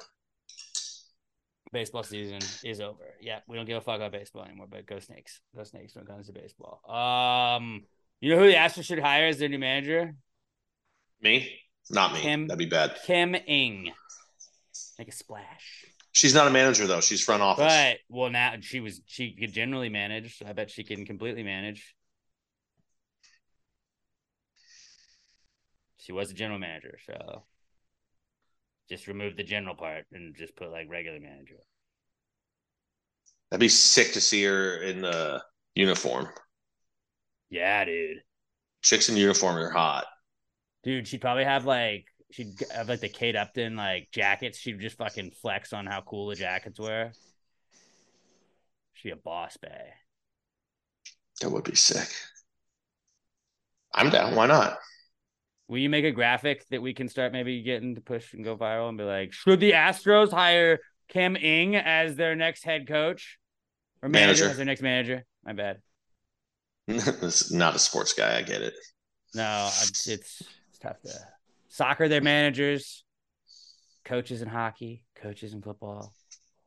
[1.72, 3.14] Baseball season is over.
[3.22, 5.40] Yeah, we don't give a fuck about baseball anymore, but go Snakes.
[5.56, 6.82] Go Snakes when it comes to baseball.
[6.86, 7.84] Um,
[8.22, 10.14] you know who the Astros should hire as their new manager?
[11.20, 11.58] Me?
[11.90, 12.20] Not me.
[12.20, 12.46] Kim.
[12.46, 12.96] That'd be bad.
[13.04, 13.92] Kim Ng.
[14.98, 15.84] Make a splash.
[16.12, 17.00] She's not a manager though.
[17.00, 17.64] She's front office.
[17.64, 20.40] But well, now she was she could generally manage.
[20.46, 21.94] I bet she can completely manage.
[25.96, 27.44] She was a general manager, so
[28.88, 31.56] just remove the general part and just put like regular manager.
[33.50, 35.42] That'd be sick to see her in the
[35.74, 36.28] uniform.
[37.52, 38.22] Yeah, dude.
[38.82, 40.06] Chicks in uniform are hot.
[40.84, 44.58] Dude, she'd probably have like she'd have like the Kate Upton like jackets.
[44.58, 47.12] She'd just fucking flex on how cool the jackets were.
[48.94, 49.90] She'd be a boss bay.
[51.42, 52.08] That would be sick.
[53.92, 54.34] I'm down.
[54.34, 54.78] Why not?
[55.68, 58.56] Will you make a graphic that we can start maybe getting to push and go
[58.56, 63.38] viral and be like, should the Astros hire Kim Ng as their next head coach
[64.02, 64.50] or manager, Manager.
[64.50, 65.24] as their next manager?
[65.44, 65.82] My bad.
[66.88, 68.38] Not a sports guy.
[68.38, 68.74] I get it.
[69.34, 70.42] No, it's it's
[70.80, 71.12] tough to
[71.68, 72.08] soccer.
[72.08, 73.04] Their managers,
[74.04, 76.12] coaches in hockey, coaches in football.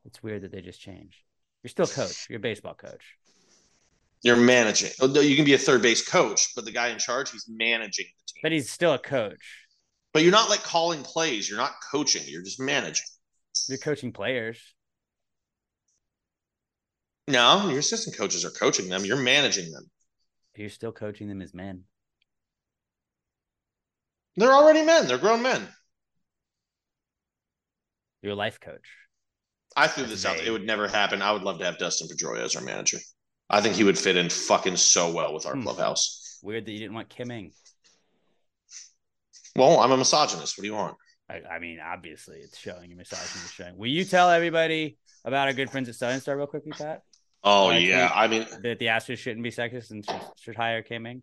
[0.06, 1.18] It's weird that they just changed.
[1.64, 2.28] You're still coach.
[2.30, 3.04] You're a baseball coach.
[4.24, 4.92] You're managing.
[5.02, 8.06] Oh, You can be a third base coach, but the guy in charge, he's managing
[8.06, 8.40] the team.
[8.42, 9.68] But he's still a coach.
[10.14, 11.50] But you're not like calling plays.
[11.50, 12.24] You're not coaching.
[12.26, 13.06] You're just managing.
[13.68, 14.60] You're coaching players.
[17.28, 19.04] No, your assistant coaches are coaching them.
[19.04, 19.90] You're managing them.
[20.56, 21.84] You're still coaching them as men.
[24.38, 25.08] They're already men.
[25.08, 25.68] They're grown men.
[28.22, 28.88] You're a life coach.
[29.78, 30.40] I threw this out.
[30.40, 31.22] It would never happen.
[31.22, 32.98] I would love to have Dustin Pedroia as our manager.
[33.50, 35.64] I think he would fit in fucking so well with our Hmm.
[35.64, 36.40] clubhouse.
[36.42, 37.52] Weird that you didn't want Kim Ng.
[39.56, 40.58] Well, I'm a misogynist.
[40.58, 40.98] What do you want?
[41.30, 42.90] I, I mean, obviously, it's showing.
[42.90, 43.78] Your misogynist showing.
[43.78, 47.02] Will you tell everybody about our good friends at Southern Star real quickly, Pat?
[47.48, 50.84] Oh I yeah, I mean, That the Astros shouldn't be sexist and should, should hire
[50.90, 51.22] Ng?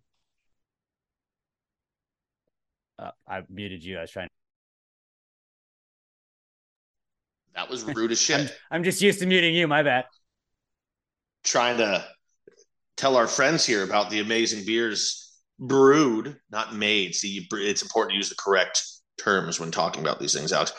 [2.96, 3.98] Uh, I muted you.
[3.98, 4.28] I was trying.
[7.56, 8.48] that was rude as I'm.
[8.70, 9.66] I'm just used to muting you.
[9.66, 10.04] My bad.
[11.42, 12.04] Trying to
[12.96, 17.16] tell our friends here about the amazing beers brewed, not made.
[17.16, 18.84] See, it's important to use the correct
[19.18, 20.72] terms when talking about these things, Alex.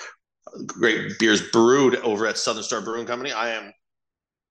[0.66, 3.34] Great beers brewed over at Southern Star Brewing Company.
[3.34, 3.74] I am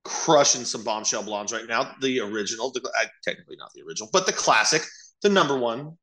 [0.05, 1.95] crushing some bombshell blondes right now.
[2.01, 4.83] The original, the, uh, technically not the original, but the classic,
[5.23, 5.97] the number one.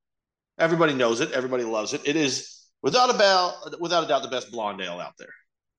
[0.58, 1.32] Everybody knows it.
[1.32, 2.02] Everybody loves it.
[2.06, 5.34] It is without a doubt, without a doubt, the best blonde ale out there.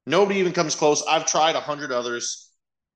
[0.06, 1.02] Nobody even comes close.
[1.06, 2.50] I've tried a hundred others.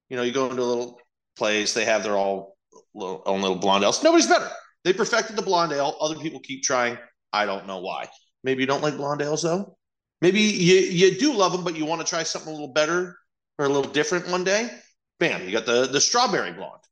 [0.09, 0.99] You know, you go into a little
[1.37, 2.57] place, they have their all
[2.95, 4.03] little, own little blonde ales.
[4.03, 4.49] Nobody's better.
[4.85, 5.97] They perfected the blonde ale.
[6.01, 6.99] Other people keep trying.
[7.33, 8.09] I don't know why.
[8.43, 9.77] Maybe you don't like blonde ales though.
[10.21, 13.17] Maybe you you do love them, but you want to try something a little better
[13.59, 14.71] or a little different one day.
[15.21, 15.45] Bam!
[15.45, 16.83] You got the the strawberry blonde,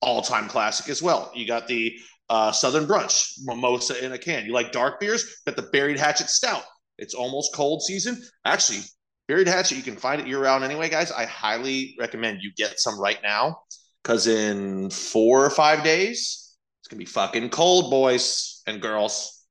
[0.00, 1.30] all time classic as well.
[1.34, 1.96] You got the
[2.28, 4.46] uh, Southern Brunch mimosa in a can.
[4.46, 5.40] You like dark beers?
[5.46, 6.64] Got the Buried Hatchet Stout.
[6.98, 8.20] It's almost cold season.
[8.44, 8.80] Actually,
[9.28, 11.12] Buried Hatchet, you can find it year round anyway, guys.
[11.12, 13.60] I highly recommend you get some right now
[14.02, 19.44] because in four or five days, it's gonna be fucking cold, boys and girls,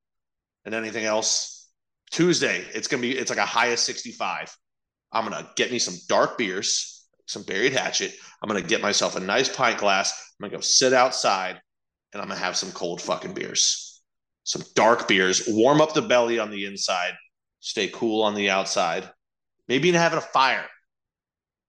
[0.65, 1.69] and anything else.
[2.11, 4.55] Tuesday, it's gonna be it's like a high of 65.
[5.13, 8.13] I'm gonna get me some dark beers, some buried hatchet.
[8.41, 10.11] I'm gonna get myself a nice pint glass.
[10.11, 11.59] I'm gonna go sit outside
[12.13, 14.01] and I'm gonna have some cold fucking beers.
[14.43, 17.13] Some dark beers, warm up the belly on the inside,
[17.59, 19.09] stay cool on the outside.
[19.67, 20.65] Maybe even having a fire.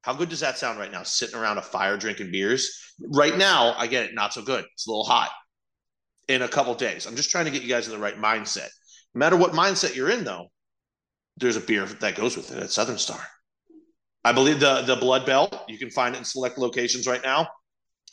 [0.02, 1.04] How good does that sound right now?
[1.04, 2.94] Sitting around a fire drinking beers.
[3.00, 4.64] Right now, I get it, not so good.
[4.72, 5.30] It's a little hot.
[6.28, 8.68] In a couple days, I'm just trying to get you guys in the right mindset.
[9.14, 10.50] No matter what mindset you're in, though,
[11.36, 13.20] there's a beer that goes with it at Southern Star.
[14.24, 15.64] I believe the the Blood Belt.
[15.68, 17.48] You can find it in select locations right now.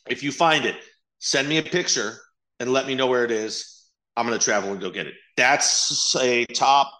[0.10, 0.76] If you find it,
[1.20, 2.18] send me a picture
[2.60, 3.88] and let me know where it is.
[4.18, 5.14] I'm gonna travel and go get it.
[5.38, 6.92] That's a top.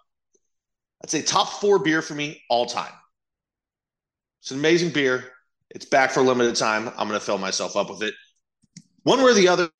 [1.02, 2.92] I'd say top four beer for me all time.
[4.42, 5.32] It's an amazing beer.
[5.70, 6.88] It's back for a limited time.
[6.96, 8.14] I'm gonna fill myself up with it.
[9.02, 9.70] One way or the other,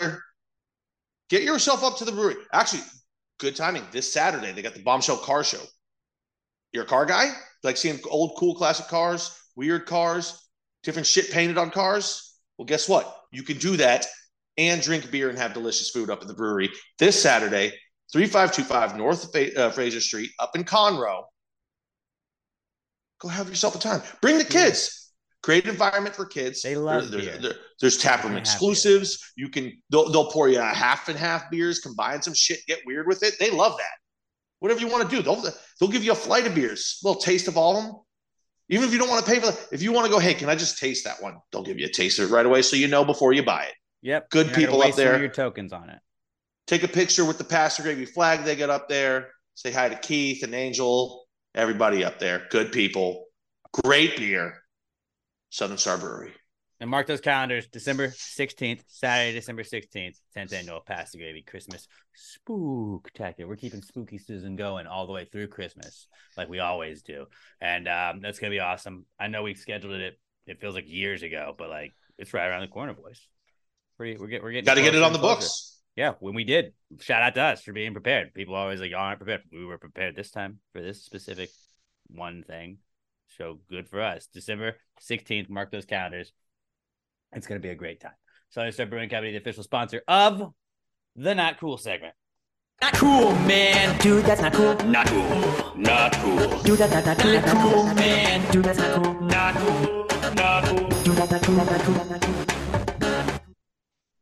[1.28, 2.36] get yourself up to the brewery.
[2.52, 2.82] Actually,
[3.38, 3.84] good timing.
[3.92, 5.62] This Saturday, they got the Bombshell Car Show.
[6.72, 7.32] You're a car guy?
[7.62, 10.48] Like seeing old, cool, classic cars, weird cars,
[10.82, 12.34] different shit painted on cars?
[12.56, 13.16] Well, guess what?
[13.32, 14.06] You can do that
[14.56, 17.72] and drink beer and have delicious food up at the brewery this Saturday,
[18.12, 21.22] 3525 North uh, Frazier Street, up in Conroe.
[23.20, 24.02] Go have yourself a time.
[24.22, 25.10] Bring the kids.
[25.42, 26.62] Great environment for kids.
[26.62, 27.38] They love There- beer.
[27.38, 28.52] there- there's tap room They have beer.
[28.52, 29.32] exclusives.
[29.36, 32.80] You can they'll, they'll pour you a half and half beers, combine some shit, get
[32.86, 33.34] weird with it.
[33.38, 33.98] They love that.
[34.60, 35.42] Whatever you want to do, they'll
[35.78, 37.94] they'll give you a flight of beers, a little taste of all of them.
[38.68, 40.32] Even if you don't want to pay for that, if you want to go, hey,
[40.32, 41.38] can I just taste that one?
[41.50, 43.64] They'll give you a taste of it right away, so you know before you buy
[43.64, 43.74] it.
[44.02, 44.30] Yep.
[44.30, 45.20] Good people up waste some of there.
[45.20, 45.98] Your tokens on it.
[46.66, 49.30] Take a picture with the Pass the Gravy flag they got up there.
[49.54, 52.46] Say hi to Keith and Angel, everybody up there.
[52.50, 53.26] Good people,
[53.72, 54.54] great beer.
[55.50, 56.32] Southern Star Brewery.
[56.80, 57.66] And mark those calendars.
[57.66, 61.86] December 16th, Saturday, December 16th, 10th annual Pass the Gravy Christmas
[62.48, 63.46] Spooktacular.
[63.46, 66.06] We're keeping spooky season going all the way through Christmas,
[66.38, 67.26] like we always do.
[67.60, 69.04] And um, that's going to be awesome.
[69.18, 72.62] I know we scheduled it, it feels like years ago, but like it's right around
[72.62, 73.20] the corner, boys.
[73.98, 75.36] Pretty, we're, get, we're getting Got to get it on the closer.
[75.40, 75.78] books.
[75.96, 78.32] Yeah, when we did, shout out to us for being prepared.
[78.32, 79.42] People always like, y'all aren't prepared.
[79.52, 81.50] We were prepared this time for this specific
[82.06, 82.78] one thing.
[83.36, 84.28] So good for us.
[84.32, 86.32] December 16th, mark those calendars.
[87.32, 88.12] It's going to be a great time.
[88.50, 90.52] Southern Star Brewing Company, the official sponsor of
[91.16, 92.14] the Not Cool segment.
[92.82, 93.98] Not cool, man.
[94.00, 94.74] Dude, that's not cool.
[94.86, 95.72] Not cool.
[95.76, 96.62] Not cool.
[96.62, 98.52] Dude, that's not, not, not, not cool, man.
[98.52, 99.20] Dude, that's not cool.
[99.20, 100.06] Not cool.
[100.34, 100.88] Not cool.
[101.04, 101.56] Dude, that's not cool.
[101.56, 101.94] That's not cool.
[101.94, 103.40] That's not cool.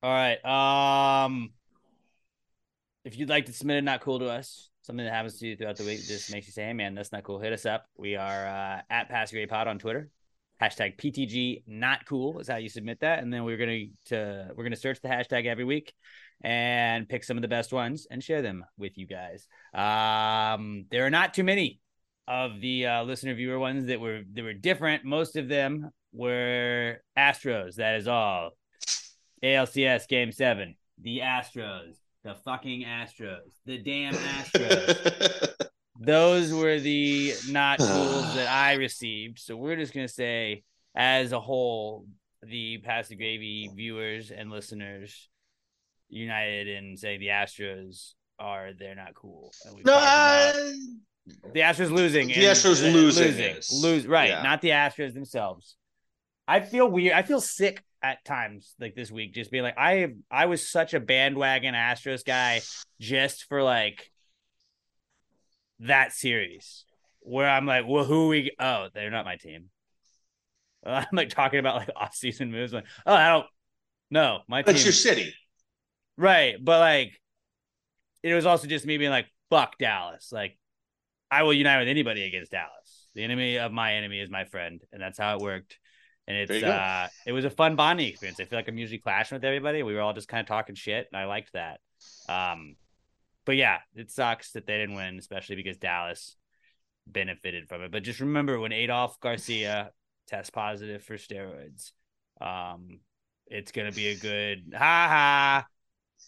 [0.02, 0.44] All right.
[0.44, 1.51] Um,
[3.05, 5.56] if you'd like to submit a not cool to us, something that happens to you
[5.56, 7.86] throughout the week, just makes you say, "Hey, man, that's not cool." Hit us up.
[7.97, 10.10] We are uh, at Pass Grade Pod on Twitter.
[10.60, 14.76] Hashtag PTG not cool is how you submit that, and then we're gonna we're gonna
[14.76, 15.94] search the hashtag every week
[16.43, 19.47] and pick some of the best ones and share them with you guys.
[19.72, 21.80] Um, there are not too many
[22.26, 25.05] of the uh, listener viewer ones that were that were different.
[25.05, 27.76] Most of them were Astros.
[27.76, 28.51] That is all.
[29.43, 30.74] ALCS Game Seven.
[31.01, 31.94] The Astros.
[32.24, 33.52] The fucking Astros.
[33.64, 35.68] The damn Astros.
[35.98, 39.38] Those were the not tools that I received.
[39.38, 40.62] So we're just gonna say,
[40.94, 42.06] as a whole,
[42.42, 45.28] the Pass the Gravy viewers and listeners
[46.08, 49.52] united in saying the Astros are they're not cool.
[49.84, 50.74] No, I-
[51.52, 52.28] the Astros losing.
[52.28, 54.42] The Astros uh, losing losing, lose right, yeah.
[54.42, 55.76] not the Astros themselves.
[56.46, 57.12] I feel weird.
[57.12, 60.94] I feel sick at times, like this week, just being like, I I was such
[60.94, 62.62] a bandwagon Astros guy
[63.00, 64.10] just for like
[65.80, 66.84] that series,
[67.20, 68.52] where I'm like, well, who we?
[68.59, 69.70] Oh, they're not my team.
[70.86, 72.72] I'm like talking about like off season moves.
[72.72, 73.46] Like, oh, I don't.
[74.10, 74.72] No, my team.
[74.72, 75.34] that's your city.
[76.16, 76.56] Right.
[76.62, 77.12] But like
[78.22, 80.30] it was also just me being like, fuck Dallas.
[80.32, 80.59] Like
[81.30, 83.09] I will unite with anybody against Dallas.
[83.14, 84.82] The enemy of my enemy is my friend.
[84.92, 85.78] And that's how it worked.
[86.26, 88.40] And it's uh it was a fun bonding experience.
[88.40, 89.82] I feel like I'm usually clashing with everybody.
[89.82, 91.80] We were all just kind of talking shit and I liked that.
[92.28, 92.76] Um
[93.48, 96.36] but yeah, it sucks that they didn't win, especially because Dallas
[97.06, 97.90] benefited from it.
[97.90, 99.90] But just remember when Adolis Garcia
[100.26, 101.92] tests positive for steroids,
[102.42, 103.00] um,
[103.46, 105.66] it's gonna be a good ha ha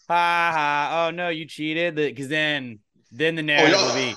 [0.08, 1.04] ha ha.
[1.06, 2.78] Oh no, you cheated because then
[3.12, 3.86] then the narrative yeah.
[3.86, 4.14] will be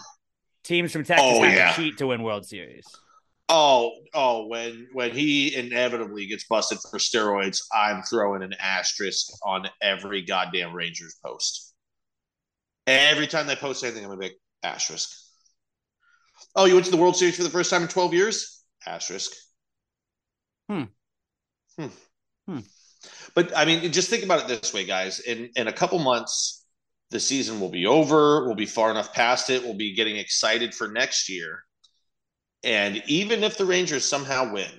[0.64, 1.72] teams from Texas Oh, have yeah.
[1.74, 2.86] to cheat to win World Series.
[3.50, 9.68] Oh, oh, when when he inevitably gets busted for steroids, I'm throwing an asterisk on
[9.82, 11.73] every goddamn Rangers post.
[12.86, 15.10] Every time they post anything, I'm gonna be asterisk.
[16.56, 18.64] Oh, you went to the World Series for the first time in 12 years?
[18.86, 19.32] Asterisk.
[20.70, 20.84] Hmm.
[21.78, 21.88] Hmm.
[22.48, 22.60] Hmm.
[23.36, 25.20] But I mean, just think about it this way, guys.
[25.20, 26.66] In in a couple months,
[27.10, 28.46] the season will be over.
[28.46, 29.64] We'll be far enough past it.
[29.64, 31.64] We'll be getting excited for next year.
[32.64, 34.72] And even if the Rangers somehow win,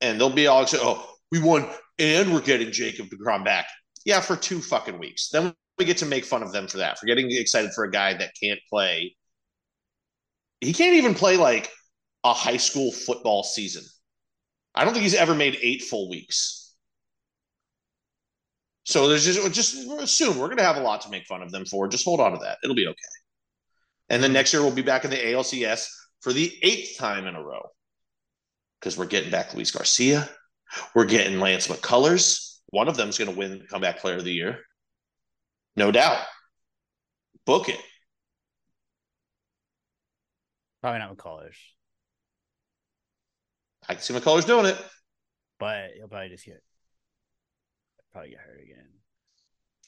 [0.00, 1.68] and they'll be all oh, we won,
[1.98, 3.66] and we're getting Jacob DeGrom back.
[4.04, 5.28] Yeah, for two fucking weeks.
[5.28, 7.90] Then we get to make fun of them for that, for getting excited for a
[7.90, 9.16] guy that can't play.
[10.60, 11.72] He can't even play like
[12.22, 13.82] a high school football season.
[14.76, 16.72] I don't think he's ever made eight full weeks.
[18.84, 21.64] So there's just just assume we're gonna have a lot to make fun of them
[21.64, 21.88] for.
[21.88, 22.58] Just hold on to that.
[22.62, 22.96] It'll be okay.
[24.08, 25.88] And then next year we'll be back in the ALCS
[26.20, 27.62] for the eighth time in a row.
[28.80, 30.28] Because we're getting back Luis Garcia.
[30.94, 32.58] We're getting Lance McCullers.
[32.70, 34.60] One of them's gonna win comeback player of the year.
[35.76, 36.18] No doubt.
[37.46, 37.80] Book it.
[40.80, 41.56] Probably not with callers,
[43.88, 44.76] I can see McCullers doing it.
[45.58, 46.60] but he'll probably just get
[48.12, 48.88] probably get hurt again.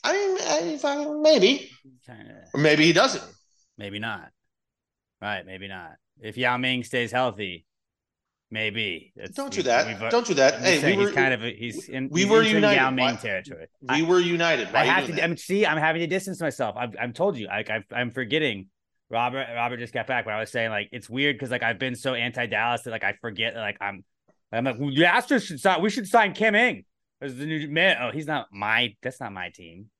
[0.04, 1.70] I mean, I, maybe.
[2.06, 2.36] Kind of.
[2.52, 3.24] Or maybe he doesn't.
[3.78, 4.30] Maybe not.
[5.20, 5.92] Right, maybe not.
[6.20, 7.66] If Yao Ming stays healthy,
[8.54, 9.12] maybe.
[9.16, 10.10] It's- Don't do that.
[10.10, 10.54] Don't do that.
[10.54, 12.08] I'm Hey, we were, he's kind of a, he's in.
[12.08, 12.76] we he's were united.
[12.76, 13.66] Yao Ming territory.
[13.82, 14.72] we were united.
[14.72, 15.12] Why I have to.
[15.12, 15.24] That?
[15.24, 15.66] I'm see.
[15.66, 16.76] I'm having to distance myself.
[16.78, 17.48] I've I've told you.
[17.48, 18.68] Like I've, I'm forgetting.
[19.10, 21.78] Robert Robert just got back, but I was saying like it's weird because like I've
[21.78, 23.54] been so anti Dallas that like I forget.
[23.54, 24.02] Like I'm
[24.50, 25.82] I'm like well, the Astros should sign.
[25.82, 26.84] We should sign Kim Ng
[27.20, 27.96] as the new man.
[28.00, 28.94] Oh, he's not my.
[29.02, 29.90] That's not my team.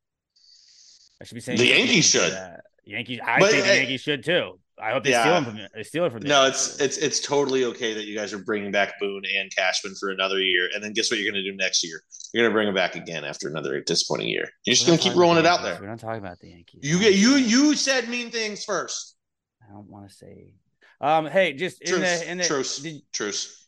[1.21, 2.33] I should be saying The Yankees should.
[2.33, 3.21] Uh, Yankees.
[3.25, 4.59] I But, think the uh, Yankees should too.
[4.81, 5.23] I hope they Yeah.
[5.23, 5.69] steal him from.
[5.75, 6.23] They steal it from.
[6.25, 9.95] No, it's it's it's totally okay that you guys are bringing back Boone and Cashman
[10.01, 12.03] for another year, and then guess what you're going to do next year?
[12.33, 14.49] You're going to bring them back again after another disappointing year.
[14.65, 15.79] You're just going to keep rolling it out there.
[15.81, 16.81] We're not talking about the Yankees.
[16.83, 19.17] You get you you said mean things first.
[19.63, 20.49] I don't want to say.
[21.01, 21.27] Um.
[21.27, 22.45] Hey, just in Truce, the in the.
[22.45, 23.61] truce, did- truce.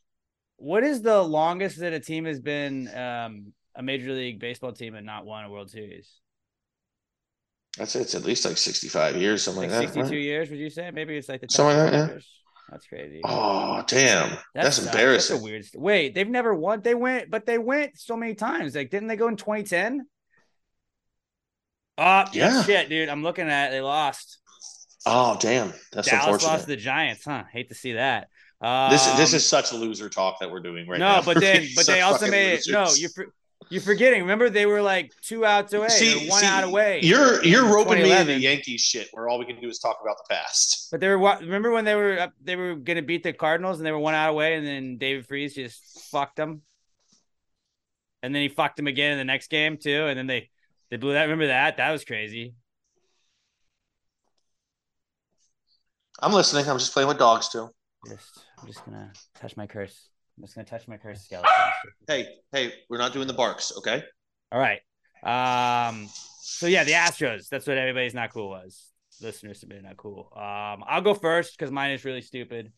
[0.58, 4.94] What is the longest that a team has been um, a major league baseball team
[4.94, 6.10] and not won a World Series?
[7.78, 9.94] I'd say it's at least like 65 years, something Like like, that.
[9.94, 10.22] sixty-two right?
[10.24, 10.50] years?
[10.50, 10.90] Would you say?
[10.90, 12.18] Maybe it's like the Something like that, yeah.
[12.70, 13.20] That's crazy.
[13.24, 15.36] Oh damn, That that's, embarrassing.
[15.36, 15.64] That's a weird.
[15.64, 16.80] st- Wait, they've never won.
[16.80, 18.74] They went, but they went so many times.
[18.74, 20.06] Like, didn't they go in 2010?
[21.98, 22.62] Oh, Yeah.
[22.64, 23.08] shit, dude.
[23.08, 23.70] I'm looking at it.
[23.72, 24.38] They lost.
[25.06, 26.48] oh damn, that's Dallas unfortunate.
[26.50, 27.44] lost to the Giants, huh?
[27.52, 28.28] Hate to see that.
[28.60, 31.16] Um, this this is such loser talk that we're doing right no, now.
[31.18, 32.64] No, but then, but they also made it.
[32.68, 33.08] No, you.
[33.66, 34.20] For- You're forgetting.
[34.22, 35.88] Remember, they were like two outs away.
[35.88, 37.00] they were one see, out away.
[37.02, 38.40] You're you're roping me into 2011.
[38.42, 40.88] Yankees shit, where all we can do is talk about the past.
[40.90, 41.18] But they were.
[41.18, 43.98] wa- Remember when they were up, they were gonna beat the Cardinals and they were
[43.98, 46.62] one out away, and then David Freese just fucked them.
[48.22, 50.50] And then he fucked them again in the next game too, and then they
[50.90, 51.22] they blew that.
[51.22, 51.76] Remember that?
[51.78, 52.54] That was crazy.
[56.20, 56.68] I'm listening.
[56.68, 57.68] I'm just playing with dogs too.
[58.08, 60.08] Just, I'm just gonna touch my curse.
[60.36, 61.50] I'm just gonna touch my curse skeleton.
[62.06, 64.02] Hey, hey, we're not doing the barks, okay?
[64.52, 64.80] All right.
[65.22, 66.08] Um.
[66.40, 67.48] So yeah, the Astros.
[67.48, 68.92] That's what everybody's not cool was.
[69.22, 70.30] Listeners submitted not cool.
[70.36, 70.84] Um.
[70.86, 72.72] I'll go first because mine is really stupid,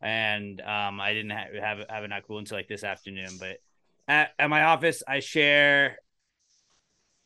[0.00, 3.30] and um, I didn't have have, have it not cool until like this afternoon.
[3.38, 3.58] But
[4.08, 5.98] at, at my office, I share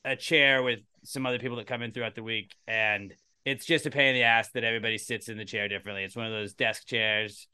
[0.04, 3.14] a chair with some other people that come in throughout the week, and
[3.44, 6.02] it's just a pain in the ass that everybody sits in the chair differently.
[6.02, 7.46] It's one of those desk chairs.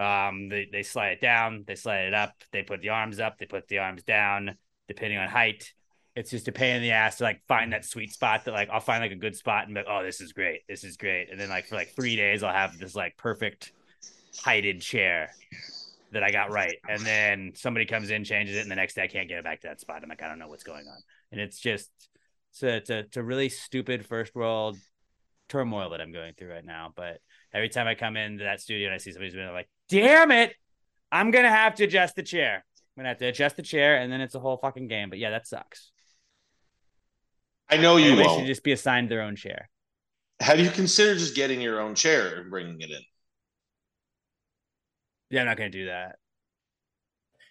[0.00, 3.38] Um, they, they slide it down, they slide it up, they put the arms up,
[3.38, 4.56] they put the arms down,
[4.88, 5.74] depending on height.
[6.16, 8.70] It's just a pain in the ass to like find that sweet spot that like
[8.70, 10.96] I'll find like a good spot and be like, oh, this is great, this is
[10.96, 11.30] great.
[11.30, 13.72] And then like for like three days, I'll have this like perfect
[14.42, 15.32] heighted chair
[16.12, 16.76] that I got right.
[16.88, 19.44] And then somebody comes in, changes it, and the next day I can't get it
[19.44, 20.00] back to that spot.
[20.02, 20.98] I'm like, I don't know what's going on.
[21.30, 21.90] And it's just
[22.62, 24.78] a, it's a, it's a really stupid first world
[25.48, 26.92] turmoil that I'm going through right now.
[26.96, 27.18] But
[27.52, 30.54] every time I come into that studio and I see somebody's been like, damn it,
[31.12, 32.64] I'm gonna have to adjust the chair.
[32.96, 35.10] I'm gonna have to adjust the chair, and then it's a whole fucking game.
[35.10, 35.90] But yeah, that sucks.
[37.68, 38.46] I know you Everybody should won't.
[38.46, 39.68] just be assigned their own chair.
[40.40, 43.00] Have you considered just getting your own chair and bringing it in?
[45.30, 46.16] Yeah, I'm not gonna do that.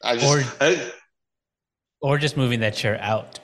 [0.03, 0.27] I just,
[0.61, 0.91] Or- I-
[2.01, 3.39] Or just moving that chair out.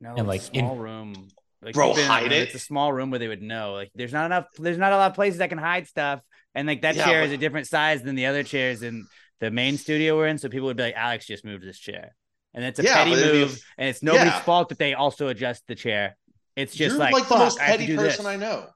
[0.00, 1.28] No, And, like, a in- small room.
[1.60, 2.42] Like, Bro, you've been in that hide room, it.
[2.42, 3.72] It's a small room where they would know.
[3.72, 4.46] Like, there's not enough.
[4.58, 6.20] There's not a lot of places that can hide stuff.
[6.58, 9.06] And like that Yeah, chair but- is a different size than the other chairs in
[9.38, 10.38] the main studio we're in.
[10.38, 12.16] So people would be like, Alex just moved this chair,
[12.52, 14.40] and it's a Yeah, petty it'd be move, and it's nobody's Yeah.
[14.40, 16.16] fault that they also adjust the chair.
[16.56, 18.32] It's just you're like, like, the most I petty do person this.
[18.34, 18.66] I know.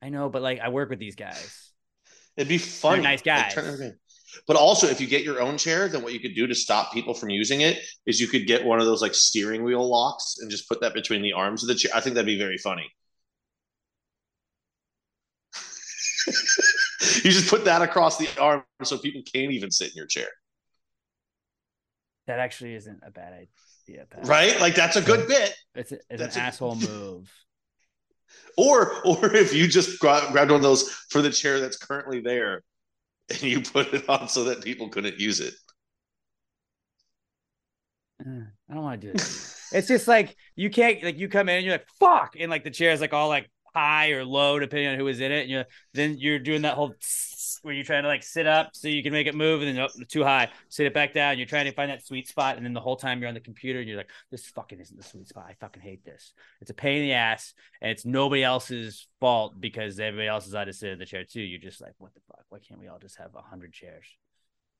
[0.00, 1.72] I know, but like I work with these guys.
[2.36, 3.02] It'd be funny.
[3.02, 3.54] nice Like, guys.
[3.54, 3.98] turn
[4.46, 6.92] But also, if you get your own chair, then what you could do to stop
[6.92, 10.36] people from using it is you could get one of those like steering wheel locks
[10.40, 11.90] and just put that between the arms of the chair.
[11.94, 12.88] I think that'd be very funny.
[17.24, 20.28] you just put that across the arm so people can't even sit in your chair.
[22.26, 24.26] That actually isn't a bad idea, Pat.
[24.26, 24.60] Right?
[24.60, 25.54] Like that's a good bit.
[25.74, 27.30] It's, a, it's That's an a- asshole move.
[28.56, 32.20] Or or if you just gra- grabbed one of those for the chair that's currently
[32.20, 32.62] there
[33.30, 35.54] and you put it on so that people couldn't use it.
[38.24, 39.68] Uh, I don't want to do this.
[39.72, 42.64] it's just like you can't like you come in and you're like fuck, and like
[42.64, 45.42] the chair is like all like high or low depending on who was in it.
[45.42, 46.94] And you're then you're doing that whole
[47.62, 49.84] where you're trying to like sit up so you can make it move, and then
[49.84, 51.38] oh, too high, sit it back down.
[51.38, 53.40] You're trying to find that sweet spot, and then the whole time you're on the
[53.40, 55.46] computer, and you're like, this fucking isn't the sweet spot.
[55.48, 56.32] I fucking hate this.
[56.60, 60.54] It's a pain in the ass, and it's nobody else's fault because everybody else is
[60.54, 61.40] out to sit in the chair too.
[61.40, 62.44] You're just like, what the fuck?
[62.48, 64.06] Why can't we all just have a hundred chairs?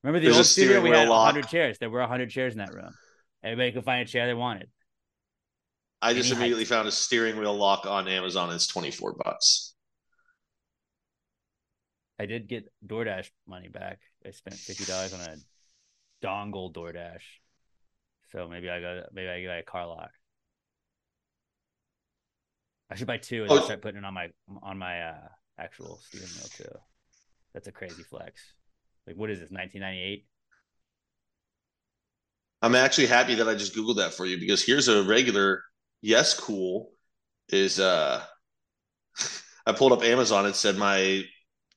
[0.03, 0.81] Remember the There's old studio?
[0.81, 1.77] We had hundred chairs.
[1.79, 2.93] There were hundred chairs in that room.
[3.43, 4.69] Everybody could find a chair they wanted.
[6.03, 6.41] I just Any height.
[6.41, 8.51] immediately found a steering wheel lock on Amazon.
[8.53, 9.73] It's 24 bucks.
[12.19, 13.99] I did get DoorDash money back.
[14.25, 15.35] I spent fifty dollars on a
[16.25, 17.23] dongle DoorDash.
[18.31, 20.11] So maybe I got maybe I got a car lock.
[22.89, 23.63] I should buy two and then Oh.
[23.65, 24.29] start putting it on my
[24.61, 25.27] on my uh,
[25.57, 26.79] actual steering wheel too.
[27.53, 28.41] That's a crazy flex.
[29.07, 29.51] Like what is this?
[29.51, 30.25] Nineteen ninety eight.
[32.61, 35.63] I'm actually happy that I just Googled that for you because here's a regular
[36.03, 36.91] yes cool
[37.49, 38.21] is uh
[39.65, 41.23] I pulled up Amazon and said my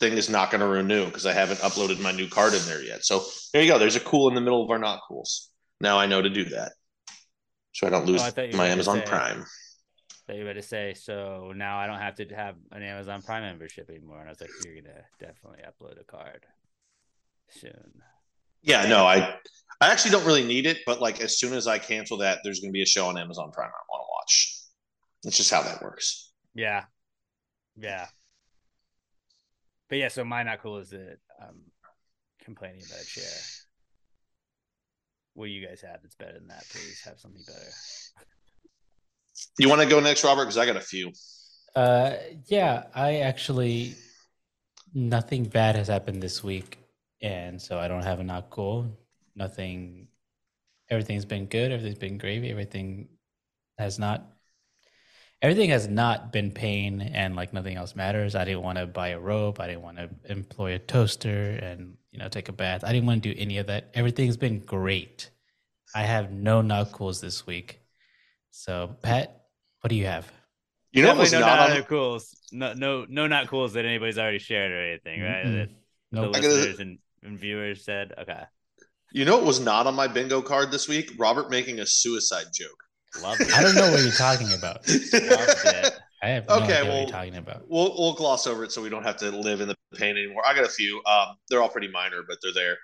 [0.00, 2.82] thing is not going to renew because I haven't uploaded my new card in there
[2.82, 3.04] yet.
[3.04, 3.22] So
[3.52, 3.78] there you go.
[3.78, 5.50] There's a cool in the middle of our not cools.
[5.80, 6.72] Now I know to do that.
[7.72, 9.44] So I don't lose Oh, I thought my Amazon say- Prime.
[10.26, 10.92] That you were to say.
[10.94, 14.18] So now I don't have to have an Amazon Prime membership anymore.
[14.18, 16.44] And I was like, you're gonna definitely upload a card
[17.48, 18.02] soon.
[18.62, 19.36] Yeah, no, I
[19.80, 22.60] I actually don't really need it, but like as soon as I cancel that, there's
[22.60, 24.60] going to be a show on Amazon Prime I want to watch.
[25.22, 26.32] That's just how that works.
[26.54, 26.84] Yeah.
[27.76, 28.06] Yeah.
[29.88, 31.60] But yeah, so my not cool is that I'm
[32.42, 33.24] complaining about a chair.
[35.34, 36.64] What do you guys have that's better than that?
[36.70, 37.60] Please have something better.
[39.58, 40.44] You want to go next, Robert?
[40.44, 41.12] Because I got a few.
[41.74, 42.14] Uh,
[42.46, 43.94] yeah, I actually
[44.94, 46.78] nothing bad has happened this week,
[47.26, 48.86] and so I don't have a not cool.
[49.34, 50.06] Nothing.
[50.88, 51.72] Everything's been good.
[51.72, 52.50] Everything's been gravy.
[52.50, 53.08] Everything
[53.78, 54.32] has not.
[55.42, 58.34] Everything has not been pain, and like nothing else matters.
[58.34, 59.60] I didn't want to buy a rope.
[59.60, 62.84] I didn't want to employ a toaster, and you know take a bath.
[62.84, 63.90] I didn't want to do any of that.
[63.92, 65.30] Everything's been great,
[65.94, 67.80] I have no knuckles this week.
[68.50, 69.44] So, Pat,
[69.80, 70.30] what do you have?
[70.92, 72.40] You know what was Definitely no not not on other cools.
[72.52, 75.44] No, no, no, not cools that anybody's already shared or anything, right?
[75.44, 75.68] That
[76.12, 76.32] Nope.
[76.32, 78.42] The listeners and, and viewers said, okay,
[79.12, 81.12] You know it was not on my bingo card this week?
[81.18, 82.82] Robert making a suicide joke.
[83.22, 83.52] loved it.
[83.56, 84.86] I don't know what you're talking about.
[86.22, 87.62] I have no Okay, idea what well- you're talking about.
[87.68, 90.42] We'll we'll gloss over it so we don't have to live in the pain anymore.
[90.46, 91.02] I got a few.
[91.06, 92.76] Um, they're all pretty minor, but they're there.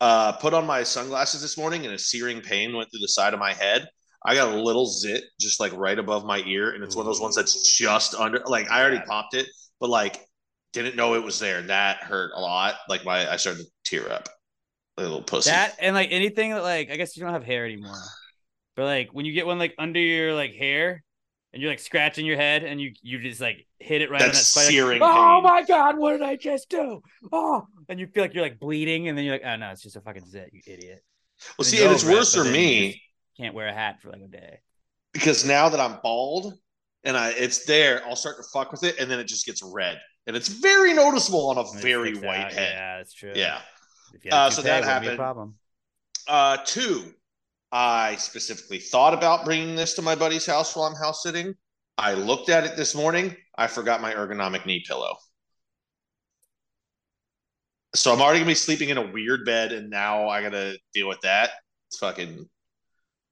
[0.00, 3.34] Uh, put on my sunglasses this morning, and a searing pain went through the side
[3.34, 3.88] of my head.
[4.24, 7.06] I got a little zit just like right above my ear, and it's one of
[7.06, 8.42] those ones that's just under.
[8.46, 9.46] Like I already popped it,
[9.80, 10.20] but like
[10.72, 11.58] didn't know it was there.
[11.58, 12.76] And that hurt a lot.
[12.88, 14.28] Like my I started to tear up.
[14.96, 15.50] Like a little pussy.
[15.50, 18.14] That and like anything that like I guess you don't have hair anymore,
[18.76, 21.02] but like when you get one like under your like hair
[21.52, 24.32] and you're like scratching your head and you you just like hit it right on
[24.32, 24.64] that That's spot.
[24.64, 25.42] like, searing oh pain.
[25.42, 27.02] my god, what did I just do?
[27.32, 29.82] Oh, and you feel like you're like bleeding, and then you're like, oh no, it's
[29.82, 31.02] just a fucking zit, you idiot.
[31.58, 33.02] well, And see, and it's over it, worse for me.
[33.38, 34.58] Can't wear a hat for like a day.
[35.12, 36.54] because now that I'm bald
[37.04, 39.62] and I it's there, I'll start to fuck with it, and then it just gets
[39.62, 42.52] red, and it's very noticeable on a very white out.
[42.52, 42.72] head.
[42.74, 43.32] Yeah, that's true.
[43.34, 43.60] Yeah.
[44.14, 45.18] If you Uh, so that it wouldn't be a happened.
[45.18, 45.54] problem.
[46.28, 47.14] Uh, two,
[47.72, 51.54] I specifically thought about bringing this to my buddy's house while I'm house sitting.
[51.98, 53.36] I looked at it this morning.
[53.56, 55.16] I forgot my ergonomic knee pillow.
[57.94, 61.08] So I'm already gonna be sleeping in a weird bed, and now I gotta deal
[61.08, 61.50] with that.
[61.88, 62.48] It's fucking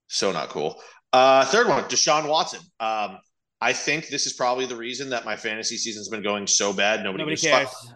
[0.08, 0.80] so not cool.
[1.12, 2.60] Uh, third one, Deshaun Watson.
[2.78, 3.18] Um,
[3.60, 7.02] I think this is probably the reason that my fantasy season's been going so bad.
[7.02, 7.94] Nobody, Nobody a fuck cares.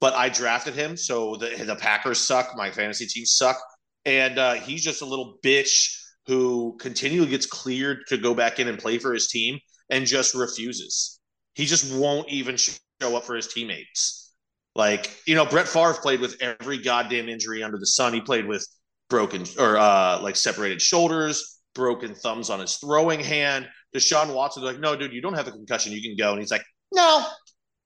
[0.00, 2.56] but I drafted him, so the the Packers suck.
[2.56, 3.58] My fantasy team suck,
[4.04, 8.68] and uh, he's just a little bitch who continually gets cleared to go back in
[8.68, 9.58] and play for his team,
[9.90, 11.20] and just refuses.
[11.54, 12.72] He just won't even show
[13.02, 14.32] up for his teammates.
[14.74, 18.14] Like you know, Brett Favre played with every goddamn injury under the sun.
[18.14, 18.66] He played with
[19.10, 23.68] broken or uh, like separated shoulders, broken thumbs on his throwing hand.
[23.94, 25.92] Deshaun Watson like, no, dude, you don't have a concussion.
[25.92, 27.24] You can go, and he's like, no,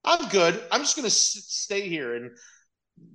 [0.05, 0.63] I'm good.
[0.71, 2.31] I'm just going to s- stay here and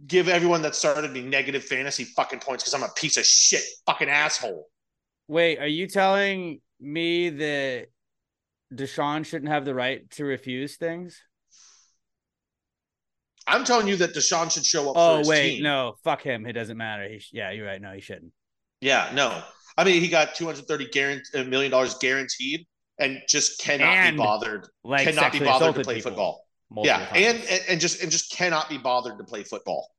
[0.07, 3.64] give everyone that started me negative fantasy fucking points because I'm a piece of shit
[3.85, 4.68] fucking asshole.
[5.27, 7.88] Wait, are you telling me that
[8.73, 11.19] Deshaun shouldn't have the right to refuse things?
[13.48, 14.95] I'm telling you that Deshaun should show up.
[14.98, 15.64] Oh, for Oh wait, team.
[15.64, 16.45] no, fuck him.
[16.45, 17.07] It doesn't matter.
[17.10, 17.81] He sh- yeah, you're right.
[17.81, 18.31] No, he shouldn't.
[18.81, 19.41] Yeah, no.
[19.77, 22.65] I mean, he got 230 guarant- million dollars guaranteed
[22.99, 24.68] and just cannot And, be bothered.
[24.84, 26.45] Like cannot be bothered to play people football.
[26.69, 27.48] multiple Yeah, times.
[27.49, 29.89] and, and just and just cannot be bothered to play football.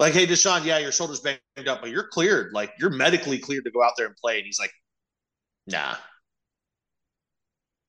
[0.00, 1.38] Like, hey, Deshaun, yeah, your shoulder's banged
[1.68, 2.52] up, but you're cleared.
[2.52, 4.38] Like, you're medically cleared to go out there and play.
[4.38, 4.72] And he's like,
[5.68, 5.94] nah.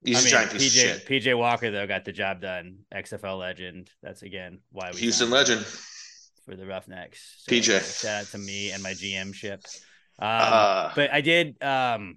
[0.03, 1.05] He's I a mean, giant PJ shit.
[1.07, 2.79] PJ Walker though got the job done.
[2.93, 3.89] XFL legend.
[4.03, 5.65] That's again why we Houston legend.
[6.45, 7.43] for the Roughnecks.
[7.49, 8.01] PJ.
[8.03, 9.61] shout out to me and my GM ship.
[10.19, 12.15] Um, Uh, but I did um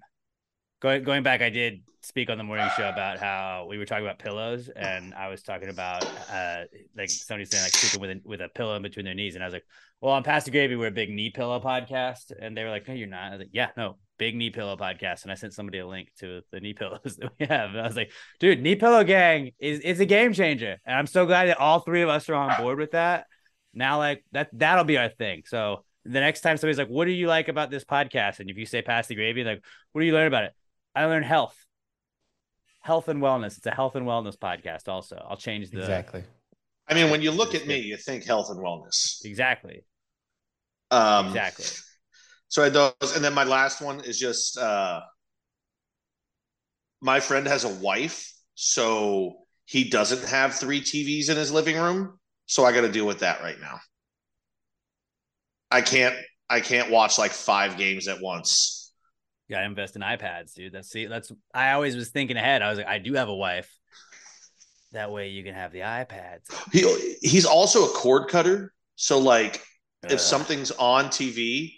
[0.81, 4.05] going going back, I did speak on the morning show about how we were talking
[4.05, 6.63] about pillows, and I was talking about uh
[6.95, 9.43] like somebody saying like sleeping with a with a pillow in between their knees, and
[9.43, 9.65] I was like,
[10.01, 12.87] "Well, on Pass the Gravy, we're a big knee pillow podcast," and they were like,
[12.87, 15.53] "No, you're not." I was like, "Yeah, no, big knee pillow podcast," and I sent
[15.53, 18.61] somebody a link to the knee pillows that we have, and I was like, "Dude,
[18.61, 22.01] knee pillow gang is is a game changer," and I'm so glad that all three
[22.01, 23.25] of us are on board with that.
[23.73, 25.43] Now, like that that'll be our thing.
[25.45, 28.57] So the next time somebody's like, "What do you like about this podcast?" and if
[28.57, 30.53] you say "Pass the Gravy," like, "What do you learn about it?"
[30.95, 31.55] I learned health,
[32.81, 33.57] health and wellness.
[33.57, 34.87] It's a health and wellness podcast.
[34.87, 36.23] Also, I'll change the Exactly.
[36.87, 39.23] I mean, when you look at me, you think health and wellness.
[39.23, 39.85] exactly,
[40.89, 41.65] Um, exactly.
[42.47, 45.01] So I those, and then my last one is just uh,
[47.01, 52.19] my friend has a wife, so he doesn't have three TVs in his living room.
[52.47, 53.79] So I got to deal with that right now.
[55.71, 56.15] I can't.
[56.49, 58.91] I can't watch like five games at once.
[59.47, 60.73] You gotta invest in iPads, dude.
[60.73, 62.61] That's see, that's I always was thinking ahead.
[62.61, 63.71] I was like, I do have a wife.
[64.91, 66.51] That way you can have the iPads.
[66.71, 68.73] He he's also a cord cutter.
[68.95, 69.63] So like,
[70.03, 70.11] Ugh.
[70.11, 71.73] if something's on TV,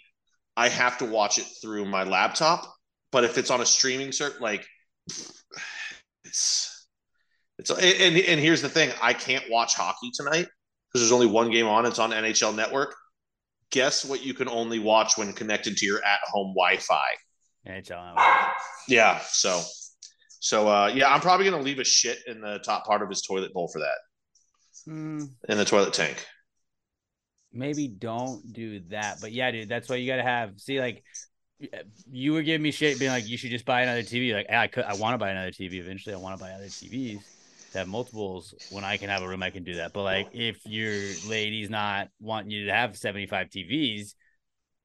[0.56, 2.64] I have to watch it through my laptop.
[3.10, 4.66] But if it's on a streaming cert, like
[6.24, 6.86] it's
[7.58, 10.46] it's and and here's the thing: I can't watch hockey tonight
[10.88, 11.86] because there's only one game on.
[11.86, 12.94] It's on NHL Network.
[13.72, 14.22] Guess what?
[14.22, 17.08] You can only watch when connected to your at-home Wi-Fi.
[17.66, 18.52] NHL.
[18.88, 19.20] Yeah.
[19.28, 19.60] So,
[20.40, 23.22] so uh, yeah, I'm probably gonna leave a shit in the top part of his
[23.22, 23.98] toilet bowl for that
[24.84, 26.26] Hmm, in the toilet tank.
[27.52, 29.20] maybe don't do that.
[29.20, 30.58] But yeah, dude, that's why you gotta have.
[30.60, 31.04] See, like
[32.10, 34.34] you were giving me shit, being like, you should just buy another TV.
[34.34, 36.14] Like, I could, I want to buy another TV eventually.
[36.14, 37.22] I want to buy other TVs
[37.72, 38.54] to have multiples.
[38.70, 39.92] When I can have a room, I can do that.
[39.92, 40.92] But like, if your
[41.28, 44.14] lady's not wanting you to have 75 TVs,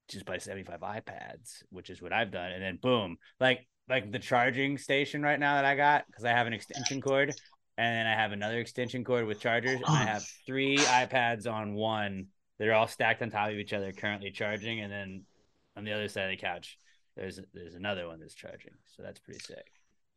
[0.09, 2.51] just buy 75 iPads, which is what I've done.
[2.51, 6.31] And then boom, like like the charging station right now that I got because I
[6.31, 7.29] have an extension cord
[7.77, 11.73] and then I have another extension cord with chargers and I have three iPads on
[11.73, 12.27] one
[12.59, 15.23] that are all stacked on top of each other currently charging and then
[15.77, 16.77] on the other side of the couch
[17.17, 18.73] there's there's another one that's charging.
[18.95, 19.71] So that's pretty sick.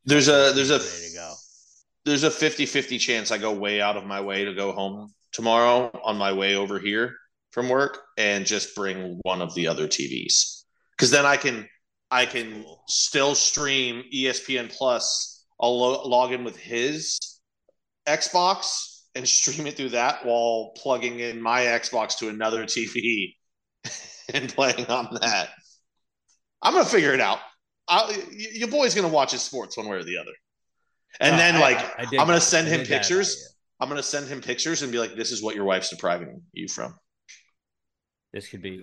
[0.05, 1.35] There's a there's a ready to go.
[2.05, 5.91] There's a 50-50 chance I go way out of my way to go home tomorrow
[6.03, 7.17] on my way over here
[7.51, 10.63] from work and just bring one of the other TVs.
[10.99, 11.69] Cuz then I can
[12.11, 15.45] I can still stream ESPN Plus.
[15.61, 17.19] I'll lo- log in with his
[18.07, 23.37] Xbox and stream it through that while plugging in my Xbox to another TV
[24.35, 25.51] and playing on that.
[26.63, 27.39] I'm to figure it out.
[27.89, 30.33] I'll, your boy's to watch his sports one way or the other.
[31.19, 33.55] And then I- like I- I'm to send him dig that about pictures.
[33.81, 36.69] I'm gonna send him pictures and be like, "This is what your wife's depriving you
[36.69, 36.95] from."
[38.33, 38.83] This could be.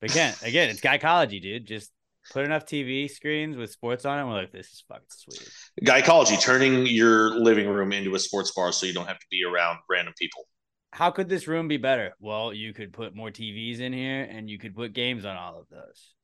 [0.00, 1.66] But again, again, it's gynecology, dude.
[1.66, 1.90] Just
[2.32, 4.20] put enough TV screens with sports on it.
[4.22, 5.50] And we're like, this is fucking sweet.
[5.82, 9.42] Gynecology, turning your living room into a sports bar so you don't have to be
[9.44, 10.46] around random people.
[10.92, 12.14] How could this room be better?
[12.20, 15.58] Well, you could put more TVs in here and you could put games on all
[15.58, 16.14] of those.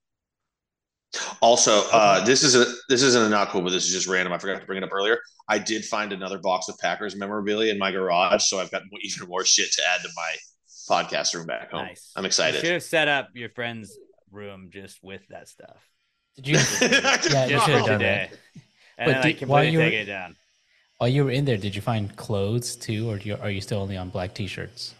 [1.40, 4.32] Also, uh, this is a this isn't a not cool, but this is just random.
[4.32, 5.18] I forgot to bring it up earlier.
[5.48, 9.28] I did find another box of Packers memorabilia in my garage, so I've got even
[9.28, 10.34] more shit to add to my
[10.90, 11.86] podcast room back home.
[11.86, 12.12] Nice.
[12.16, 12.54] I'm excited.
[12.54, 12.66] You excited.
[12.66, 13.96] should have set up your friend's
[14.30, 15.76] room just with that stuff.
[16.36, 16.54] Did you?
[16.82, 18.28] yeah, Yeah, you Just should have done today.
[18.30, 18.38] that.
[18.98, 20.36] And But then, like did- while completely you were- take it down.
[20.98, 23.60] While you were in there, did you find clothes too, or do you, are you
[23.60, 24.94] still only on black t-shirts?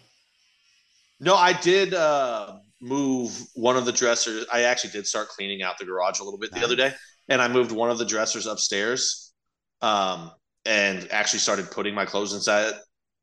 [1.21, 4.47] No, I did uh, move one of the dressers.
[4.53, 6.93] I actually did start cleaning out the garage a little bit the other day,
[7.29, 9.33] and I moved one of the dressers upstairs,
[9.83, 10.31] um,
[10.65, 12.75] and actually started putting my clothes inside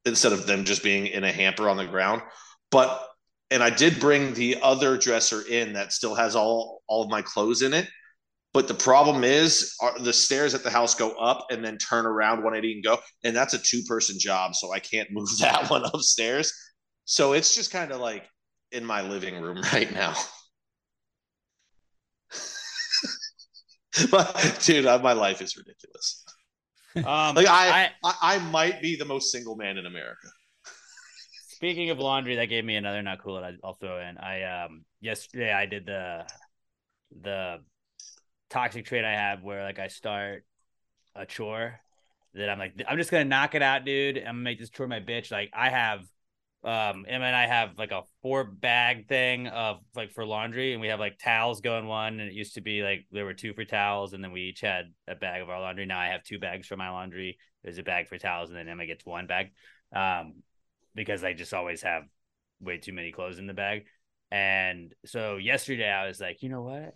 [0.06, 2.22] instead of them just being in a hamper on the ground.
[2.72, 3.08] But
[3.52, 7.22] and I did bring the other dresser in that still has all all of my
[7.22, 7.88] clothes in it.
[8.54, 12.06] But the problem is, are, the stairs at the house go up and then turn
[12.06, 15.70] around 180 and go, and that's a two person job, so I can't move that
[15.70, 16.54] one upstairs.
[17.06, 18.24] So it's just kind of like
[18.74, 20.14] in my living room right now.
[24.12, 26.24] but dude, uh, my life is ridiculous.
[26.95, 30.28] Um, Like I, I, I, I might be the most single man in America.
[31.48, 34.18] Speaking of laundry, that gave me another not cool that I- I'll throw in.
[34.18, 36.26] I um yesterday I did the
[37.22, 37.60] the
[38.50, 40.45] toxic trait I have where like I start
[41.16, 41.80] a chore
[42.34, 44.18] that I'm like I'm just gonna knock it out, dude.
[44.18, 45.32] I'm gonna make this chore my bitch.
[45.32, 46.02] Like I have
[46.64, 50.81] um Emma and I have like a four bag thing of like for laundry and
[50.81, 53.34] we have like towels go in one and it used to be like there were
[53.34, 55.85] two for towels and then we each had a bag of our laundry.
[55.85, 57.38] Now I have two bags for my laundry.
[57.64, 59.52] There's a bag for towels and then Emma gets one bag.
[59.94, 60.35] Um
[60.95, 62.03] because I just always have
[62.61, 63.85] way too many clothes in the bag.
[64.31, 66.94] And so yesterday I was like, you know what?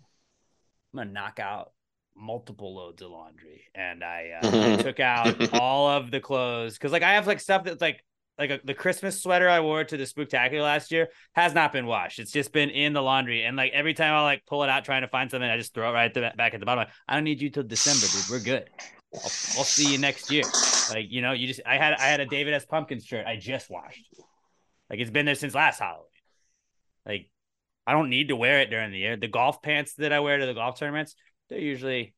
[0.92, 1.72] I'm gonna knock out
[2.16, 6.92] multiple loads of laundry, and I, uh, I took out all of the clothes because
[6.92, 8.02] like I have like stuff that's like
[8.38, 11.86] like a, the Christmas sweater I wore to the Spooktacular last year has not been
[11.86, 12.18] washed.
[12.18, 14.84] It's just been in the laundry, and like every time I like pull it out
[14.84, 16.82] trying to find something, I just throw it right the back at the bottom.
[16.82, 18.30] Like, I don't need you till December, dude.
[18.30, 18.70] We're good.
[19.14, 20.44] I'll, I'll see you next year.
[20.90, 22.64] Like you know, you just I had I had a David S.
[22.64, 24.04] Pumpkins shirt I just washed.
[24.88, 26.06] Like it's been there since last Halloween.
[27.06, 27.30] Like
[27.86, 29.16] I don't need to wear it during the year.
[29.16, 31.14] The golf pants that I wear to the golf tournaments,
[31.48, 32.14] they're usually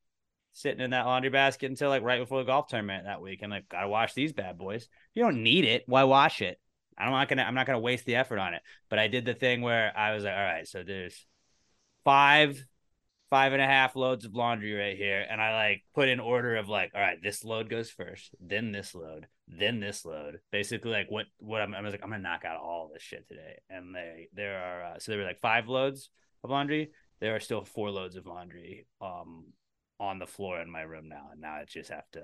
[0.53, 3.41] sitting in that laundry basket until like right before the golf tournament that week.
[3.43, 4.83] I'm like, gotta wash these bad boys.
[4.85, 6.59] If you don't need it, why wash it?
[6.99, 8.63] I'm not gonna I'm not gonna waste the effort on it.
[8.89, 11.27] But I did the thing where I was like, all right, so there's
[12.05, 12.63] five
[13.31, 15.25] five and a half loads of laundry right here.
[15.29, 18.73] And I like put in order of like, all right, this load goes first, then
[18.73, 20.41] this load, then this load.
[20.51, 23.27] Basically, like what what I'm, I was like, I'm gonna knock out all this shit
[23.29, 23.61] today.
[23.71, 26.11] And they there are uh, so there were like five loads
[26.45, 26.91] of laundry.
[27.21, 29.45] There are still four loads of laundry um
[30.01, 31.29] on the floor in my room now.
[31.31, 32.23] And now I just have to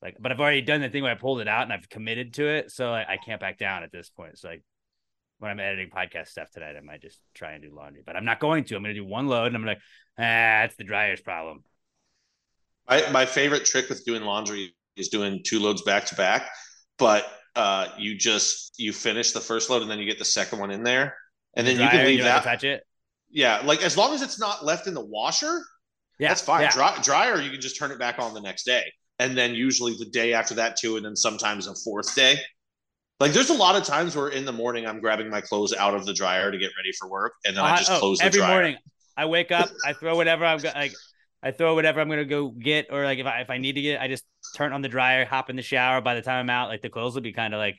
[0.00, 2.32] like but I've already done the thing where I pulled it out and I've committed
[2.34, 2.70] to it.
[2.70, 4.38] So I, I can't back down at this point.
[4.38, 4.62] So like
[5.40, 8.24] when I'm editing podcast stuff tonight, I might just try and do laundry, but I'm
[8.24, 8.76] not going to.
[8.76, 9.80] I'm going to do one load and I'm like,
[10.18, 11.64] ah, it's the dryer's problem.
[12.88, 16.48] My my favorite trick with doing laundry is doing two loads back to back,
[16.98, 17.26] but
[17.56, 20.70] uh, you just you finish the first load and then you get the second one
[20.70, 21.16] in there,
[21.54, 22.42] and then you Dryer, can leave don't that.
[22.42, 22.82] to touch it.
[23.30, 25.62] Yeah, like as long as it's not left in the washer,
[26.20, 26.62] Yeah, that's fine.
[26.62, 26.70] Yeah.
[26.70, 28.84] Dry, dryer, you can just turn it back on the next day,
[29.18, 32.36] and then usually the day after that too, and then sometimes a fourth day.
[33.18, 35.94] Like there's a lot of times where in the morning I'm grabbing my clothes out
[35.94, 38.18] of the dryer to get ready for work, and then I Uh, just oh, close
[38.18, 38.52] the every dryer.
[38.54, 38.76] morning.
[39.16, 40.94] I wake up, I throw whatever I'm go- like,
[41.42, 43.82] I throw whatever I'm gonna go get, or like if I if I need to
[43.82, 44.24] get, I just
[44.56, 46.00] turn on the dryer, hop in the shower.
[46.00, 47.76] By the time I'm out, like the clothes will be kind of like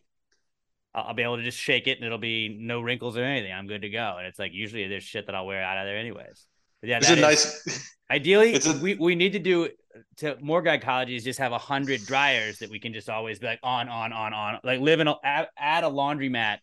[0.93, 3.51] I'll, I'll be able to just shake it and it'll be no wrinkles or anything.
[3.51, 4.15] I'm good to go.
[4.17, 6.45] And it's like usually there's shit that I'll wear out of there anyways.
[6.81, 7.95] But yeah, It's a is- nice.
[8.11, 9.69] Ideally, It's a- we, we need to do
[10.17, 13.47] to more guy colleges just have a hundred dryers that we can just always be
[13.47, 16.57] like on on on on like live in a add, add a laundromat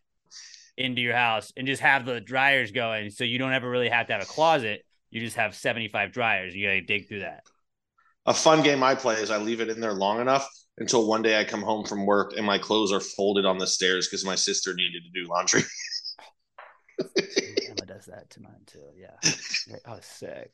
[0.77, 4.07] into your house and just have the dryers going so you don't ever really have
[4.09, 4.85] to have a closet.
[5.11, 6.55] You just have seventy five dryers.
[6.55, 7.45] You gotta dig through that.
[8.27, 10.47] A fun game I play is I leave it in there long enough
[10.77, 13.67] until one day I come home from work and my clothes are folded on the
[13.67, 15.63] stairs because my sister needed to do laundry.
[16.99, 18.85] Emma does that to mine too.
[18.97, 19.17] Yeah.
[19.71, 19.81] Right.
[19.87, 20.51] Oh, sick.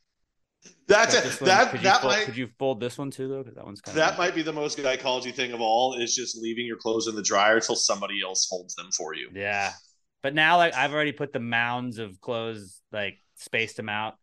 [0.87, 1.45] That's But it.
[1.47, 3.39] That could you that fold, might could you fold this one too though?
[3.43, 6.15] Because that one's kind that of might be the most gynecology thing of all is
[6.15, 9.31] just leaving your clothes in the dryer till somebody else folds them for you.
[9.35, 9.73] Yeah.
[10.23, 14.15] But now like I've already put the mounds of clothes like spaced them out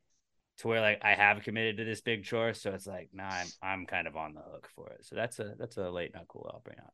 [0.59, 2.53] to where like I have committed to this big chore.
[2.53, 5.05] So it's like, nah, I'm I'm kind of on the hook for it.
[5.05, 6.93] So that's a that's a late not cool I'll bring up.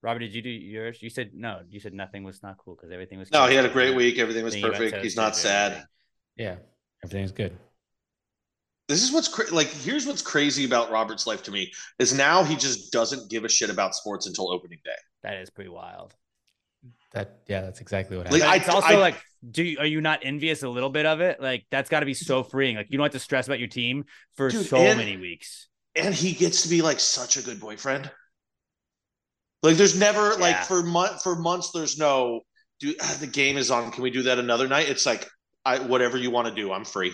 [0.00, 1.02] Robert, did you do yours?
[1.02, 3.48] You said no, you said nothing was not cool because everything was No, cool.
[3.48, 4.18] he had a great week.
[4.18, 5.02] Everything was perfect.
[5.02, 5.84] He's not sad.
[6.36, 6.56] Yeah,
[7.02, 7.56] everything's good.
[8.88, 9.68] This is what's cra- like.
[9.68, 13.48] Here's what's crazy about Robert's life to me is now he just doesn't give a
[13.48, 14.90] shit about sports until opening day.
[15.22, 16.14] That is pretty wild.
[17.12, 18.62] That yeah, that's exactly what Like, happened.
[18.66, 21.06] But I- it's also I- like, do you, are you not envious a little bit
[21.06, 21.40] of it?
[21.40, 22.76] Like that's got to be so freeing.
[22.76, 24.04] Like you don't have to stress about your team
[24.36, 25.68] for Dude, so and- many weeks.
[25.94, 28.10] and he gets to be like such a good boyfriend.
[29.62, 32.40] Like there's never like for month for months there's no
[32.80, 33.90] do ah, the game is on.
[33.90, 34.88] Can we do that another night?
[34.88, 35.28] It's like
[35.64, 37.12] I whatever you want to do, I'm free.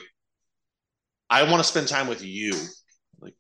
[1.31, 2.53] I want to spend time with you.
[3.21, 3.35] Like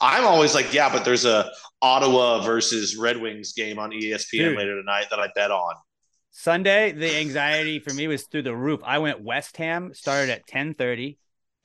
[0.00, 1.50] I'm always like, yeah, but there's a
[1.82, 4.58] Ottawa versus Red Wings game on ESPN Dude.
[4.58, 5.74] later tonight that I bet on.
[6.30, 8.80] Sunday, the anxiety for me was through the roof.
[8.84, 11.18] I went West Ham, started at 10:30.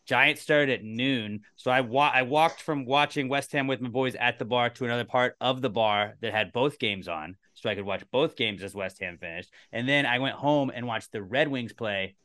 [0.05, 1.41] Giants started at noon.
[1.55, 4.69] So I wa- I walked from watching West Ham with my boys at the bar
[4.72, 8.03] to another part of the bar that had both games on, so I could watch
[8.11, 9.51] both games as West Ham finished.
[9.72, 12.15] And then I went home and watched the Red Wings play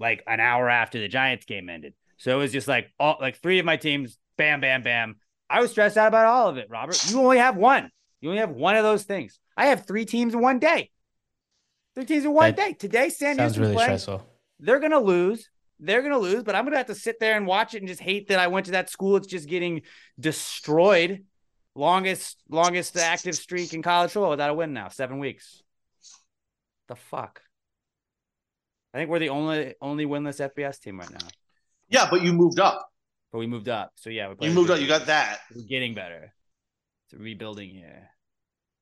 [0.00, 1.94] like an hour after the Giants game ended.
[2.16, 5.16] So it was just like all like three of my teams, bam, bam, bam.
[5.48, 6.98] I was stressed out about all of it, Robert.
[7.10, 7.90] You only have one.
[8.20, 9.38] You only have one of those things.
[9.56, 10.90] I have three teams in one day.
[11.94, 12.72] Three teams in one That day.
[12.74, 13.88] Today, San Sounds really playing.
[13.88, 14.26] stressful.
[14.58, 15.48] They're gonna lose.
[15.78, 18.00] They're gonna lose, but I'm gonna have to sit there and watch it and just
[18.00, 19.16] hate that I went to that school.
[19.16, 19.82] It's just getting
[20.18, 21.24] destroyed.
[21.74, 24.88] Longest, longest active streak in college football without a win now.
[24.88, 25.62] Seven weeks.
[26.88, 27.40] The fuck.
[28.92, 31.26] I think we're the only only winless FBS team right now.
[31.88, 32.88] Yeah, but you moved up.
[33.32, 33.92] But we moved up.
[33.96, 34.80] So yeah, we're You moved up.
[34.80, 35.40] You got that.
[35.54, 36.32] We're getting better.
[37.06, 38.08] It's rebuilding here.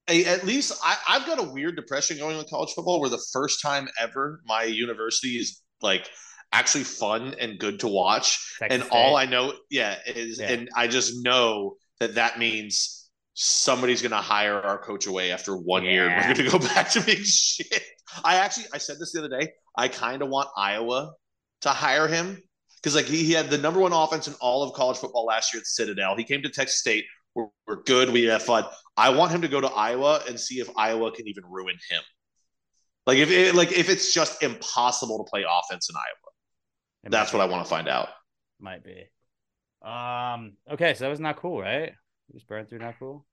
[0.06, 3.22] Hey, at least I, I've got a weird depression going with college football where the
[3.32, 6.08] first time ever my university is like
[6.52, 8.56] actually fun and good to watch.
[8.58, 10.52] Texas and all I know, yeah, is Yeah.
[10.52, 12.97] and I just know that that means
[13.40, 16.08] somebody's going to hire our coach away after one year.
[16.08, 17.82] and We're going to go back to being shit.
[18.24, 19.52] I actually, I said this the other day.
[19.76, 21.12] I kind of want Iowa
[21.60, 22.42] to hire him
[22.82, 25.54] because like he, he had the number one offense in all of college football last
[25.54, 26.16] year at Citadel.
[26.16, 27.04] He came to Texas State.
[27.36, 28.10] We're, we're good.
[28.10, 28.64] We have fun.
[28.96, 32.02] I want him to go to Iowa and see if Iowa can even ruin him.
[33.06, 36.32] Like if it, like if it's just impossible to play offense in Iowa.
[37.04, 38.08] It That's what I want to find out.
[38.58, 39.04] Might be.
[39.88, 40.54] Um.
[40.68, 41.92] Okay, so that was not cool, right?
[42.32, 43.08] Just burned through not cool.
[43.08, 43.24] All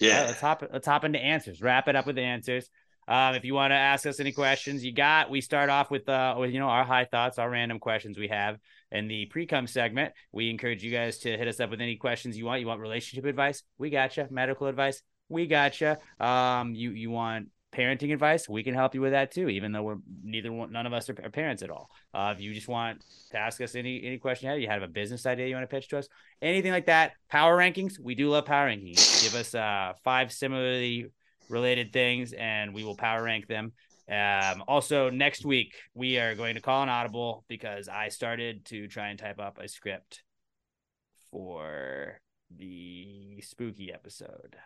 [0.00, 0.24] right, Yeah.
[0.26, 0.62] let's hop.
[0.72, 1.62] Let's hop into answers.
[1.62, 2.68] Wrap it up with the answers.
[3.06, 5.28] Um, if you want to ask us any questions, you got.
[5.30, 8.28] We start off with uh, with you know our high thoughts, our random questions we
[8.28, 8.58] have
[8.90, 10.14] in the pre-cum segment.
[10.32, 12.60] We encourage you guys to hit us up with any questions you want.
[12.60, 13.62] You want relationship advice?
[13.78, 14.26] We got you.
[14.30, 15.02] Medical advice?
[15.28, 15.96] We got you.
[16.18, 18.48] Um, you you want parenting advice?
[18.48, 19.48] We can help you with that too.
[19.48, 21.90] Even though we're neither one, none of us are, are parents at all.
[22.12, 24.82] Uh, if you just want to ask us any any question you have, you have
[24.82, 26.08] a business idea you want to pitch to us,
[26.40, 27.12] anything like that.
[27.28, 27.98] Power rankings?
[28.00, 29.22] We do love power rankings.
[29.22, 31.06] Give us uh five similarly
[31.48, 33.72] related things and we will power rank them.
[34.10, 38.86] Um, also, next week we are going to call an audible because I started to
[38.86, 40.22] try and type up a script
[41.30, 42.20] for
[42.56, 44.56] the spooky episode,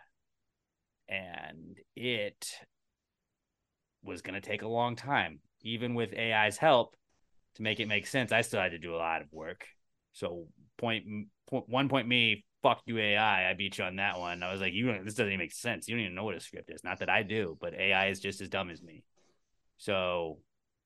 [1.09, 2.47] and it
[4.03, 6.97] was going to take a long time, even with AI's help,
[7.57, 8.33] to make it make sense.
[8.33, 9.67] I still had to do a lot of work.
[10.13, 10.47] So,
[10.77, 11.05] point,
[11.47, 13.49] point one point me fuck you AI.
[13.49, 14.43] I beat you on that one.
[14.43, 15.89] I was like, you this doesn't even make sense.
[15.89, 16.83] You don't even know what a script is.
[16.83, 19.05] Not that I do, but AI is just as dumb as me.
[19.77, 20.39] So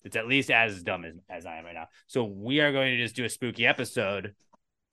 [0.05, 1.89] it's at least as dumb as, as I am right now.
[2.09, 4.35] So we are going to just do a spooky episode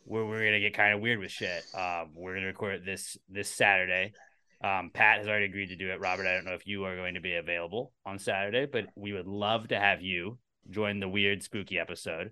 [0.09, 1.63] where we're gonna get kind of weird with shit.
[1.75, 4.13] Um, we're gonna record this this Saturday.
[4.61, 5.99] Um, Pat has already agreed to do it.
[5.99, 9.13] Robert, I don't know if you are going to be available on Saturday, but we
[9.13, 10.37] would love to have you
[10.69, 12.31] join the weird spooky episode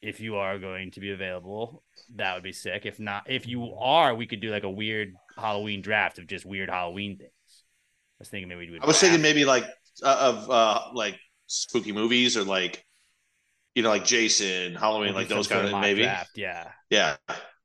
[0.00, 1.82] if you are going to be available,
[2.16, 2.86] that would be sick.
[2.86, 6.44] If not, if you are, we could do like a weird Halloween draft of just
[6.46, 7.30] weird Halloween things.
[7.32, 8.82] I was thinking maybe we would.
[8.82, 9.64] I was thinking maybe like
[10.02, 12.84] uh, of uh like spooky movies or like
[13.74, 16.02] you know like Jason, Halloween, We'll like those kind of maybe.
[16.02, 16.70] draft, yeah.
[16.90, 17.16] Yeah,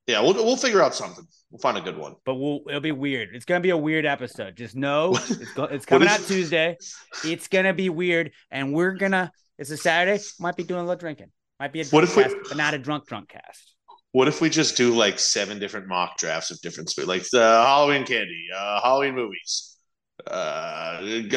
[0.08, 0.22] yeah.
[0.22, 1.26] We'll we'll figure out something.
[1.54, 2.16] We'll find a good one.
[2.26, 3.30] But we'll it'll be weird.
[3.36, 4.56] It's gonna be a weird episode.
[4.58, 6.78] Just know it's go, it's coming out Tuesday.
[7.24, 9.32] It's gonna be weird, and we're gonna.
[9.60, 10.20] It's a Saturday.
[10.40, 11.28] Might be doing a little drinking.
[11.60, 13.76] Might be a What drunk if we- cast, but not a drunk drunk cast.
[14.14, 17.40] What if we just do like seven different mock drafts of different sp- like the
[17.42, 19.78] Halloween candy, uh, Halloween movies,
[20.26, 20.32] uh,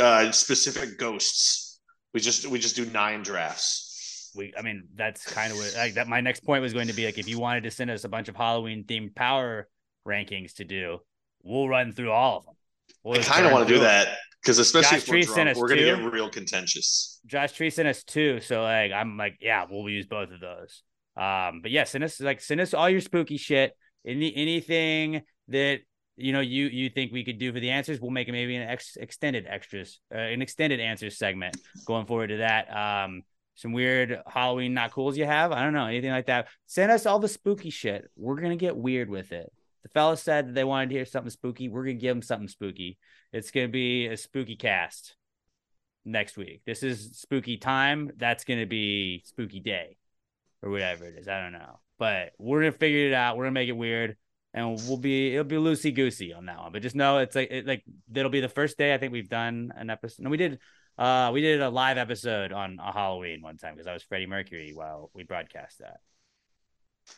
[0.00, 1.78] uh, specific ghosts.
[2.14, 4.32] We just we just do nine drafts.
[4.34, 6.08] We, I mean, that's kind of what like that.
[6.08, 8.08] My next point was going to be like, if you wanted to send us a
[8.08, 9.68] bunch of Halloween themed power
[10.06, 10.98] rankings to do,
[11.42, 12.54] we'll run through all of them.
[13.02, 15.56] We'll I kind of want to do that because especially Josh if we're Tree drunk,
[15.58, 17.20] we're gonna get real contentious.
[17.26, 20.82] Josh Tree sent us two, so like I'm like, yeah, we'll use both of those.
[21.16, 23.72] Um, but yeah, send us like send us all your spooky shit.
[24.06, 25.80] Any anything that
[26.16, 28.54] you know you you think we could do for the answers, we'll make it maybe
[28.56, 31.56] an ex- extended extras, uh, an extended answers segment
[31.86, 32.74] going forward to that.
[32.74, 33.22] Um,
[33.54, 36.48] some weird Halloween not cools you have, I don't know anything like that.
[36.66, 38.04] Send us all the spooky shit.
[38.16, 39.50] We're gonna get weird with it.
[39.86, 41.68] The fellas said that they wanted to hear something spooky.
[41.68, 42.98] We're gonna give them something spooky.
[43.32, 45.14] It's gonna be a spooky cast
[46.06, 46.62] next week.
[46.64, 48.12] This is spooky time.
[48.16, 49.96] That's going to be spooky day
[50.62, 51.28] or whatever it is.
[51.28, 51.80] I don't know.
[51.98, 53.36] But we're going to figure it out.
[53.36, 54.16] We're going to make it weird
[54.54, 56.72] and we'll be, it'll be loosey goosey on that one.
[56.72, 59.28] But just know it's like, it, like, that'll be the first day I think we've
[59.28, 60.22] done an episode.
[60.22, 60.58] No, we did,
[60.96, 64.26] uh, we did a live episode on a Halloween one time because I was Freddie
[64.26, 65.98] Mercury while we broadcast that.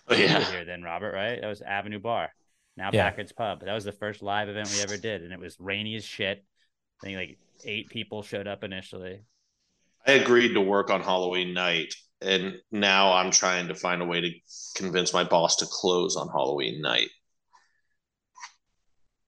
[0.09, 1.40] Oh, yeah, here then, Robert, right?
[1.40, 2.31] That was Avenue Bar,
[2.78, 3.10] now Yeah.
[3.10, 3.60] Packard's Pub.
[3.60, 6.44] That was the first live event we ever did, and it was rainy as shit.
[7.02, 9.20] I think like eight people showed up initially.
[10.06, 14.20] I agreed to work on Halloween night, and now I'm trying to find a way
[14.20, 14.30] to
[14.76, 17.10] convince my boss to close on Halloween night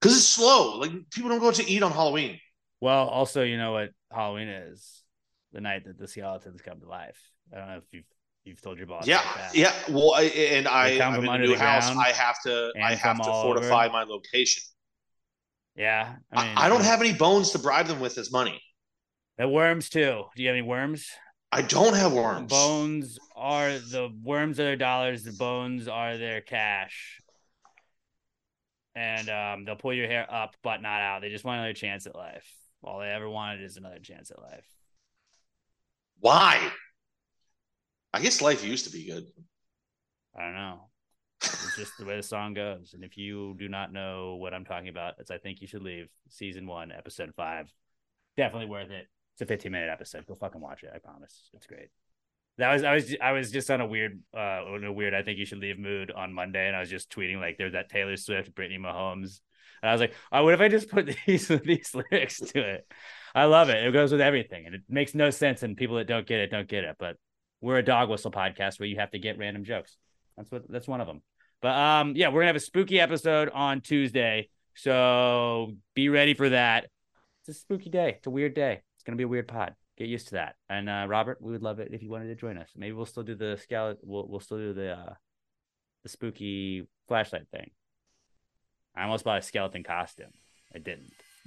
[0.01, 0.79] because it's slow.
[0.79, 2.39] Like people don't go out to eat on Halloween.
[2.81, 5.03] Well, also, you know what Halloween is?
[5.53, 7.19] The night that the skeletons come to life.
[7.53, 8.05] I don't know if you've
[8.45, 9.07] you've told your boss.
[9.07, 9.73] Yeah, like yeah.
[9.89, 11.89] Well, I, and I, I'm in a new house.
[11.97, 13.93] I have to, I have to fortify over.
[13.93, 14.63] my location.
[15.77, 16.17] yeah.
[16.33, 18.61] I, I I don't have any bones to bribe them with as money.
[19.39, 20.25] the worms too.
[20.37, 21.07] Do you have any worms?
[21.53, 22.49] I don't have worms.
[22.51, 25.25] Bones are the worms are their dollars.
[25.25, 27.19] The bones are their cash.
[28.95, 31.23] And um, they'll pull your hair up, but not out.
[31.23, 32.47] They just want another chance at life.
[32.83, 34.67] All they ever wanted is another chance at life.
[36.19, 36.71] Why?
[38.13, 39.27] I guess life used to be good.
[40.37, 40.91] I don't know.
[41.43, 42.93] It's just the way the song goes.
[42.95, 45.83] And if you do not know what I'm talking about, it's I think you should
[45.83, 47.73] leave season one, episode five.
[48.37, 49.07] Definitely worth it.
[49.35, 50.27] It's a 15 minute episode.
[50.27, 50.91] Go fucking watch it.
[50.95, 51.51] I promise.
[51.55, 51.89] It's great.
[52.59, 55.23] That was I was I was just on a weird uh on a weird I
[55.23, 57.89] think you should leave mood on Monday and I was just tweeting like there's that
[57.89, 59.41] Taylor Swift, Brittany Mahomes.
[59.83, 62.87] And I was like, oh, what if I just put these these lyrics to it?
[63.35, 63.83] I love it.
[63.83, 64.67] It goes with everything.
[64.67, 66.97] And it makes no sense and people that don't get it don't get it.
[66.99, 67.17] But
[67.61, 69.97] we're a dog whistle podcast where you have to get random jokes.
[70.37, 71.23] That's what that's one of them.
[71.61, 76.49] But um, yeah, we're gonna have a spooky episode on Tuesday, so be ready for
[76.49, 76.87] that.
[77.43, 78.15] It's a spooky day.
[78.17, 78.81] It's a weird day.
[78.97, 79.75] It's gonna be a weird pod.
[79.99, 80.57] Get used to that.
[80.71, 82.71] And uh, Robert, we would love it if you wanted to join us.
[82.75, 84.01] Maybe we'll still do the skeleton.
[84.03, 85.15] We'll we'll still do the uh,
[86.03, 87.71] the spooky flashlight thing.
[88.97, 90.33] I almost bought a skeleton costume.
[90.75, 91.13] I didn't.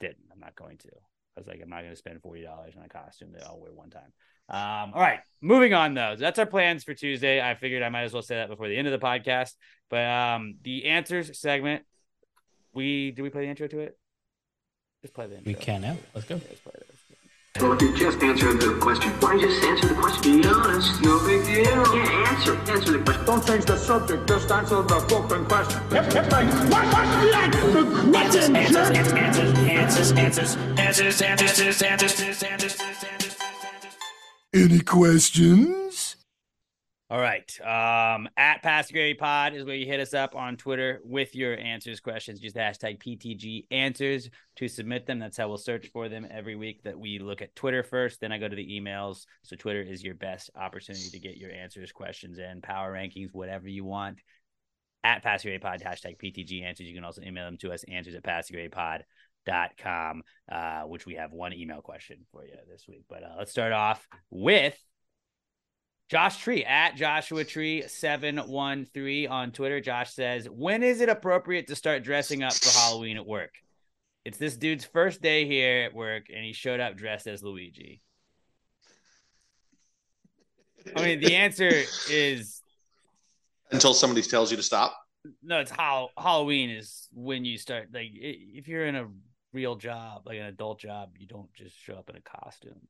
[0.00, 0.24] didn't.
[0.32, 0.88] I'm not going to.
[1.36, 3.60] I was like, I'm not going to spend forty dollars on a costume that I'll
[3.60, 4.12] wear one time.
[4.48, 6.16] Um, all right, moving on though.
[6.18, 7.40] That's our plans for Tuesday.
[7.40, 9.52] I figured I might as well say that before the end of the podcast.
[9.88, 11.84] But um, the answers segment,
[12.72, 13.98] we do we play the intro to it?
[15.00, 15.52] Just play the intro.
[15.52, 15.96] We can now.
[16.14, 16.34] Let's go.
[16.36, 16.86] Yeah, let's play it.
[17.60, 20.40] Well, if you just answer the question, why don't you just answer the question?
[20.40, 21.64] Be honest, no big deal.
[21.94, 23.24] Yeah, answer, answer the question.
[23.26, 25.80] Don't change the subject, just answer the fucking question.
[25.90, 26.46] Hit, hit me.
[26.72, 27.72] What, what's the answer?
[27.72, 28.96] The question, Answers, jerk.
[28.96, 33.38] answers, answers, answers, answers, answers, answers, answers, answers, answers.
[34.54, 35.81] Any questions?
[37.12, 37.60] All right.
[37.60, 41.36] Um, at Pass the Gravy Pod is where you hit us up on Twitter with
[41.36, 42.40] your answers, questions.
[42.40, 45.18] Just hashtag PTG answers to submit them.
[45.18, 46.84] That's how we'll search for them every week.
[46.84, 49.26] That we look at Twitter first, then I go to the emails.
[49.42, 53.68] So Twitter is your best opportunity to get your answers, questions, and power rankings, whatever
[53.68, 54.22] you want.
[55.04, 56.86] At Pass the Gravy Pod, hashtag PTG answers.
[56.86, 61.52] You can also email them to us, answers at passgarypod.com, uh, which we have one
[61.52, 63.04] email question for you this week.
[63.06, 64.82] But uh, let's start off with
[66.08, 69.80] Josh Tree at Joshua Tree 713 on Twitter.
[69.80, 73.54] Josh says, When is it appropriate to start dressing up for Halloween at work?
[74.24, 78.00] It's this dude's first day here at work, and he showed up dressed as Luigi.
[80.96, 81.70] I mean, the answer
[82.10, 82.60] is
[83.70, 84.94] Until somebody tells you to stop.
[85.42, 87.88] no, it's how Halloween is when you start.
[87.92, 89.08] Like, if you're in a
[89.52, 92.80] real job, like an adult job, you don't just show up in a costume.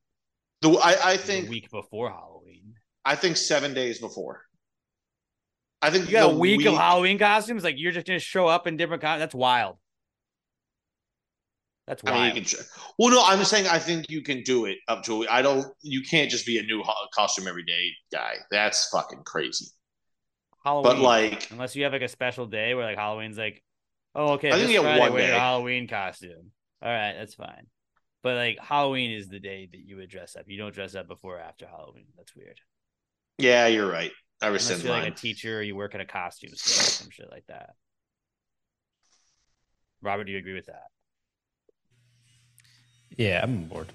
[0.61, 2.75] The, I, I think a week before Halloween.
[3.05, 4.43] I think seven days before.
[5.81, 7.65] I think You got the a week, of Halloween costumes.
[7.65, 9.21] Like you're just gonna show up in different costumes.
[9.21, 9.77] That's wild.
[11.89, 12.23] That's I wild.
[12.35, 12.65] mean, you can.
[12.99, 15.15] Well, no, I'm saying I think you can do it up to.
[15.15, 15.29] a week.
[15.31, 15.67] I don't.
[15.83, 18.35] You can't just be a new costume every day guy.
[18.51, 19.67] That's fucking crazy.
[20.65, 23.61] Halloween, But like, unless you have like a special day where like Halloween's like,
[24.15, 25.39] oh okay, I think you have Friday one wear your day.
[25.39, 26.53] Halloween costume.
[26.81, 27.67] All right, that's fine.
[28.23, 30.45] But like Halloween is the day that you would dress up.
[30.47, 32.07] You don't dress up before or after Halloween.
[32.17, 32.61] That's weird.
[33.39, 34.13] Yeah, you're right.
[34.41, 37.11] I Unless you're like a teacher or you work at a costume store or some
[37.11, 37.71] shit like that.
[40.03, 40.87] Robert, do you agree with that?
[43.17, 43.87] Yeah, I'm on board.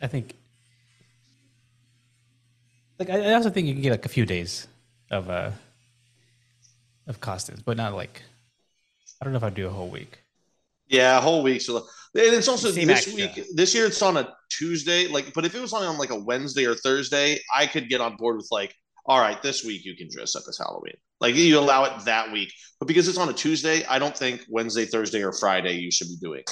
[0.00, 0.34] I think.
[2.98, 4.68] Like, I I also think you can get like a few days
[5.10, 5.50] of uh
[7.06, 8.22] of costumes, but not like.
[9.20, 10.20] I don't know if I'd do a whole week.
[10.88, 11.60] Yeah, a whole week.
[11.60, 13.14] So, and it's also Seem this extra.
[13.14, 13.44] week.
[13.54, 15.06] This year, it's on a Tuesday.
[15.06, 18.00] Like, but if it was on, on like a Wednesday or Thursday, I could get
[18.00, 18.74] on board with like,
[19.06, 20.94] all right, this week you can dress up as Halloween.
[21.20, 22.52] Like, you allow it that week.
[22.78, 26.08] But because it's on a Tuesday, I don't think Wednesday, Thursday, or Friday you should
[26.08, 26.50] be doing it.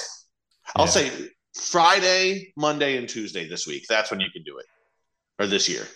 [0.77, 0.91] I'll Yeah.
[0.91, 3.85] say Friday, Monday, and Tuesday this week.
[3.89, 4.67] That's when you can do it,
[5.39, 5.87] or this year.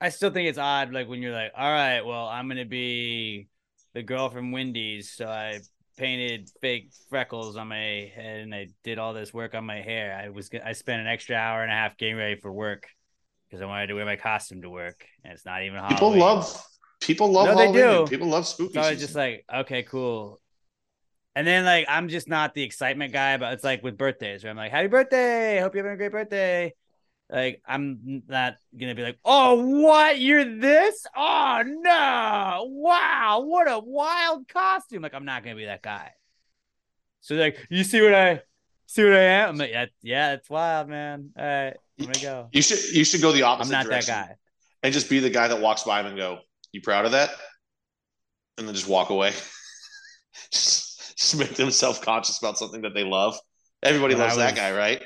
[0.00, 3.46] I still think it's odd, like when you're like, all right, well, I'm gonna be
[3.94, 5.60] the girl from Wendy's, so I
[5.96, 10.18] painted fake freckles on my head and I did all this work on my hair.
[10.22, 12.86] I was I spent an extra hour and a half getting ready for work
[13.52, 15.98] because I wanted to wear my costume to work, and it's not even Halloween.
[15.98, 16.66] People love.
[17.00, 18.06] People love No, they do.
[18.08, 18.74] People love spooky.
[18.74, 20.40] So I was just like, okay, cool.
[21.34, 24.50] And then like I'm just not the excitement guy, but it's like with birthdays where
[24.50, 26.72] I'm like, happy birthday, hope you're having a great birthday.
[27.32, 30.20] Like I'm not gonna be like, oh, what?
[30.20, 31.06] You're this?
[31.16, 32.66] Oh no!
[32.68, 35.02] Wow, what a wild costume!
[35.02, 36.10] Like I'm not gonna be that guy.
[37.22, 38.42] So like, you see what I
[38.84, 39.48] see what I am?
[39.48, 41.30] I'm like, yeah, yeah, it's wild, man.
[41.38, 42.48] All right, I'm gonna go.
[42.52, 42.94] you should.
[42.94, 43.74] You should go the opposite.
[43.74, 44.34] I'm not that guy.
[44.82, 46.40] and just be the guy that walks by him and go,
[46.72, 47.30] "You proud of that?"
[48.58, 49.30] And then just walk away.
[50.52, 53.38] just, just make them self conscious about something that they love.
[53.82, 55.02] Everybody When loves that guy, right?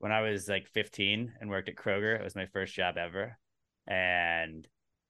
[0.00, 2.18] When I was like 15 and worked at Kroger.
[2.18, 3.38] It was my first job ever.
[3.86, 4.66] And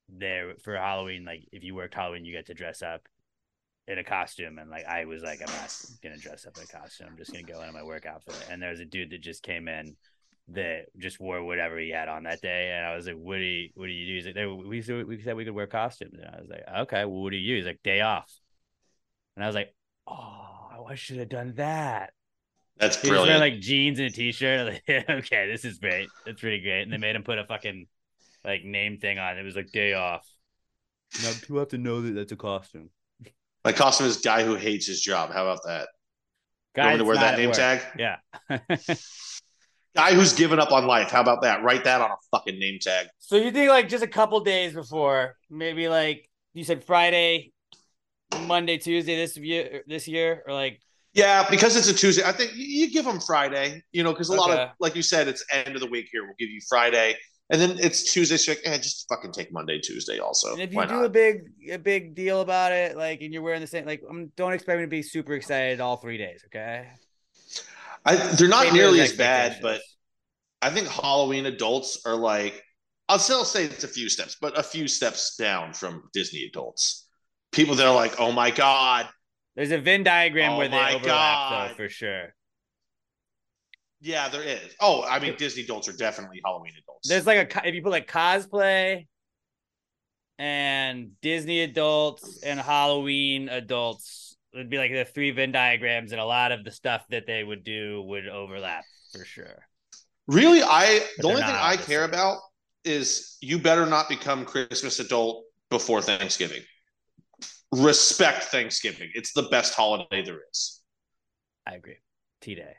[0.09, 3.03] there for Halloween, like if you worked Halloween, you get to dress up
[3.87, 4.59] in a costume.
[4.59, 7.07] And like I was like, I'm not gonna dress up in a costume.
[7.11, 8.49] I'm just gonna go in my work outfit.
[8.51, 9.95] And there was a dude that just came in
[10.49, 12.73] that just wore whatever he had on that day.
[12.77, 14.15] And I was like, What do you what do you do?
[14.15, 16.19] He's like, "There- we said we said we could wear costumes.
[16.19, 17.65] And I was like, Okay, well, what do you use?
[17.65, 18.33] Like day off.
[19.37, 19.73] And I was like,
[20.09, 22.13] Oh, I should have done that.
[22.81, 23.55] That's He was wearing brilliant.
[23.55, 24.61] like jeans and a t-shirt.
[24.61, 26.09] I was like, okay, this is great.
[26.27, 26.83] That's pretty great.
[26.83, 27.87] And they made him put a fucking
[28.45, 29.39] like name thing on.
[29.39, 30.27] It was like day off.
[31.23, 32.91] Now people have to know that that's a costume.
[33.65, 35.33] My costume is guy who hates his job.
[35.33, 35.89] How about that?
[36.77, 37.57] You want me to wear that name work.
[37.57, 37.83] tag?
[37.99, 38.17] Yeah.
[39.97, 41.11] Guy who's given up on life.
[41.11, 41.65] How about that?
[41.65, 43.09] Write that on a fucking name tag.
[43.19, 47.53] so you think like just a couple days before, maybe like you said Friday,
[48.47, 50.81] Monday, Tuesday this year, this year, or like
[51.13, 52.23] Yeah, because it's a Tuesday.
[52.25, 55.29] I think you- give them Friday, you know, because a lot of, like you said,
[55.29, 56.25] it's end of the week here.
[56.25, 57.17] We'll give you Friday.
[57.51, 58.37] And then it's Tuesday.
[58.37, 60.53] So you're like, eh, just fucking take Monday, Tuesday also.
[60.53, 61.05] And if you Why do not?
[61.07, 64.31] a big a big deal about it, like and you're wearing the same, like um,
[64.37, 66.45] don't expect me to be super excited all three days.
[66.47, 66.87] Okay.
[68.05, 69.81] I, they're not nearly as bad, but.
[70.63, 72.63] I think Halloween adults are like,
[73.09, 77.09] I'll still say it's a few steps, but a few steps down from Disney adults.
[77.51, 79.09] People that are like, oh my God.
[79.57, 81.71] There's a Venn diagram Oh where they overlap, God.
[81.71, 82.35] though, for sure.
[84.01, 84.75] Yeah, there is.
[84.81, 87.09] Oh, I mean, Disney adults are definitely Halloween adults.
[87.09, 89.07] There's like a if you put like cosplay
[90.39, 96.25] and Disney adults and Halloween adults, it'd be like the three Venn diagrams, and a
[96.25, 99.67] lot of the stuff that they would do would overlap for sure.
[100.27, 102.39] Really, I But the only thing I care about
[102.85, 106.63] is you better not become Christmas adult before Thanksgiving.
[107.73, 109.11] Respect Thanksgiving.
[109.15, 110.81] It's the best holiday there is.
[111.67, 111.99] I agree.
[112.41, 112.75] T Day.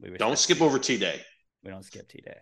[0.00, 1.20] We Don't skip over T Day.
[1.62, 2.38] We don't skip T Day.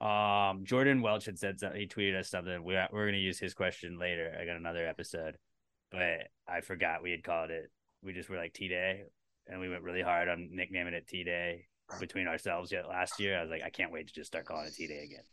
[0.00, 1.80] Um, Jordan Welch had said something.
[1.80, 2.64] He tweeted us something.
[2.64, 4.36] We we're gonna use his question later.
[4.40, 5.36] I got another episode,
[5.92, 7.70] but I forgot we had called it.
[8.02, 9.04] We just were like T Day,
[9.46, 11.66] and we went really hard on nicknaming it T Day
[12.00, 13.38] between ourselves yet last year.
[13.38, 15.24] I was like, I can't wait to just start calling it T Day again.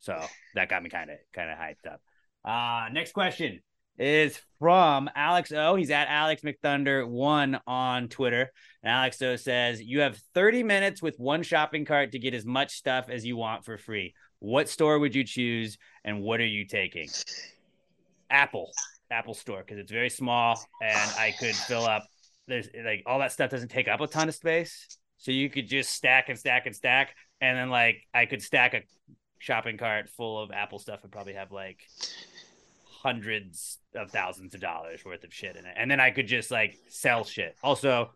[0.00, 0.18] So
[0.54, 2.00] that got me kind of kind of hyped up.
[2.44, 3.60] Uh next question
[3.98, 5.76] is from Alex O.
[5.76, 8.50] He's at Alex McThunder one on Twitter.
[8.82, 12.44] And Alex O says, You have 30 minutes with one shopping cart to get as
[12.44, 14.14] much stuff as you want for free.
[14.38, 17.08] What store would you choose and what are you taking?
[18.30, 18.70] Apple
[19.10, 22.04] Apple Store because it's very small and I could fill up.
[22.48, 25.68] There's like all that stuff doesn't take up a ton of space, so you could
[25.68, 28.80] just stack and stack and stack, and then like I could stack a
[29.38, 31.78] shopping cart full of Apple stuff and probably have like
[33.02, 36.50] hundreds of thousands of dollars worth of shit in it, and then I could just
[36.50, 37.56] like sell shit.
[37.62, 38.10] Also,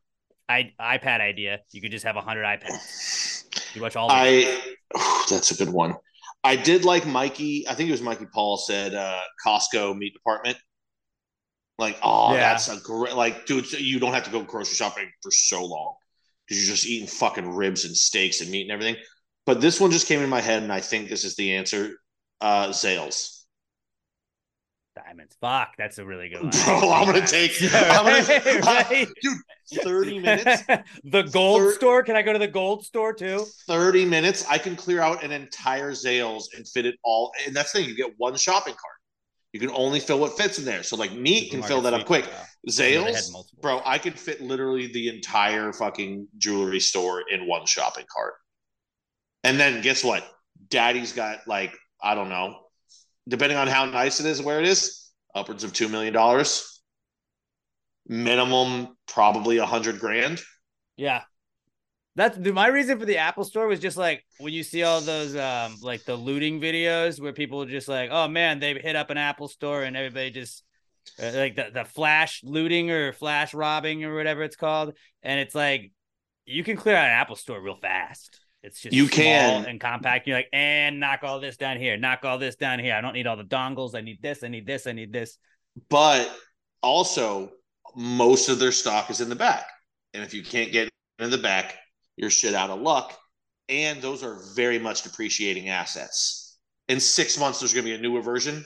[0.48, 1.60] I iPad idea.
[1.72, 3.74] You could just have a hundred iPads.
[3.74, 4.08] You watch all.
[4.10, 4.60] I
[5.28, 5.94] that's a good one.
[6.44, 7.66] I did like Mikey.
[7.68, 10.56] I think it was Mikey Paul said uh, Costco meat department.
[11.78, 12.40] Like, oh, Yeah.
[12.40, 13.14] that's a great.
[13.14, 15.94] Like, dude, you don't have to go grocery shopping for so long
[16.46, 18.96] because you're just eating fucking ribs and steaks and meat and everything.
[19.44, 21.90] But this one just came in my head, and I think this is the answer.
[22.40, 23.35] Uh, Zales.
[24.97, 25.36] Diamonds.
[25.40, 26.51] Fuck, that's a really good one.
[26.64, 27.52] Bro, I'm gonna take.
[27.73, 29.06] I'm gonna, Right.
[29.23, 29.39] dude,
[29.82, 30.62] 30 minutes.
[31.05, 32.02] the gold Thir- store.
[32.02, 33.44] Can I go to the gold store too?
[33.68, 37.31] 30 minutes, I can clear out an entire Zales and fit it all.
[37.47, 38.94] And that's the thing, you get one shopping cart.
[39.52, 40.82] You can only fill what fits in there.
[40.82, 42.27] So, like, meat can fill that up quick.
[42.68, 43.31] Zales,
[43.62, 48.35] bro, I could fit literally the entire fucking jewelry store in one shopping cart.
[49.44, 50.24] And then guess what?
[50.68, 52.59] Daddy's got, like, I don't know,
[53.28, 56.15] depending on how nice it is, where it is, upwards of $2 million.
[58.09, 60.40] Minimum, probably a hundred grand.
[60.97, 61.23] Yeah.
[62.15, 65.36] That's my reason for the Apple store was just like when you see all those
[65.36, 69.11] um like the looting videos where people are just like, oh man, they hit up
[69.11, 70.65] an Apple store and everybody just
[71.23, 74.94] uh, like the, the flash looting or flash robbing or whatever it's called.
[75.23, 75.93] And it's like
[76.47, 78.40] you can clear out an Apple store real fast.
[78.66, 79.64] It's just You small can.
[79.66, 80.26] and compact.
[80.26, 82.94] You're like, and knock all this down here, knock all this down here.
[82.94, 83.94] I don't need all the dongles.
[83.94, 85.38] I need this, I need this, I need this.
[85.88, 86.30] but
[86.82, 87.51] also
[87.94, 89.66] most of their stock is in the back.
[90.14, 90.88] And if you can't get
[91.18, 91.76] in the back,
[92.16, 93.16] you're shit out of luck.
[93.68, 96.56] And those are very much depreciating assets.
[96.88, 98.64] In six months, there's going to be a newer version.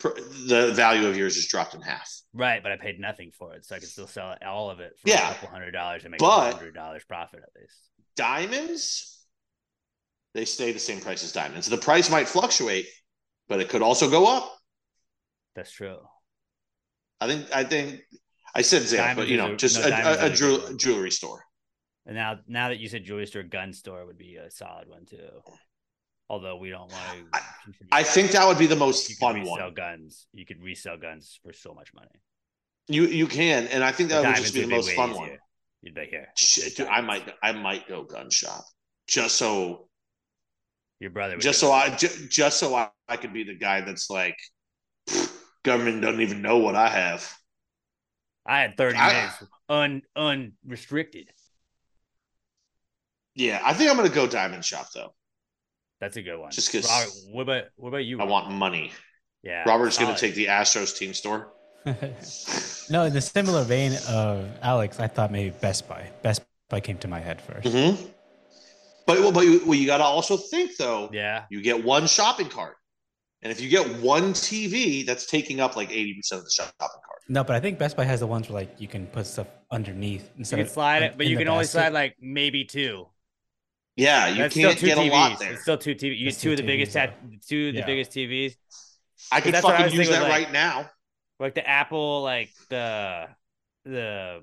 [0.00, 2.08] The value of yours is dropped in half.
[2.34, 4.92] Right, but I paid nothing for it, so I could still sell all of it
[5.00, 5.30] for Yeah.
[5.30, 7.74] a couple hundred dollars and make a hundred dollars profit at least.
[8.14, 9.15] Diamonds,
[10.36, 11.66] they stay the same price as diamonds.
[11.66, 12.86] The price might fluctuate,
[13.48, 14.52] but it could also go up.
[15.54, 15.98] That's true.
[17.20, 17.46] I think.
[17.54, 18.00] I think.
[18.54, 21.10] I said Diamonds but you know, just no, a, a, a is a jewel- jewelry
[21.10, 21.42] store.
[22.06, 25.04] And now, now that you said jewelry store, gun store would be a solid one
[25.04, 25.42] too.
[26.28, 27.40] Although we don't want to.
[27.92, 29.74] I think that would be the most you fun one.
[29.74, 30.26] guns.
[30.32, 32.20] You could resell guns for so much money.
[32.88, 35.20] You you can, and I think that would just be the be most fun easier.
[35.20, 35.38] one.
[35.82, 36.28] You'd be here.
[36.36, 38.64] Shit, dude, I might I might go gun shop
[39.06, 39.88] just so
[41.00, 41.36] Your brother.
[41.36, 41.72] Just so.
[41.72, 44.38] I ju- just so I, I could be the guy that's like
[45.62, 47.30] government doesn't even know what I have.
[48.46, 51.28] I had thirty I- minutes un unrestricted.
[53.34, 55.12] Yeah, I think I'm gonna go diamond shop though.
[56.00, 56.50] That's a good one.
[56.50, 57.26] Just because.
[57.30, 58.20] what about what about you?
[58.20, 58.92] I want money.
[59.42, 61.52] Yeah, Robert's gonna take the Astros team store.
[62.90, 66.10] no, in the similar vein of Alex, I thought maybe Best Buy.
[66.22, 68.06] Best Buy came to my head 1st hmm
[69.06, 71.08] But well, but you, well, you got to also think though.
[71.12, 72.76] Yeah, You get one shopping cart,
[73.42, 76.74] and if you get one TV, that's taking up like eighty percent of the shopping
[76.80, 77.20] cart.
[77.28, 79.46] No, but I think Best Buy has the ones where like you can put stuff
[79.70, 81.72] underneath you instead can of slide in- it, but you can only basket.
[81.78, 83.06] slide like maybe two.
[83.96, 85.08] Yeah, you That's can't still two get TVs.
[85.08, 85.52] a lot there.
[85.54, 86.18] It's still two TV.
[86.18, 87.86] You That's get two of the two biggest, TVs, two of the Yeah.
[87.86, 88.56] biggest TVs.
[89.32, 90.90] I could that's I fucking use that like- right now.
[91.40, 93.28] like the Apple, like the
[93.84, 94.42] the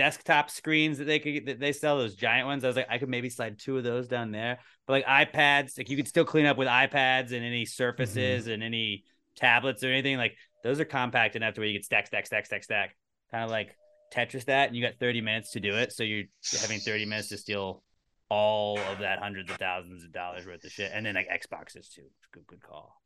[0.00, 2.64] desktop screens that they could that they sell those giant ones.
[2.64, 4.58] I was like, I could maybe slide two of those down there.
[4.86, 8.52] But like iPads, like you could still clean up with iPads and any surfaces Mm-hmm.
[8.52, 9.04] and any
[9.36, 10.16] tablets or anything.
[10.16, 12.96] Like those are compact enough to where you could stack, stack, stack, stack, stack,
[13.30, 13.76] kind of like
[14.14, 15.92] Tetris that, and you got 30 minutes to do it.
[15.92, 16.24] So you're
[16.62, 17.82] having 30 minutes to steal
[18.30, 21.92] all of that hundreds of thousands of dollars worth of shit, and then like Xboxes
[21.92, 22.08] too.
[22.32, 23.02] Good, good call.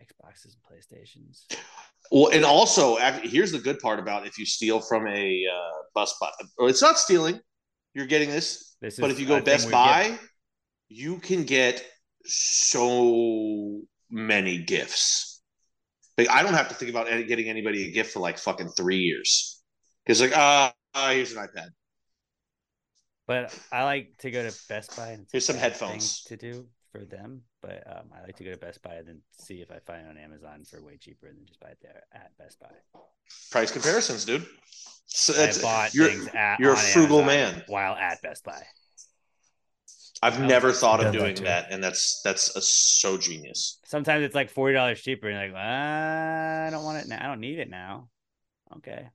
[0.00, 1.44] Xboxes and PlayStations.
[2.10, 6.16] Well, and also, here's the good part about if you steal from a uh, bus
[6.20, 7.38] buy, or it's not stealing,
[7.94, 8.76] you're getting this.
[8.80, 10.18] This But is if you go thing Best Buy, getting.
[10.88, 11.84] you can get
[12.24, 15.42] so many gifts.
[16.18, 18.70] Like, I don't have to think about any, getting anybody a gift for like fucking
[18.70, 19.62] three years.
[20.04, 21.68] Because like, uh, uh, here's an iPad.
[23.26, 26.24] But I like to go to Best Buy and Here's some headphones.
[26.24, 27.42] to do for them.
[27.62, 30.06] But um, I like to go to Best Buy and then see if I find
[30.06, 32.68] it on Amazon for way cheaper and then just buy it there at Best Buy.
[33.50, 34.46] Price comparisons, dude.
[35.06, 37.64] So I that's- bought you're, things at you're a frugal Amazon man.
[37.68, 38.62] while at Best Buy.
[40.22, 43.78] I've I never thought of done that doing that, and that's that's a, so genius.
[43.86, 47.20] Sometimes it's like forty dollars cheaper, and you're like, "Ah, I don't want it now.
[47.24, 48.08] I don't need it now.
[48.76, 49.08] Okay.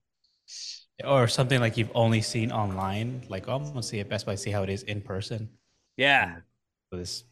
[1.03, 3.22] or something like you've only seen online.
[3.30, 5.47] Like, oh, I'm gonna see at Best Buy, see how it is in person.
[5.95, 6.38] Yeah.
[6.91, 7.23] With this,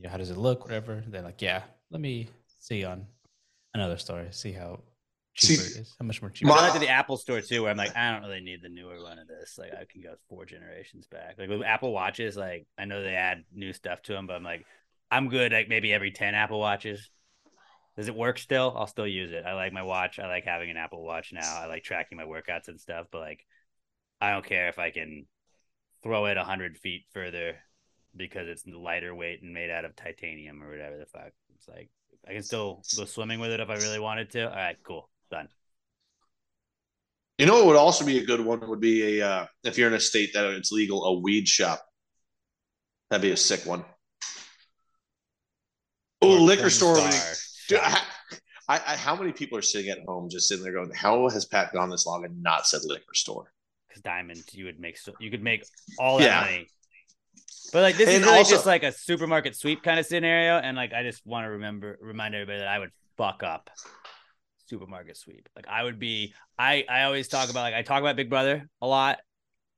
[0.00, 0.64] you know, how does it look?
[0.64, 1.04] Whatever.
[1.06, 2.28] They're like, yeah, let me
[2.58, 3.06] see on
[3.74, 4.26] another store.
[4.30, 4.80] See how
[5.36, 5.94] See, cheaper it is.
[5.98, 6.50] How much more cheaper?
[6.50, 8.62] I My- went to the Apple store too, where I'm like, I don't really need
[8.62, 9.58] the newer one of this.
[9.58, 11.36] Like, I can go four generations back.
[11.38, 14.42] Like with Apple Watches, like I know they add new stuff to them, but I'm
[14.42, 14.64] like,
[15.10, 15.52] I'm good.
[15.52, 17.10] Like maybe every ten Apple Watches.
[17.96, 18.72] Does it work still?
[18.74, 19.44] I'll still use it.
[19.44, 20.18] I like my watch.
[20.18, 21.60] I like having an Apple Watch now.
[21.60, 23.08] I like tracking my workouts and stuff.
[23.12, 23.44] But like,
[24.20, 25.26] I don't care if I can
[26.02, 27.56] throw it hundred feet further
[28.16, 31.32] because it's lighter weight and made out of titanium or whatever the fuck.
[31.56, 31.90] It's like
[32.28, 34.48] I can still go swimming with it if I really wanted to.
[34.48, 35.48] All right, cool, done.
[37.38, 39.88] You know what would also be a good one would be a uh, if you're
[39.88, 41.82] in a state that it's legal, a weed shop.
[43.08, 43.84] That'd be a sick one.
[46.22, 46.94] Oh, liquor store.
[46.94, 47.34] would be- star.
[47.68, 48.00] Dude, I,
[48.68, 51.44] I, I, how many people are sitting at home just sitting there going, "How has
[51.46, 53.52] Pat gone this long and not said liquor store?"
[53.88, 55.64] because diamond you would make so you could make
[55.98, 56.40] all that Yeah.
[56.42, 56.68] money.
[57.72, 60.58] But like this is And really also- just like a supermarket sweep kind of scenario,
[60.58, 63.70] and like I just want to remember remind everybody that I would fuck up
[64.66, 65.48] supermarket sweep.
[65.56, 68.68] Like I would be I I always talk about like I talk about Big Brother
[68.80, 69.18] a lot.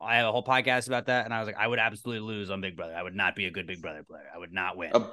[0.00, 2.50] I have a whole podcast about that, and I was like I would absolutely lose
[2.50, 2.94] on Big Brother.
[2.94, 4.26] I would not be a good Big Brother player.
[4.34, 4.90] I would not win.
[4.94, 5.06] A,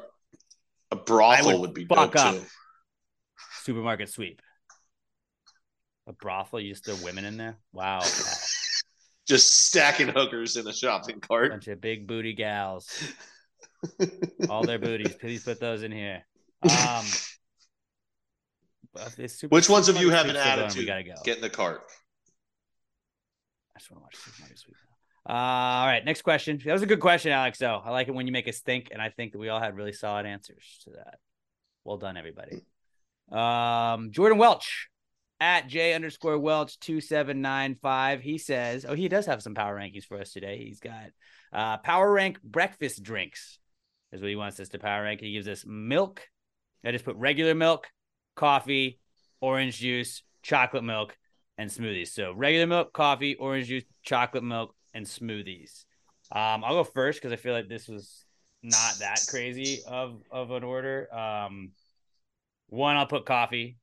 [0.92, 2.36] a brothel would, would be fuck up.
[2.36, 2.42] too.
[3.62, 4.42] supermarket sweep.
[6.08, 7.58] A brothel, you just throw women in there.
[7.72, 8.00] Wow,
[9.30, 11.52] Just stacking hookers in a shopping cart.
[11.52, 12.90] bunch of big booty gals.
[14.50, 15.14] all their booties.
[15.16, 16.26] Please put those in here.
[16.64, 17.06] Um,
[19.28, 20.80] super- Which ones of you have an Sweep's still going, attitude?
[20.82, 21.14] We gotta go.
[21.24, 21.84] Get in the cart.
[23.76, 24.16] I just want to watch
[24.58, 24.76] Sweep.
[25.28, 25.34] now.
[25.34, 26.60] Uh, all right, next question.
[26.66, 27.60] That was a good question, Alex.
[27.60, 29.60] Though I like it when you make us think, and I think that we all
[29.60, 31.20] had really solid answers to that.
[31.84, 32.62] Well done, everybody.
[33.32, 34.90] Um, Jordan Welch
[35.40, 38.22] at J underscore Welch two seven nine five.
[38.22, 40.64] He says, "Oh, he does have some power rankings for us today.
[40.66, 41.12] He's got
[41.54, 43.60] uh, power rank breakfast drinks."
[44.12, 45.22] Is what he wants us to power rank.
[45.22, 46.28] He gives us milk.
[46.84, 47.88] I just put regular milk,
[48.36, 49.00] coffee,
[49.40, 51.16] orange juice, chocolate milk,
[51.58, 52.08] and smoothies.
[52.08, 55.86] So regular milk, coffee, orange juice, chocolate milk, and smoothies.
[56.32, 58.26] Um, I'll go first because I feel like this was
[58.64, 61.14] not that crazy of of an order.
[61.14, 61.72] Um,
[62.68, 63.78] one, I'll put coffee.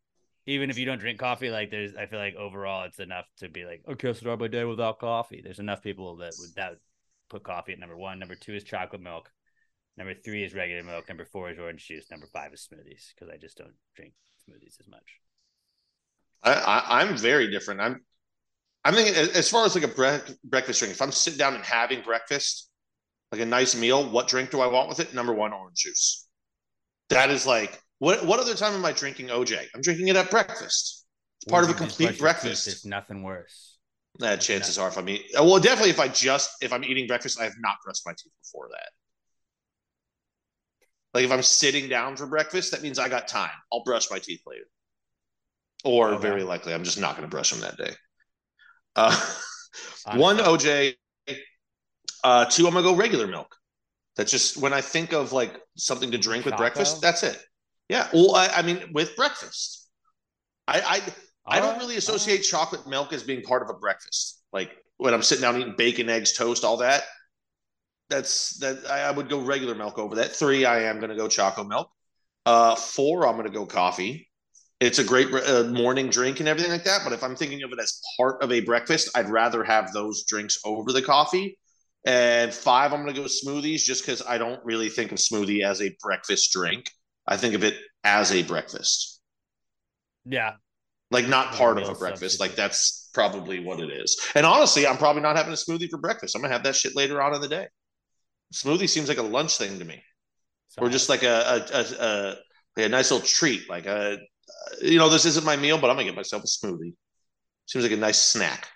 [0.47, 3.49] Even if you don't drink coffee, like there's, I feel like overall it's enough to
[3.49, 5.41] be like, okay, I'll start my day without coffee.
[5.43, 6.77] There's enough people that would that
[7.29, 8.19] put coffee at number one.
[8.19, 9.31] Number two is chocolate milk.
[9.97, 11.09] Number three is regular milk.
[11.09, 12.07] Number four is orange juice.
[12.11, 14.13] Number five is smoothies because I just don't drink
[14.49, 15.21] smoothies as much.
[16.43, 17.81] I, I, I'm very different.
[17.81, 18.05] I'm,
[18.85, 20.95] I'm thinking as far as like a bre- breakfast drink.
[20.95, 22.71] If I'm sitting down and having breakfast,
[23.33, 25.13] like a nice meal, what drink do I want with it?
[25.13, 26.29] Number one, orange juice.
[27.09, 28.25] That is like what?
[28.27, 29.59] What other time am I drinking OJ?
[29.75, 31.05] I'm drinking it at breakfast.
[31.39, 32.65] It's part of a complete brush your teeth, breakfast.
[32.67, 33.79] There's nothing worse.
[34.19, 37.41] That chances are if I'm eating, well, definitely if I just if I'm eating breakfast,
[37.41, 38.89] I have not brushed my teeth before that.
[41.13, 43.51] Like if I'm sitting down for breakfast, that means I got time.
[43.73, 44.65] I'll brush my teeth later,
[45.85, 46.29] or Okay.
[46.29, 47.95] very likely I'm just not going to brush them that day.
[48.95, 49.35] Uh,
[50.15, 50.95] one OJ,
[52.25, 53.55] uh, two I'm gonna go regular milk.
[54.17, 56.63] That's just when I think of like something to drink with Choco?
[56.63, 57.03] breakfast.
[57.03, 57.39] That's it.
[57.89, 58.09] Yeah.
[58.13, 59.89] Well, I, I mean, with breakfast,
[60.67, 61.03] I I,
[61.47, 64.43] I don't Alright, really associate chocolate milk as being part of a breakfast.
[64.53, 67.05] Like when I'm sitting down eating bacon, eggs, toast, all that.
[68.09, 68.89] That's that.
[68.89, 70.33] I, I would go regular milk over that.
[70.33, 71.91] Three, I am going to go chocolate milk.
[72.45, 74.29] Uh, four, I'm going to go coffee.
[74.79, 77.01] It's a great uh, morning drink and everything like that.
[77.03, 80.25] But if I'm thinking of it as part of a breakfast, I'd rather have those
[80.25, 81.59] drinks over the coffee.
[82.05, 85.65] And five, I'm going to go smoothies just because I don't really think of smoothie
[85.65, 86.91] as a breakfast drink.
[87.27, 87.75] I think of it
[88.05, 89.21] as a breakfast
[90.25, 90.55] Yeah.
[91.11, 92.41] like not part of a breakfast.
[92.41, 94.21] Like that's probably what it is.
[94.35, 96.35] And honestly, I'm probably not having a smoothie for breakfast.
[96.37, 97.67] I'm gonna have that shit later on in the day.
[98.55, 100.03] Smoothie seems like a lunch thing to me,
[100.79, 102.37] or just like a a, a,
[102.81, 103.69] a, a nice little treat.
[103.69, 104.19] Like a,
[104.83, 106.95] you know, this isn't my meal, but I'm gonna get myself a smoothie.
[107.67, 108.69] Seems like a nice snack.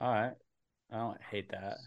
[0.00, 0.34] All right.
[0.92, 1.78] I don't hate that.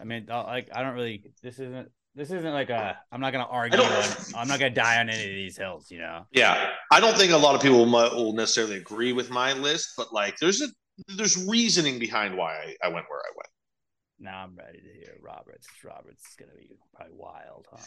[0.00, 1.24] I mean, I- like I don't really.
[1.42, 1.90] This isn't.
[2.14, 2.96] This isn't like a.
[3.10, 3.80] I'm not gonna argue.
[3.80, 4.04] On,
[4.36, 5.90] I'm not gonna die on any of these hills.
[5.90, 6.26] You know.
[6.30, 10.12] Yeah, I don't think a lot of people will necessarily agree with my list, but
[10.12, 10.66] like, there's a
[11.16, 13.48] there's reasoning behind why I, I went where I went.
[14.20, 15.66] Now I'm ready to hear Roberts.
[15.82, 17.78] Roberts is gonna be probably wild, huh?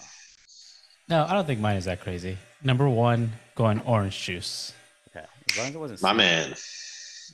[1.07, 2.37] No, I don't think mine is that crazy.
[2.63, 4.73] Number one, going orange juice.
[5.09, 5.25] Okay.
[5.51, 6.01] As long as it wasn't.
[6.01, 6.17] My sweet.
[6.17, 6.55] man.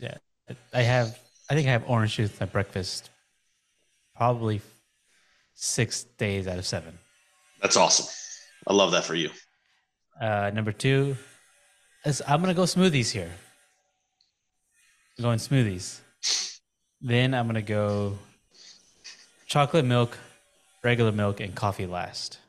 [0.01, 1.17] Yeah, I have.
[1.49, 3.09] I think I have orange juice at breakfast,
[4.15, 4.59] probably
[5.65, 6.97] six days out of seven.
[7.61, 8.07] That's awesome.
[8.67, 9.29] I love that for you.
[10.19, 11.15] Uh, number two,
[12.03, 13.29] is I'm gonna go smoothies here.
[15.17, 15.99] I'm going smoothies.
[16.99, 18.17] Then I'm gonna go
[19.45, 20.17] chocolate milk,
[20.83, 22.39] regular milk, and coffee last.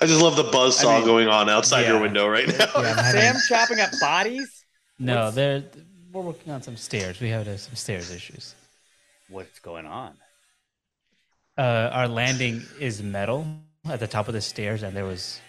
[0.00, 2.66] I just love the buzz saw I mean- going on outside your window right now.
[2.76, 4.64] Yeah, having- Sam chopping up bodies.
[4.98, 5.64] no, What's- they're
[6.16, 7.20] we're working on some stairs.
[7.20, 8.54] We have uh, some stairs issues.
[9.28, 10.16] What's going on?
[11.58, 13.46] Uh, our landing is metal
[13.84, 15.40] at the top of the stairs, and there was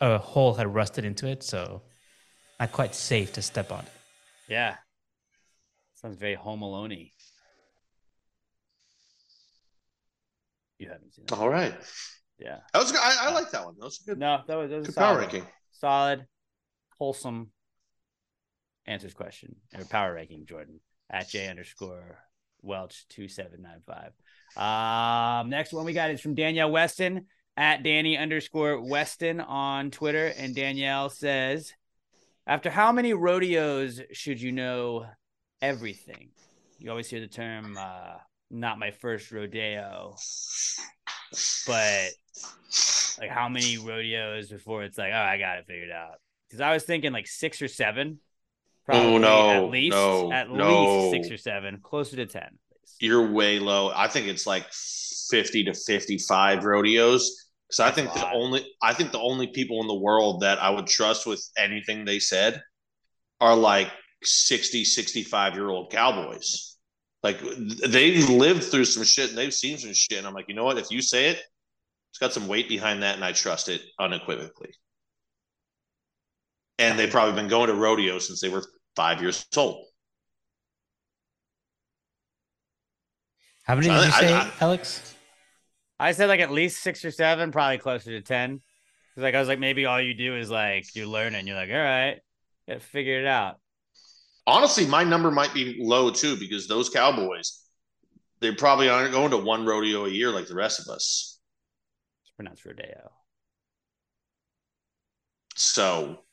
[0.00, 1.82] a hole had rusted into it, so
[2.60, 3.92] not quite safe to step on it.
[4.48, 4.76] Yeah.
[5.94, 6.90] Sounds very Home Alone
[10.78, 11.38] You haven't seen that.
[11.38, 11.74] All right.
[12.38, 12.58] Yeah.
[12.72, 13.00] That was good.
[13.02, 13.76] I, I like that one.
[13.78, 14.18] That was good.
[14.18, 15.46] No, that was, that was a Good power ranking.
[15.70, 16.26] solid,
[16.98, 17.52] wholesome
[18.86, 20.46] answers question or power ranking.
[20.46, 20.80] Jordan
[21.10, 22.18] at J underscore
[22.62, 24.12] Welch two seven nine five.
[24.56, 27.26] Um, next one we got is from Danielle Weston
[27.56, 31.72] at Danny underscore Weston on Twitter, and Danielle says,
[32.46, 35.06] "After how many rodeos should you know
[35.60, 36.30] everything?"
[36.78, 38.18] You always hear the term uh,
[38.50, 40.14] "not my first rodeo,"
[41.66, 42.10] but
[43.18, 46.20] like how many rodeos before it's like, oh, I got it figured out?
[46.48, 48.18] Because I was thinking like six or seven.
[48.88, 51.10] Oh, no, at least no, at no.
[51.10, 52.58] least six or seven, closer to ten.
[53.00, 53.92] You're way low.
[53.94, 54.66] I think it's like
[55.30, 57.48] 50 to 55 rodeos.
[57.66, 60.70] Because I think the only I think the only people in the world that I
[60.70, 62.62] would trust with anything they said
[63.40, 63.90] are like
[64.22, 66.76] 60, 65 year old cowboys.
[67.22, 70.18] Like they've lived through some shit and they've seen some shit.
[70.18, 70.76] And I'm like, you know what?
[70.76, 71.42] If you say it,
[72.10, 74.74] it's got some weight behind that, and I trust it unequivocally.
[76.78, 78.64] And they've probably been going to rodeo since they were
[78.96, 79.86] five years old.
[83.64, 85.14] How many So did you say, I- Alex?
[86.00, 88.58] I said like at least six or seven, probably closer to ten.
[89.14, 91.46] 'Cause, like I was like, maybe all you do is like you're learning.
[91.46, 92.18] You're like, all right,
[92.66, 93.60] got to figure it out.
[94.46, 97.60] honestly, my number might be low too because those Cowboys,
[98.40, 101.38] they probably aren't going to one rodeo a year like the rest of us.
[102.24, 103.12] It's pronounced rodeo.
[105.54, 106.24] So,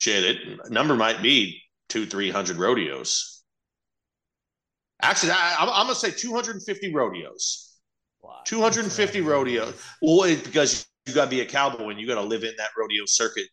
[0.00, 3.42] shit, it number might be two, three hundred rodeos.
[5.02, 7.78] Actually, I, I'm, I'm gonna say 250 rodeos.
[8.22, 8.40] Wow.
[8.44, 9.74] 250 rodeos.
[10.02, 12.70] Well, because you got to be a cowboy and you got to live in that
[12.76, 13.46] rodeo circuit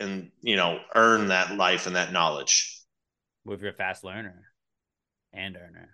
[0.00, 2.80] and you know earn that life and that knowledge.
[3.46, 4.42] If you're a fast learner
[5.32, 5.90] and earner.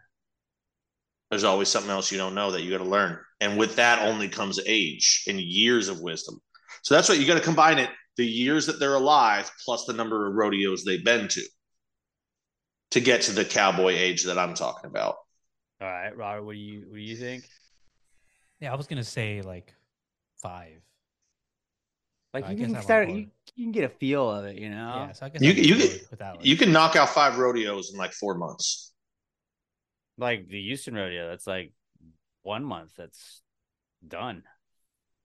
[1.31, 3.19] there's always something else you don't know that you got to learn.
[3.41, 6.41] And with that only comes age and years of wisdom.
[6.83, 9.93] So that's what you got to combine it the years that they're alive plus the
[9.93, 11.43] number of rodeos they've been to
[12.91, 15.17] to get to the cowboy age that I'm talking about.
[15.81, 17.45] All right, Robert, what do you what do you think?
[18.61, 19.75] Yeah, I was gonna say like
[20.43, 20.81] five.
[22.35, 23.27] Like I you can start, you,
[23.57, 25.07] you can get a feel of it, you know.
[25.09, 26.45] Yeah, so I guess You- I'm you- board with that.
[26.45, 28.93] You can knock out five rodeos in like four months.
[30.17, 31.73] Like the Houston rodeo, that's like
[32.43, 32.93] one month.
[32.97, 33.41] That's
[34.07, 34.45] done.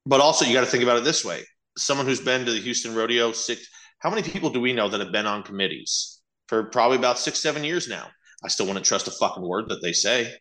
[0.06, 1.44] But also, you got to think about it this way:
[1.78, 3.68] someone who's been to the Houston rodeo six.
[4.00, 7.42] How many people do we know that have been on committees for probably about six,
[7.42, 8.08] seven years now?
[8.44, 10.34] I still wouldn't trust a fucking word that they say.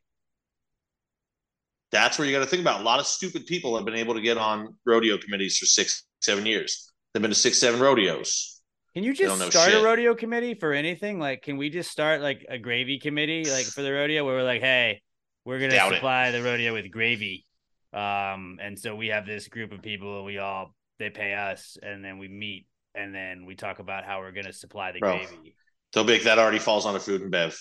[1.90, 2.80] That's where you got to think about.
[2.80, 6.04] A lot of stupid people have been able to get on rodeo committees for six,
[6.20, 6.92] seven years.
[7.12, 8.60] They've been to six, seven rodeos.
[8.94, 9.80] Can you just start shit.
[9.80, 11.18] a rodeo committee for anything?
[11.18, 14.44] Like, can we just start like a gravy committee, like for the rodeo, where we're
[14.44, 15.02] like, hey,
[15.44, 15.96] we're gonna Doubt it.
[15.96, 17.44] supply the rodeo with gravy,
[17.92, 21.76] um, and so we have this group of people, and we all they pay us,
[21.82, 25.16] and then we meet, and then we talk about how we're gonna supply the Bro.
[25.16, 25.54] gravy.
[25.96, 27.58] Make that already falls on a food and bev,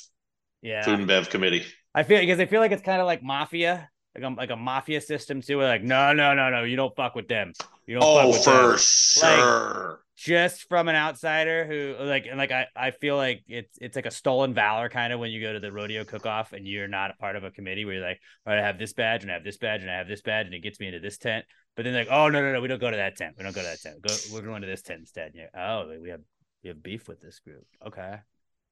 [0.62, 1.66] Yeah, food and bev committee.
[1.94, 4.56] I feel because I feel like it's kind of like mafia, like a, like a
[4.56, 5.58] mafia system too.
[5.58, 7.54] Where like, no, no, no, no, you don't fuck with them.
[7.86, 8.78] You don't fuck Oh, with for them.
[8.78, 10.03] sure.
[10.24, 14.06] Just from an outsider who like and like I, I feel like it's it's like
[14.06, 16.88] a stolen valor kind of when you go to the rodeo cook off and you're
[16.88, 19.24] not a part of a committee where you're like, all right, I have this badge
[19.24, 21.02] and I have this badge and I have this badge and it gets me into
[21.02, 21.44] this tent.
[21.76, 23.36] But then like, oh no, no, no, we don't go to that tent.
[23.38, 24.02] We don't go to that tent.
[24.02, 25.32] Go we're going to this tent instead.
[25.34, 26.22] And you're, oh, we have
[26.64, 27.66] we have beef with this group.
[27.86, 28.16] Okay.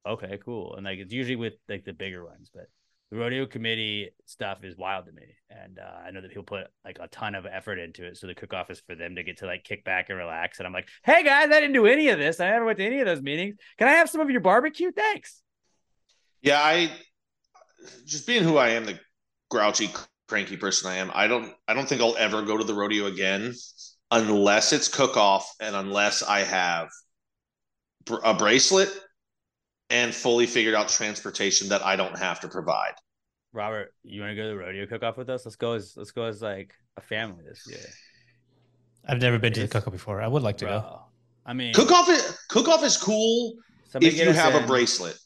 [0.08, 0.76] Okay, cool.
[0.76, 2.68] And like it's usually with like the bigger ones, but
[3.12, 5.36] the rodeo committee stuff is wild to me.
[5.50, 8.18] And uh, I know that people put like a ton of effort into it.
[8.18, 10.60] So the cook off is for them to get to like kick back and relax.
[10.60, 12.40] And I'm like, hey guys, I didn't do any of this.
[12.40, 13.58] I never went to any of those meetings.
[13.78, 14.92] Can I have some of your barbecue?
[14.94, 15.42] Thanks.
[16.42, 16.90] Yeah, I
[18.06, 18.98] just being who I am, the
[19.50, 19.90] grouchy,
[20.30, 21.12] cranky person I am.
[21.14, 23.54] I don't, I don't think I'll ever go to the rodeo again
[24.10, 26.88] unless it's cook off and unless I have
[28.24, 28.90] a bracelet
[29.92, 32.94] and fully figured out transportation that I don't have to provide.
[33.54, 35.46] Robert, you want to go to the rodeo cook off with us?
[35.46, 37.86] Let's go as let's go as like a family this year.
[39.08, 40.22] I've never been to the It's- cookout before.
[40.22, 41.02] I would like to go.
[41.46, 43.56] I mean, Cook off, is, cook off is cool
[43.96, 44.64] if you have in.
[44.64, 45.18] a bracelet.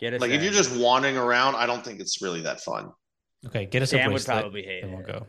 [0.00, 2.90] Get us Like if you're just wandering around, I don't think it's really that fun.
[3.46, 4.40] Okay, get us Sam a would bracelet.
[4.42, 5.06] probably hate then we'll it.
[5.06, 5.26] go.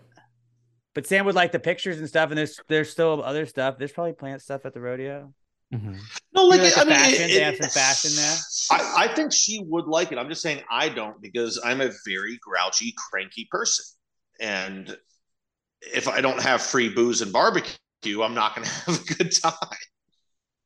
[0.95, 3.77] But Sam would like the pictures and stuff, and there's there's still other stuff.
[3.77, 5.33] There's probably plant stuff at the rodeo.
[5.73, 5.99] Mhm.
[6.33, 7.21] No, like, You like I mean, fashion?
[7.29, 8.37] it- They have it- some fashion there?
[8.71, 10.17] I, I think she would like it.
[10.17, 13.85] I'm just saying I don't because I'm a very grouchy, cranky person,
[14.39, 14.97] and
[15.81, 19.31] if I don't have free booze and barbecue, I'm not going to have a good
[19.31, 19.53] time.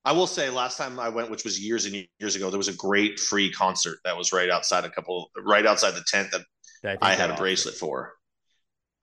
[0.03, 2.67] I will say, last time I went, which was years and years ago, there was
[2.67, 6.41] a great free concert that was right outside a couple, right outside the tent that
[6.83, 7.79] that think I had a bracelet free.
[7.87, 8.13] for.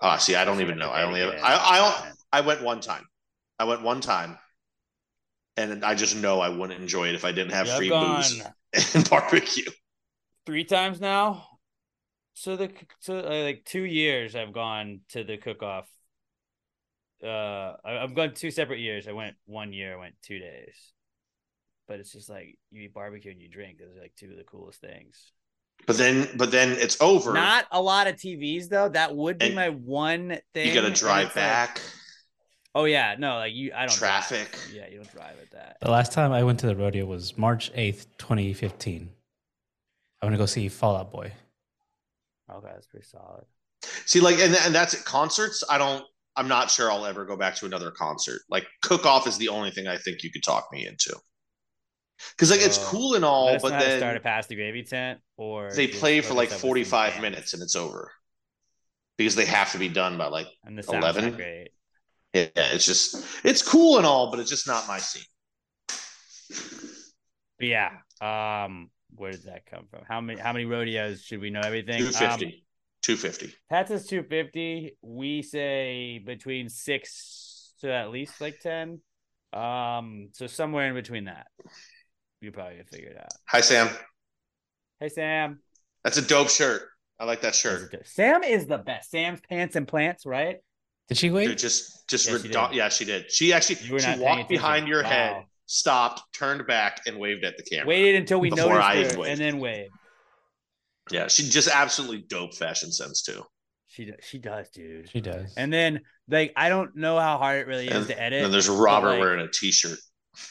[0.00, 0.90] Ah, see, I don't even know.
[0.90, 1.34] I only pay have.
[1.44, 1.60] I, in.
[1.60, 3.04] I I went one time.
[3.58, 4.38] I went one time,
[5.56, 8.94] and I just know I wouldn't enjoy it if I didn't have free gone booze
[8.94, 9.70] and barbecue.
[10.46, 11.46] three times now.
[12.34, 12.70] So the
[13.00, 15.86] so uh, like two years I've gone to the cook off.
[17.22, 19.06] Uh, I, I've gone two separate years.
[19.06, 19.94] I went one year.
[19.94, 20.74] I went two days.
[21.86, 23.78] But it's just like you eat barbecue and you drink.
[23.78, 25.32] Those are like two of the coolest things.
[25.86, 27.32] But then, but then it's over.
[27.32, 28.88] Not a lot of TVs though.
[28.88, 30.68] That would be And my one thing.
[30.68, 31.80] you got to drive it's like- back.
[32.74, 33.72] Oh yeah, no, like you.
[33.74, 34.26] I don't drive.
[34.26, 34.58] Traffic.
[34.72, 35.76] Yeah, you don't drive at that.
[35.80, 39.10] The last time I went to the rodeo was March 8th, 2015.
[40.20, 41.32] I want to go see Fall Out Boy.
[42.50, 43.44] Okay, that's pretty solid.
[44.06, 45.04] See, like, and and that's it.
[45.04, 45.62] Concerts.
[45.68, 46.04] I don't.
[46.36, 48.40] I'm not sure I'll ever go back to another concert.
[48.48, 51.14] Like, cook off is the only thing I think you could talk me into.
[52.30, 54.82] Because like it's Uh, cool and all, but know then start it Pass the Gravy
[54.84, 58.12] tent, or they play for like us up with some 45 minutes and it's over
[59.18, 61.24] because they have to be done by like and the sound's 11?
[61.24, 61.70] not great.
[62.34, 62.48] Yeah.
[62.54, 65.22] It's just it's cool and all, but it's just not my scene.
[67.58, 67.90] But yeah,
[68.20, 70.02] um, where did that come from?
[70.08, 72.02] How many how many rodeos should we know everything?
[72.02, 72.64] Um, 250.
[73.02, 73.54] 250.
[73.68, 74.96] Pat says two fifty.
[75.02, 79.00] We say between six to at least like ten.
[79.52, 81.48] Um, so somewhere in between that.
[82.40, 83.32] You probably figure it out.
[83.46, 83.88] Hi, Sam.
[84.98, 85.60] Hey Sam.
[86.02, 86.82] That's a dope shirt.
[87.18, 87.94] I like that shirt.
[88.06, 89.10] Sam is the best.
[89.10, 90.56] Sam's pants and plants, right?
[91.08, 91.46] Did she wait?
[91.48, 92.76] Dude, just just Yeah, she redo- did.
[92.76, 93.30] yeah, she did.
[93.30, 95.08] She actually You were she not paying walked behind your Wow.
[95.10, 97.86] head, stopped, turned back, and waved at the camera.
[97.86, 99.30] Waited until we Before I noticed her waved.
[99.32, 99.90] and then waved.
[101.10, 103.42] Yeah, she just absolutely dope fashion sense too.
[103.88, 105.10] She do- she does, dude.
[105.10, 105.52] She does.
[105.56, 108.44] And then like I don't know how hard it really is And, to edit.
[108.44, 109.98] and there's Robert like- wearing a t-shirt.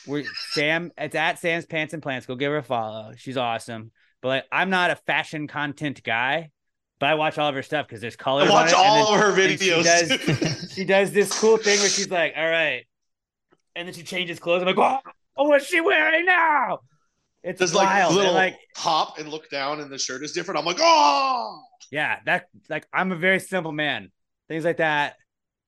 [0.06, 0.92] We're Sam.
[0.98, 2.28] It's at Sam's Pants and Plants.
[2.28, 3.14] Go give her a follow.
[3.18, 3.92] She's awesome.
[4.22, 6.52] But like, I'm not a fashion content guy,
[7.02, 8.44] but I watch all of her stuff because there's color.
[8.44, 11.90] I watch all then- of her and she does- She does this cool thing where
[11.90, 12.86] she's like, "All right,"
[13.76, 14.62] and then she changes clothes.
[14.62, 16.80] I'm like, "Oh, oh what's she wearing now?"
[17.44, 18.12] It's There's like wild.
[18.12, 20.60] And, little like, pop and look down, and the shirt is different.
[20.60, 21.62] I'm like, oh,
[21.92, 24.12] yeah, that like I'm a very simple man.
[24.48, 25.16] Things like that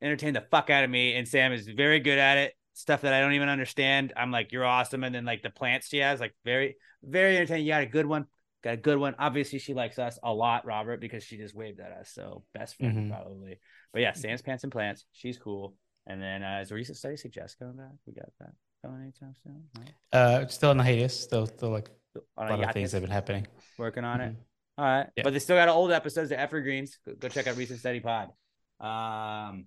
[0.02, 2.54] entertain the fuck out of me, and Sam is very good at it.
[2.76, 4.14] Stuff that I don't even understand.
[4.16, 7.66] I'm like, you're awesome, and then like the plants she has, like very, very entertaining.
[7.66, 8.26] You got a good one,
[8.64, 9.16] got a good one.
[9.20, 12.12] Obviously, she likes us a lot, Robert, because she just waved at us.
[12.14, 13.10] So best friend Mhm.
[13.10, 13.60] probably.
[13.92, 15.06] But yeah, Sam's pants and plants.
[15.12, 15.76] She's cool.
[16.08, 17.92] And then uh, is a recent study suggest coming back?
[18.06, 18.52] We got that
[18.84, 19.64] going anytime soon.
[19.78, 19.94] Right?
[20.12, 21.20] Uh, still in the hiatus.
[21.20, 21.90] Still, still like
[22.38, 23.48] a lot of things have been happening.
[23.78, 24.34] working on it.
[24.34, 24.38] Mhm.
[24.78, 25.24] All right, Yeah.
[25.24, 26.98] but they still got old episodes of Evergreens.
[27.06, 28.30] Go, go check out recent study pod.
[28.80, 29.66] Um,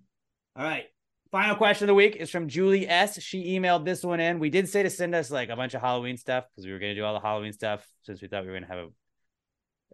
[0.56, 0.86] all right.
[1.32, 3.20] Final question of the week is from Julie S.
[3.20, 4.38] She emailed this one in.
[4.38, 6.78] We did say to send us like a bunch of Halloween stuff because we were
[6.78, 8.78] going to do all the Halloween stuff since we thought we were going to have
[8.78, 8.88] a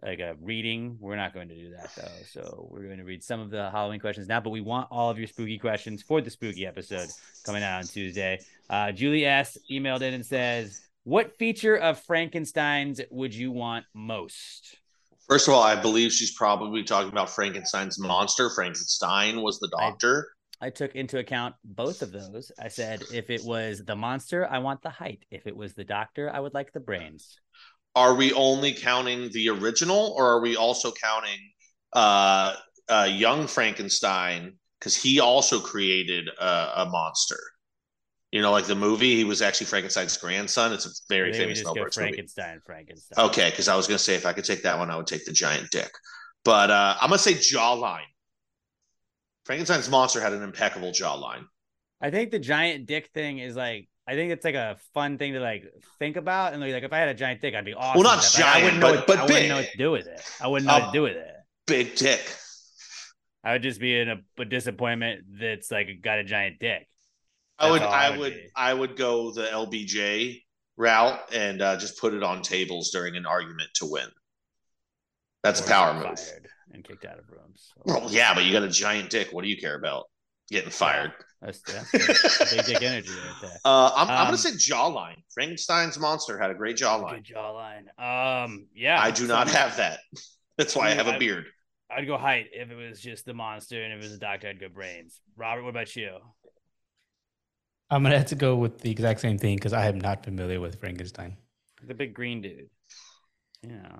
[0.03, 0.97] like a reading.
[0.99, 2.23] We're not going to do that though.
[2.29, 5.09] So we're going to read some of the Halloween questions now, but we want all
[5.09, 7.09] of your spooky questions for the spooky episode
[7.45, 8.39] coming out on Tuesday.
[8.69, 9.57] Uh, Julie S.
[9.71, 14.77] emailed in and says, "What feature of Frankenstein's would you want most?"
[15.27, 18.49] First of all, I believe she's probably talking about Frankenstein's monster.
[18.49, 20.27] Frankenstein was the doctor.
[20.29, 22.51] I took into account both of those.
[22.59, 25.25] I said if it was the monster, I want the height.
[25.31, 27.39] If it was the doctor, I would like the brains.
[27.95, 31.39] Are we only counting the original, or are we also counting
[31.93, 32.55] uh,
[32.89, 36.45] uh, young Frankenstein because he also created a,
[36.77, 37.39] a monster?
[38.31, 40.73] You know, like the movie, he was actually Frankenstein's grandson.
[40.73, 42.09] It's a very famous go Brooks movie.
[42.09, 43.25] Frankenstein, Frankenstein.
[43.27, 45.25] Okay, because I was gonna say if I could take that one, I would take
[45.25, 45.91] the giant dick.
[46.43, 48.01] But uh, I'm gonna say jawline.
[49.45, 51.43] Frankenstein's monster had an impeccable jawline.
[52.01, 55.33] I think the giant dick thing is like I think it's like a fun thing
[55.33, 55.63] to like
[55.99, 58.01] think about and like if I had a giant dick, I'd be awesome.
[58.01, 59.77] Well, not but I giant, wouldn't know but- what, but I wouldn't know what to
[59.77, 60.21] do with it.
[60.41, 61.31] I wouldn't know what to do with it.
[61.65, 62.21] Big dick.
[63.45, 66.87] I would just be in a, a disappointment that's like got a giant dick.
[67.59, 68.47] I would, That's I I would would, be.
[68.55, 70.41] I would go the LBJ
[70.75, 74.07] route and uh, just put it on tables during an argument to win.
[75.43, 76.03] That's a power move.
[76.19, 77.71] fired And kicked out of rooms.
[77.85, 79.29] Well, yeah, but you got a giant dick.
[79.31, 80.05] What do you care about?
[80.49, 81.11] Getting fired.
[81.41, 83.57] That's, that's big dick energy right there.
[83.63, 85.17] Uh, I'm, I'm Um, gonna say jawline.
[85.33, 87.23] Frankenstein's monster had a great jawline.
[87.23, 87.83] Good jawline.
[87.99, 88.99] Um, yeah.
[89.01, 89.99] I do not have that.
[90.57, 91.45] That's why I have I- a beard.
[91.95, 94.47] I'd go height if it was just the monster, and if it was a doctor,
[94.47, 95.21] I'd go brains.
[95.35, 96.17] Robert, what about you?
[97.91, 100.59] I'm gonna have to go with the exact same thing because I am not familiar
[100.59, 101.37] with Frankenstein.
[101.85, 102.69] The big green dude.
[103.61, 103.97] Yeah.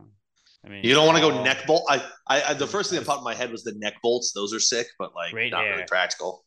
[0.65, 1.83] I mean, You don't want to go neck bolt.
[1.89, 4.31] I, I, I, the first thing that popped in my head was the neck bolts.
[4.33, 5.71] Those are sick, but like Great not hair.
[5.73, 6.45] really practical.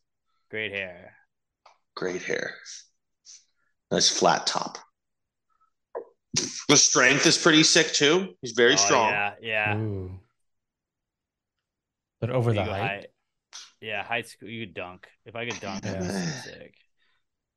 [0.49, 1.13] Great hair.
[1.95, 2.55] Great hair.
[3.91, 4.77] Nice flat top.
[6.69, 8.33] The strength is pretty sick too.
[8.41, 9.11] He's very Oh, strong.
[9.11, 9.77] Yeah, yeah.
[9.77, 10.19] Ooh.
[12.19, 13.07] But over the go height.
[13.81, 14.49] Yeah, height school.
[14.49, 15.07] You could dunk.
[15.25, 15.93] If I could dunk, Yeah.
[15.93, 16.73] that'd be sick.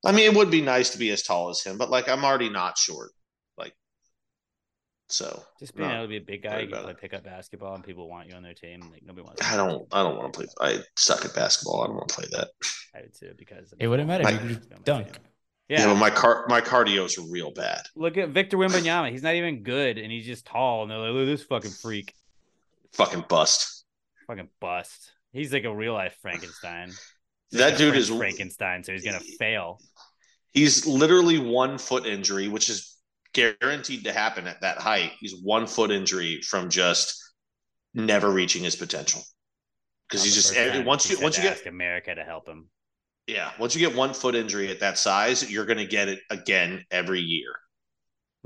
[0.04, 2.24] I mean, it would be nice to be as tall as him, but like I'm
[2.24, 3.10] already not short.
[5.10, 6.92] Like, so Just being not able to be a big guy, worried you can play
[6.92, 7.00] it.
[7.00, 8.80] pickup basketball, and people want you on their team.
[8.92, 9.42] Like nobody wants.
[9.42, 9.86] I don't.
[9.92, 10.46] I don't want to play.
[10.60, 11.82] I suck at basketball.
[11.82, 12.48] I don't want to play that.
[12.94, 14.24] I would too because It wouldn't matter.
[14.24, 15.08] My- You can just on my dunk.
[15.68, 17.82] Yeah, Yeah, but my car, my cardio is real bad.
[17.94, 19.10] look at Victor Wembanyama.
[19.12, 20.82] He's not even good, and he's just tall.
[20.82, 22.12] And they're like, "Look at this fucking freak,
[22.92, 23.84] Fucking bust.
[24.26, 26.88] fucking bust." He's like a real life Frankenstein.
[26.88, 29.80] He's That like dude French is Frankenstein, so he's gonna fail.
[30.52, 32.89] He's literally one foot injury, which is
[33.32, 35.12] guaranteed to happen at that height.
[35.20, 37.16] He's one foot injury from just
[37.94, 39.22] never reaching his potential.
[40.08, 42.68] Because he's just every, once you once you get America to help him.
[43.26, 46.20] yeah once you get one foot injury at that size, you're going to get it
[46.30, 47.52] again every year.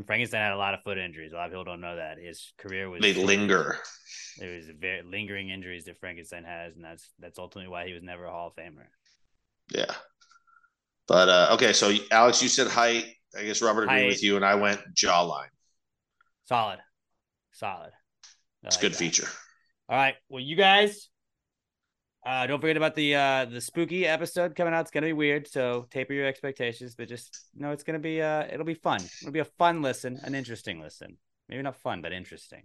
[0.07, 1.33] Frankenstein had a lot of foot injuries.
[1.33, 3.79] A lot of people don't know that his career was They linger.
[4.39, 8.03] There was very lingering injuries that Frankenstein has, and that's that's ultimately why he was
[8.03, 8.87] never a Hall of Famer.
[9.73, 9.95] Yeah.
[11.07, 13.07] But uh, okay, so Alex, you said height.
[13.37, 15.49] I guess Robert agreed with you, and I went jawline.
[16.47, 16.79] Solid,
[17.53, 17.93] solid.
[18.65, 18.99] I It's a like good that.
[18.99, 19.29] feature.
[19.89, 20.15] All right.
[20.29, 21.09] Well, you guys,
[22.27, 24.83] uh, don't forget about the uh, the spooky episode coming out.
[24.83, 26.95] It's gonna be weird, so taper your expectations.
[26.95, 29.01] But just know it's gonna be uh, it'll be fun.
[29.21, 31.19] It'll be a fun listen, an interesting listen.
[31.49, 32.63] Maybe not fun, but interesting.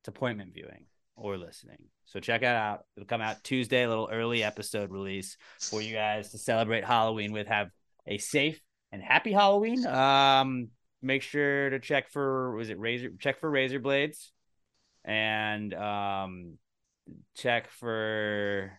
[0.00, 0.86] It's appointment viewing
[1.16, 1.78] or listening.
[2.04, 2.84] So check it out.
[2.96, 7.32] It'll come out Tuesday, a little early episode release for you guys to celebrate Halloween
[7.32, 7.46] with.
[7.48, 7.70] Have
[8.06, 8.60] a safe
[8.94, 9.84] and happy Halloween.
[9.86, 10.68] Um,
[11.02, 14.32] make sure to check for was it razor check for razor blades
[15.04, 16.54] and um
[17.36, 18.72] check for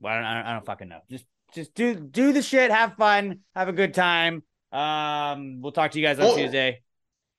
[0.00, 1.00] well, I don't, I don't I don't fucking know.
[1.10, 4.42] Just just do do the shit, have fun, have a good time.
[4.72, 6.36] Um we'll talk to you guys on Oh.
[6.36, 6.82] Tuesday.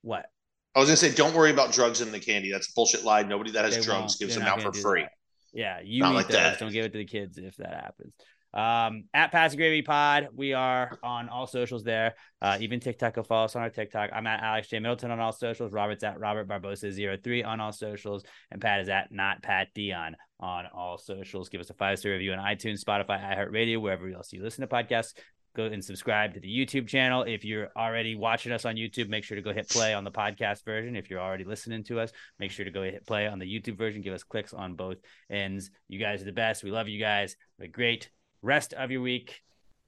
[0.01, 0.25] What?
[0.75, 2.51] I was gonna say, don't worry about drugs in the candy.
[2.51, 3.23] That's a bullshit lie.
[3.23, 4.19] Nobody that has They drugs won't.
[4.19, 5.01] gives They're them out for free.
[5.01, 5.11] that.
[5.53, 6.37] Yeah, you Not like those.
[6.37, 6.59] that.
[6.59, 8.13] Don't give it to the kids if that happens.
[8.53, 12.15] Um, at Pass Gravy Pod, we are on all socials there.
[12.41, 13.15] Uh, even TikTok.
[13.15, 14.09] Go follow us on our TikTok.
[14.13, 15.71] I'm at Alex J Middleton on all socials.
[15.71, 20.13] Robert's at Robert Barbosa 03 on all socials, and Pat is at not Pat Dionne
[20.39, 21.49] on all socials.
[21.49, 24.67] Give us a five star review on iTunes, Spotify, iHeartRadio, wherever else you listen to
[24.67, 25.13] podcasts.
[25.55, 27.23] Go and subscribe to the YouTube channel.
[27.23, 30.11] If you're already watching us on YouTube, make sure to go hit play on the
[30.11, 30.95] podcast version.
[30.95, 33.77] If you're already listening to us, make sure to go hit play on the YouTube
[33.77, 34.01] version.
[34.01, 34.97] Give us clicks on both
[35.29, 35.71] ends.
[35.87, 36.63] You guys are the best.
[36.63, 37.35] We love you guys.
[37.59, 38.09] Have a great
[38.41, 39.41] rest of your week.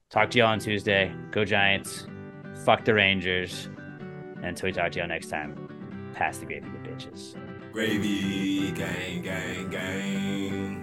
[0.09, 1.13] Talk to you all on Tuesday.
[1.31, 2.07] Go Giants.
[2.65, 3.69] Fuck the Rangers.
[4.37, 7.35] And until we talk to y'all next time, pass the gravy to bitches.
[7.71, 10.80] Gravy, gang, gang, gang.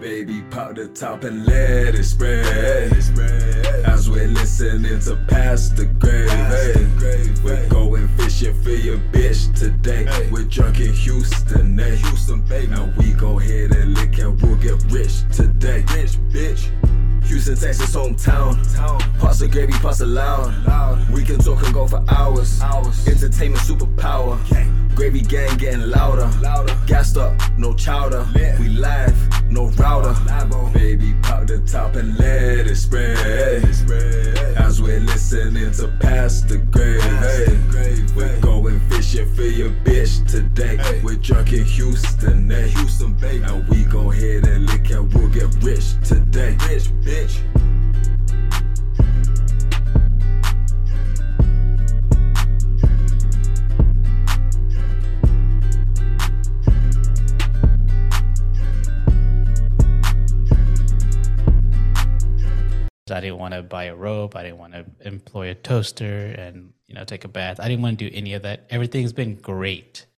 [0.00, 2.92] Baby, pop the top and let it spread.
[2.92, 7.42] As we're listening to Pass the Gravy.
[7.42, 10.06] We're going fishing for your bitch today.
[10.30, 11.94] We're drunk in Houston, eh?
[11.96, 12.72] Houston, baby.
[12.72, 15.84] And we go ahead and lick and we'll get rich today.
[15.94, 17.24] Rich, bitch.
[17.24, 18.56] Houston, Texas, hometown.
[19.18, 21.08] Pasta gravy, pasta loud.
[21.10, 22.60] We can talk and go for hours.
[23.08, 24.85] Entertainment superpower.
[24.96, 26.26] Gravy gang getting louder.
[26.40, 26.74] louder.
[26.86, 28.26] Gassed up, no chowder.
[28.58, 29.14] We live,
[29.50, 30.14] no router.
[30.72, 33.62] Baby, pop the top and let it spread.
[34.56, 38.14] As we're listening to Pass the Gravy.
[38.16, 41.02] We're going fishing for your bitch today.
[41.04, 42.68] We're drunk in Houston, eh?
[42.68, 43.44] Houston, baby.
[43.44, 46.56] And we go ahead and lick and we'll get rich today.
[46.66, 47.75] Rich, bitch.
[63.10, 64.34] I didn't want to buy a robe.
[64.34, 67.60] I didn't want to employ a toaster and you know take a bath.
[67.60, 68.66] I didn't want to do any of that.
[68.70, 70.06] Everything's been great